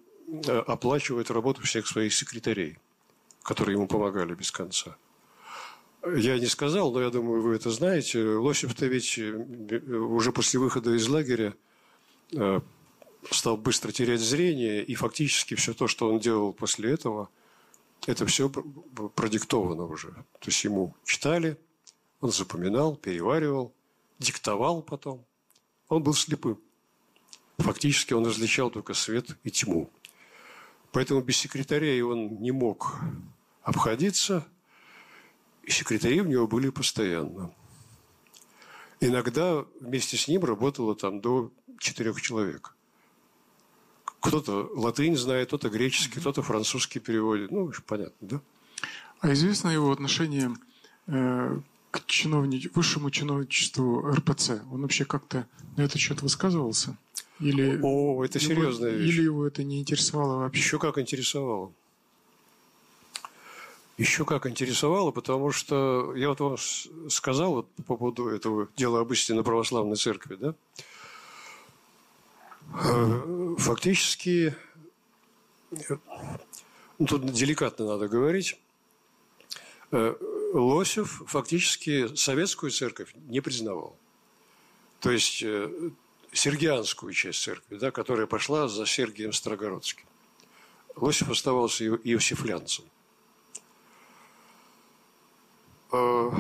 [0.46, 2.78] э, оплачивать работу всех своих секретарей,
[3.42, 4.96] которые ему помогали без конца.
[6.02, 8.22] Я не сказал, но я думаю, вы это знаете.
[8.22, 11.54] Лосев-то ведь э, уже после выхода из лагеря
[13.30, 17.28] стал быстро терять зрение, и фактически все то, что он делал после этого,
[18.06, 20.08] это все продиктовано уже.
[20.08, 21.56] То есть ему читали,
[22.20, 23.74] он запоминал, переваривал,
[24.18, 25.24] диктовал потом.
[25.88, 26.60] Он был слепым.
[27.58, 29.90] Фактически он различал только свет и тьму.
[30.92, 32.98] Поэтому без секретарей он не мог
[33.62, 34.46] обходиться,
[35.66, 37.50] и секретари у него были постоянно.
[39.00, 42.74] Иногда вместе с ним работало там до четырех человек.
[44.20, 47.50] Кто-то латынь знает, кто-то греческий, кто-то французский переводит.
[47.50, 48.40] Ну, понятно, да?
[49.20, 50.54] А известно его отношение
[51.08, 51.60] э,
[51.90, 52.70] к чиновни...
[52.74, 54.62] высшему чиновничеству РПЦ?
[54.72, 56.96] Он вообще как-то на этот счет высказывался?
[57.40, 59.14] Или О, это его, серьезная вещь.
[59.14, 60.60] Или его это не интересовало вообще?
[60.60, 61.72] Еще как интересовало.
[63.98, 66.56] Еще как интересовало, потому что я вот вам
[67.08, 70.54] сказал вот по поводу этого дела об истине православной церкви, да?
[72.74, 74.54] Э, фактически,
[75.70, 78.60] ну, тут деликатно надо говорить,
[79.92, 80.14] э,
[80.52, 83.96] Лосев фактически советскую церковь не признавал.
[85.00, 85.42] То есть
[86.32, 90.06] сергианскую часть церкви, да, которая пошла за Сергием Строгородским.
[90.96, 92.84] Лосев оставался иосифлянцем.
[95.90, 96.32] В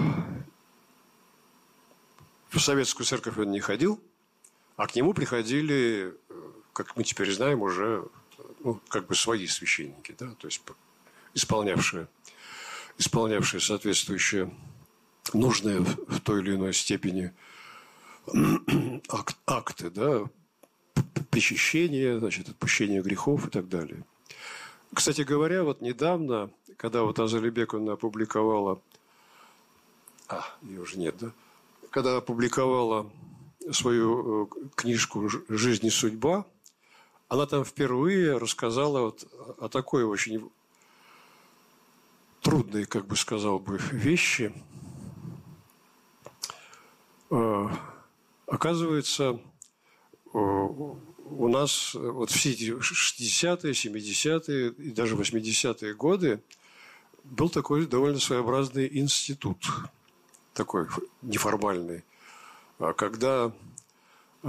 [2.58, 4.00] советскую церковь он не ходил–
[4.76, 6.14] а к нему приходили,
[6.72, 8.06] как мы теперь знаем, уже
[8.60, 10.62] ну, как бы свои священники, да, то есть
[11.34, 12.08] исполнявшие,
[12.98, 14.54] исполнявшие соответствующие
[15.32, 17.32] нужные в той или иной степени
[19.08, 20.24] акт, акты, да,
[21.30, 24.04] причащения, значит, отпущения грехов и так далее.
[24.92, 28.80] Кстати говоря, вот недавно, когда вот Азали Бековна опубликовала,
[30.28, 31.30] а, ее уже нет, да,
[31.90, 33.10] когда опубликовала
[33.72, 36.46] свою э, книжку «Жизнь и судьба»,
[37.28, 39.26] она там впервые рассказала вот
[39.58, 40.48] о такой очень
[42.40, 44.52] трудной, как бы сказал бы, вещи.
[48.46, 49.40] оказывается,
[50.32, 56.40] у нас вот все эти 60-е, 70-е и даже 80-е годы
[57.24, 59.58] был такой довольно своеобразный институт,
[60.56, 60.88] такой
[61.22, 62.02] неформальный,
[62.78, 63.52] а когда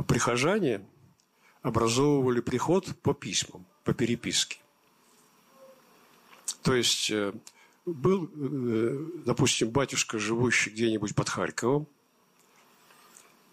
[0.07, 0.85] прихожане
[1.61, 4.59] образовывали приход по письмам, по переписке.
[6.63, 7.33] То есть э,
[7.85, 11.87] был, э, допустим, батюшка, живущий где-нибудь под Харьковом,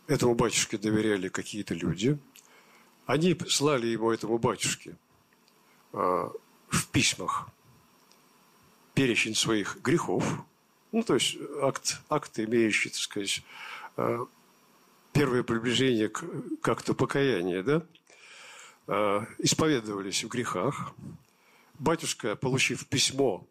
[0.06, 2.18] этому батюшке доверяли какие-то люди,
[3.06, 4.96] они слали ему, этому батюшке,
[5.92, 5.96] э,
[6.68, 7.48] в письмах
[8.94, 10.44] перечень своих грехов,
[10.94, 13.42] ну, то есть акт, акт имеющий, так сказать,
[15.12, 16.24] первое приближение к,
[16.60, 20.92] к акту покаяния, да, исповедовались в грехах.
[21.78, 23.46] Батюшка, получив письмо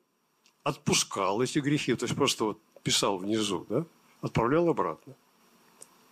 [0.64, 3.86] отпускал эти грехи, то есть просто вот писал внизу, да,
[4.22, 5.14] отправлял обратно.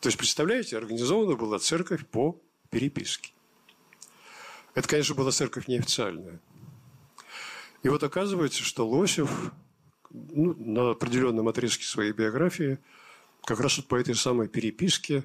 [0.02, 2.38] То есть, представляете, организована была церковь по
[2.70, 3.32] переписке.
[4.74, 6.40] Это, конечно, была церковь неофициальная.
[7.84, 9.32] И вот оказывается, что Лосев
[10.14, 12.80] ну, на определенном отрезке своей биографии
[13.46, 15.24] как раз вот по этой самой переписке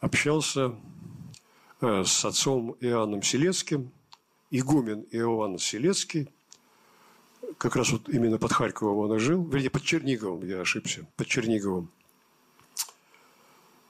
[0.00, 0.74] общался
[1.80, 3.90] э, с отцом Иоанном Селецким,
[4.50, 6.28] игумен Иоанн Селецкий–
[7.58, 11.26] как раз вот именно под Харьковом он и жил, вернее, под Черниговым, я ошибся, под
[11.26, 11.90] Черниговым.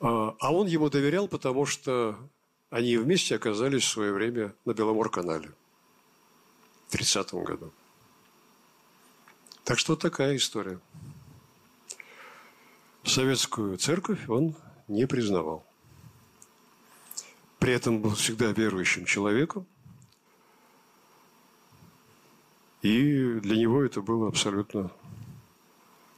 [0.00, 2.18] А, а он ему доверял, потому что
[2.70, 5.52] они вместе оказались в свое время на Беломор-канале
[6.88, 7.72] в 30-м году.
[9.70, 10.80] Так что такая история.
[13.04, 14.56] Советскую церковь он
[14.88, 15.64] не признавал.
[17.60, 19.64] При этом был всегда верующим человеком–
[22.82, 24.90] И для него это было абсолютно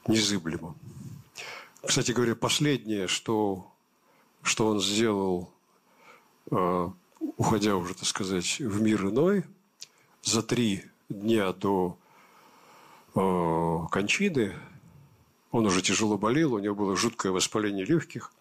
[0.07, 0.74] незыблемо.
[1.87, 3.70] Кстати говоря, последнее, что,
[4.43, 5.53] что он сделал,
[6.51, 6.89] э,
[7.37, 9.45] уходя уже, так сказать, в мир иной,
[10.23, 11.99] за три дня до
[13.14, 14.55] кончины,
[15.51, 18.32] он уже тяжело болел, у него было жуткое воспаление легких.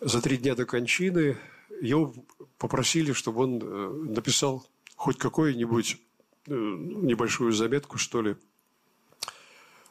[0.00, 1.36] За три дня до кончины
[1.80, 2.12] его
[2.58, 4.66] попросили, чтобы он э, написал
[4.96, 5.98] хоть какой-нибудь
[6.46, 8.36] Э, небольшую заметку, что ли,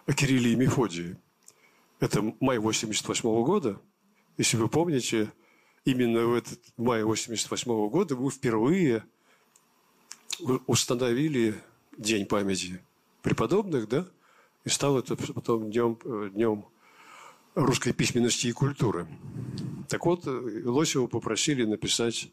[0.06, 1.18] о Кирилле и Мефодии.
[2.00, 3.82] Это май 88 -го года.
[4.38, 5.32] Если вы помните,
[5.84, 9.04] именно в этот май 88 -го года мы впервые
[10.68, 11.56] установили
[11.98, 12.84] День памяти
[13.24, 14.06] преподобных, да,
[14.66, 15.98] и стал это потом днем,
[16.30, 16.66] днем
[17.56, 19.08] русской письменности и культуры.
[19.90, 22.32] Так вот, Лосева попросили написать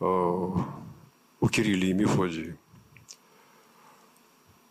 [0.00, 2.56] э, о Кирилле и Мефодии.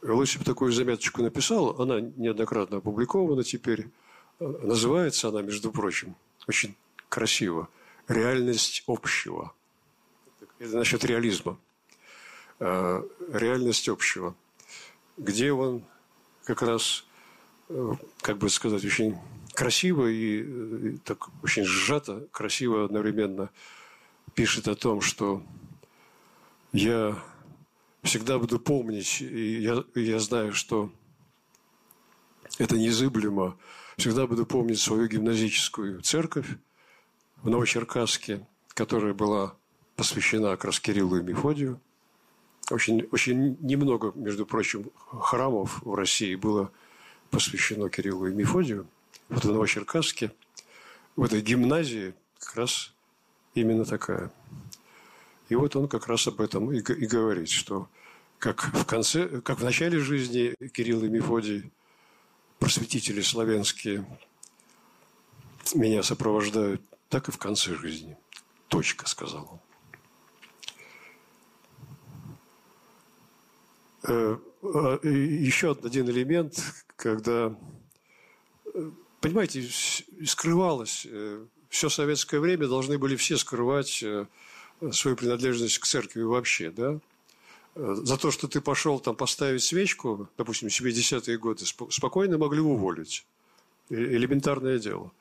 [0.02, 3.90] Лысев такую заметочку написал, она неоднократно опубликована теперь.
[4.40, 6.16] Называется она, между прочим,
[6.48, 6.76] очень
[7.10, 7.70] красиво
[8.08, 9.54] «Реальность общего».
[10.60, 11.58] Это насчет реализма.
[12.60, 13.04] А,
[13.34, 14.36] реальность общего.
[15.18, 15.84] Где он
[16.44, 17.06] как раз,
[17.70, 19.18] э, как бы сказать, очень
[19.54, 23.50] красиво и так очень сжато, красиво одновременно
[24.34, 25.42] пишет о том, что
[26.74, 27.18] я
[28.04, 30.92] всегда буду помнить, и я, я знаю, что
[32.58, 33.58] это незыблемо,
[33.98, 36.48] всегда буду помнить свою гимназическую церковь
[37.42, 39.56] в Новочеркасске, которая была
[39.96, 41.80] посвящена как раз Кириллу и Мефодию.
[42.72, 46.72] Очень, очень немного, между прочим, храмов в России было
[47.30, 48.88] посвящено Кириллу и Мефодию.
[49.30, 50.32] Вот в Новочеркасске,
[51.16, 52.94] в этой гимназии как раз
[53.54, 54.32] именно такая–
[55.50, 57.88] и вот он как раз об этом и, и говорит, что
[58.40, 61.72] как в, конце, как в начале жизни Кирилл и Мефодий,
[62.60, 64.06] просветители славянские,
[65.74, 68.18] меня сопровождают, так и в конце жизни.
[68.68, 69.58] Точка, сказал он.
[69.58, 69.60] Э, а,
[74.07, 76.60] еще один элемент,
[76.95, 77.56] когда,
[78.73, 78.91] э,
[79.22, 79.68] понимаете,
[80.26, 84.03] скрывалось, э, все советское время должны были все скрывать
[84.91, 86.99] свою принадлежность к церкви вообще, да,
[87.76, 93.26] за то, что ты пошел там поставить свечку, допустим, 70-е годы, спокойно могли уволить.
[93.90, 95.11] Элементарное дело.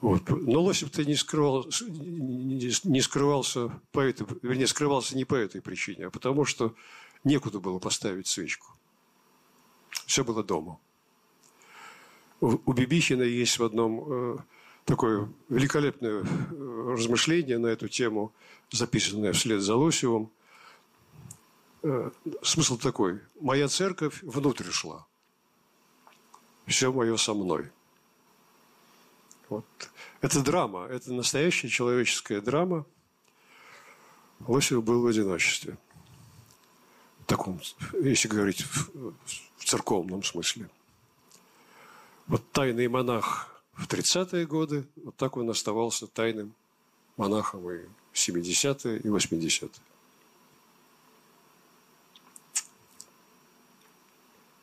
[0.00, 0.28] Вот.
[0.28, 6.10] Но Лосев-то не, скрывал, не скрывался по этой, вернее, скрывался не по этой причине, а
[6.10, 6.74] потому что
[7.24, 8.68] некуда было поставить свечку.
[10.06, 10.78] Все было дома.
[12.40, 14.38] У Бибихина есть в одном э,
[14.84, 18.32] такое великолепное э, размышление на эту тему,
[18.70, 20.30] записанное вслед за Лосевым.
[21.84, 22.10] Э,
[22.42, 23.20] смысл такой.
[23.40, 25.06] Моя церковь внутрь шла.
[26.66, 27.70] Все мое со мной.
[29.48, 29.64] Вот.
[30.20, 32.86] Это драма, это настоящая человеческая драма.
[34.40, 35.76] Лосев был в одиночестве.
[37.32, 37.58] Таком,
[37.94, 39.14] если говорить в,
[39.56, 40.68] в церковном смысле.
[42.26, 46.52] Вот тайный монах в 30-е годы, вот так он оставался тайным
[47.16, 49.70] монахом и в 70-е, и 80-е.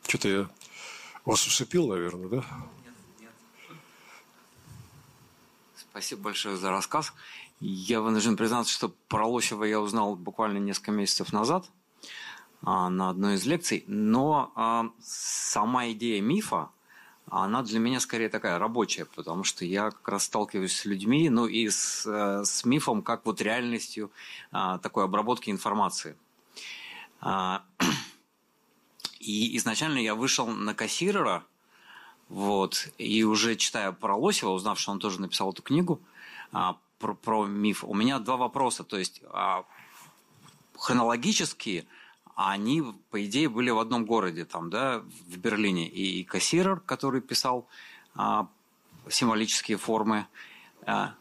[0.04, 0.50] Что-то я
[1.26, 2.46] вас усыпил, наверное, да?
[2.86, 3.32] Нет, нет.
[5.76, 7.14] Спасибо большое за рассказ.
[7.60, 11.68] Я вынужден признаться, что про Лосева я узнал буквально несколько месяцев назад
[12.62, 16.70] на одной из лекций, но а, сама идея мифа,
[17.30, 21.46] она для меня скорее такая рабочая, потому что я как раз сталкиваюсь с людьми, ну
[21.46, 24.12] и с, э, с мифом, как вот реальностью
[24.52, 26.18] а, такой обработки информации.
[27.22, 27.64] А,
[29.20, 31.44] и изначально я вышел на кассирера,
[32.30, 36.00] вот, и уже читая про Лосева, узнав, что он тоже написал эту книгу
[36.52, 38.84] а, про, про миф, у меня два вопроса.
[38.84, 39.66] То есть а,
[42.40, 45.90] хронологически они, по идее, были в одном городе, там, да, в Берлине.
[45.90, 47.68] И кассирер, который писал
[48.16, 48.48] а,
[49.10, 50.26] символические формы,
[50.86, 51.16] а,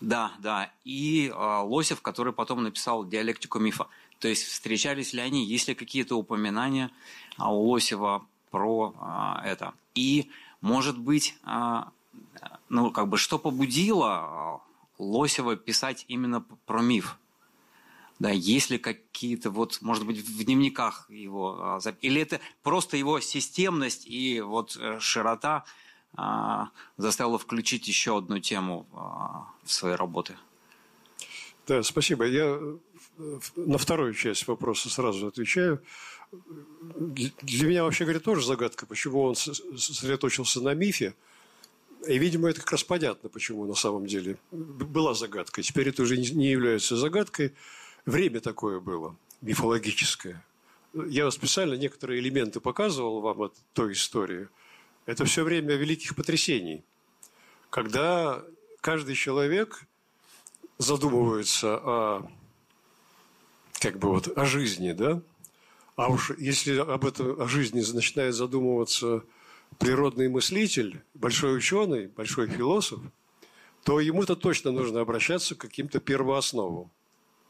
[0.00, 3.88] да, да, и а, Лосев, который потом написал диалектику мифа.
[4.20, 6.90] То есть встречались ли они, есть ли какие-то упоминания
[7.36, 9.74] а, у Лосева про а, это.
[9.96, 11.88] И, может быть, а,
[12.68, 14.60] ну, как бы, что побудило
[14.98, 17.18] Лосева писать именно про миф?
[18.18, 24.06] Да, есть ли какие-то, вот, может быть, в дневниках его, или это просто его системность
[24.06, 25.64] и вот э, широта
[26.96, 28.86] заставила включить еще одну тему
[29.64, 30.36] в свои работы?
[31.66, 32.24] Да, спасибо.
[32.24, 32.60] Я
[33.56, 35.82] на вторую часть вопроса сразу отвечаю.
[36.30, 41.14] Для меня, вообще говоря, тоже загадка, почему он сосредоточился на мифе.
[42.06, 45.62] И, видимо, это как раз понятно, почему на самом деле была загадка.
[45.62, 47.54] Теперь это уже не является загадкой.
[48.06, 50.44] Время такое было, мифологическое.
[50.92, 54.48] Я специально некоторые элементы показывал вам от той истории.
[55.06, 56.84] Это все время великих потрясений,
[57.70, 58.42] когда
[58.80, 59.86] каждый человек
[60.78, 62.30] задумывается о
[63.80, 65.20] как бы вот о жизни, да?
[65.96, 69.22] А уж если об этом, о жизни начинает задумываться
[69.78, 73.00] природный мыслитель, большой ученый, большой философ,
[73.82, 76.90] то ему-то точно нужно обращаться к каким-то первоосновам.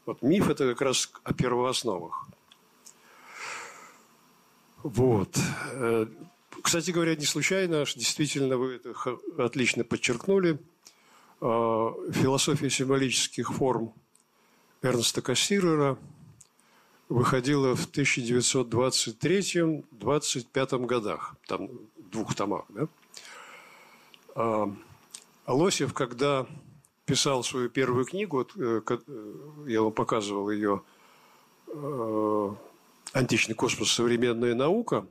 [0.05, 2.27] Вот миф– это как раз о первоосновах.
[4.83, 5.37] Вот.
[5.73, 6.05] Э,
[6.61, 8.93] кстати говоря, не случайно, действительно вы это
[9.37, 10.59] отлично подчеркнули,
[11.41, 13.93] э, философия символических форм
[14.81, 15.97] Эрнста Кассирера–
[17.09, 22.65] выходила в 1923-25 годах, там в двух томах.
[22.69, 22.87] Да?
[24.35, 24.71] А
[25.53, 26.47] Лосев, когда
[27.05, 29.33] писал свою первую книгу, вот, э, э,
[29.67, 30.81] я вам показывал ее
[31.67, 32.55] э,
[33.13, 33.91] «Античный космос.
[33.91, 35.05] Современная наука»,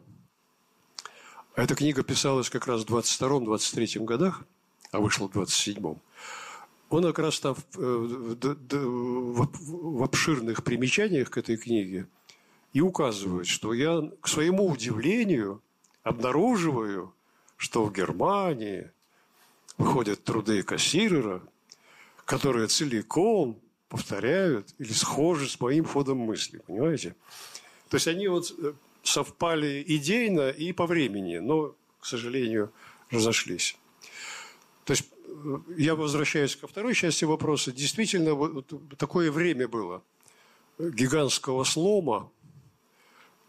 [1.55, 4.43] эта книга писалась как раз в 22-23 годах,
[4.91, 6.01] а вышла в 27-м
[6.91, 9.49] он как раз там в, в,
[9.99, 12.07] в обширных примечаниях к этой книге
[12.73, 15.63] и указывает, что я, к своему удивлению,
[16.03, 17.15] обнаруживаю,
[17.57, 18.91] что в Германии
[19.79, 21.43] выходят труды Кассирера,
[22.25, 27.15] которые целиком повторяют или схожи с моим ходом мысли, понимаете?
[27.89, 28.73] То есть они вот э,
[29.03, 32.73] совпали идейно и по времени, но, к сожалению,
[33.11, 33.77] разошлись.
[34.85, 35.05] То есть
[35.77, 37.73] я возвращаюсь ко второй части вопроса.
[37.73, 40.03] Действительно, вот такое время было
[40.79, 42.31] гигантского слома,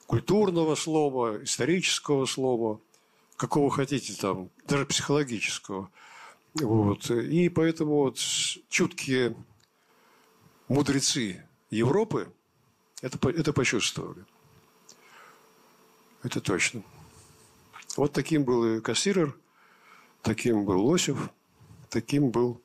[0.05, 2.79] культурного слома, исторического слома,
[3.37, 5.89] какого хотите там, даже психологического.
[6.55, 7.09] Вот.
[7.09, 8.17] И поэтому вот
[8.69, 9.35] чуткие
[10.67, 12.31] мудрецы Европы
[13.01, 14.25] это, это почувствовали.
[16.23, 16.83] Это точно.
[17.97, 19.35] Вот таким был и Кассирер,
[20.21, 21.29] таким был Лосев–
[21.95, 22.61] таким был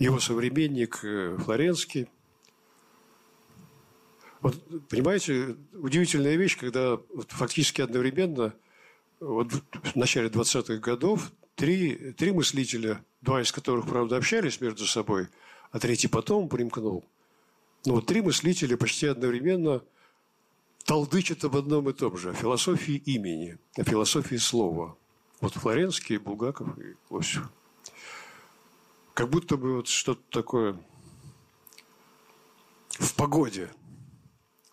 [0.00, 2.08] его современник э, Флоренский.
[4.40, 8.52] Вот, понимаете, удивительная вещь, когда вот фактически одновременно
[9.20, 15.28] вот в начале 20-х годов три, три мыслителя, два из которых, правда, общались между собой,
[15.72, 17.04] а третий потом примкнул.
[17.86, 19.82] Но вот три мыслителя почти одновременно
[20.84, 24.96] толдычат об одном и том же, о философии имени, о философии слова.
[25.40, 27.50] Вот Флоренский, Булгаков и Лосев.
[29.14, 30.78] Как будто бы вот что-то такое
[32.90, 33.70] в погоде,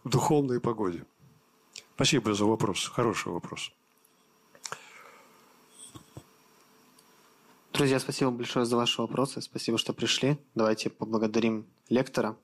[0.03, 1.05] в духовной погоде.
[1.95, 2.87] Спасибо за вопрос.
[2.87, 3.71] Хороший вопрос.
[7.81, 9.41] Друзья, спасибо большое за ваши вопросы.
[9.41, 10.37] Спасибо, что пришли.
[10.53, 12.37] Давайте поблагодарим лектора.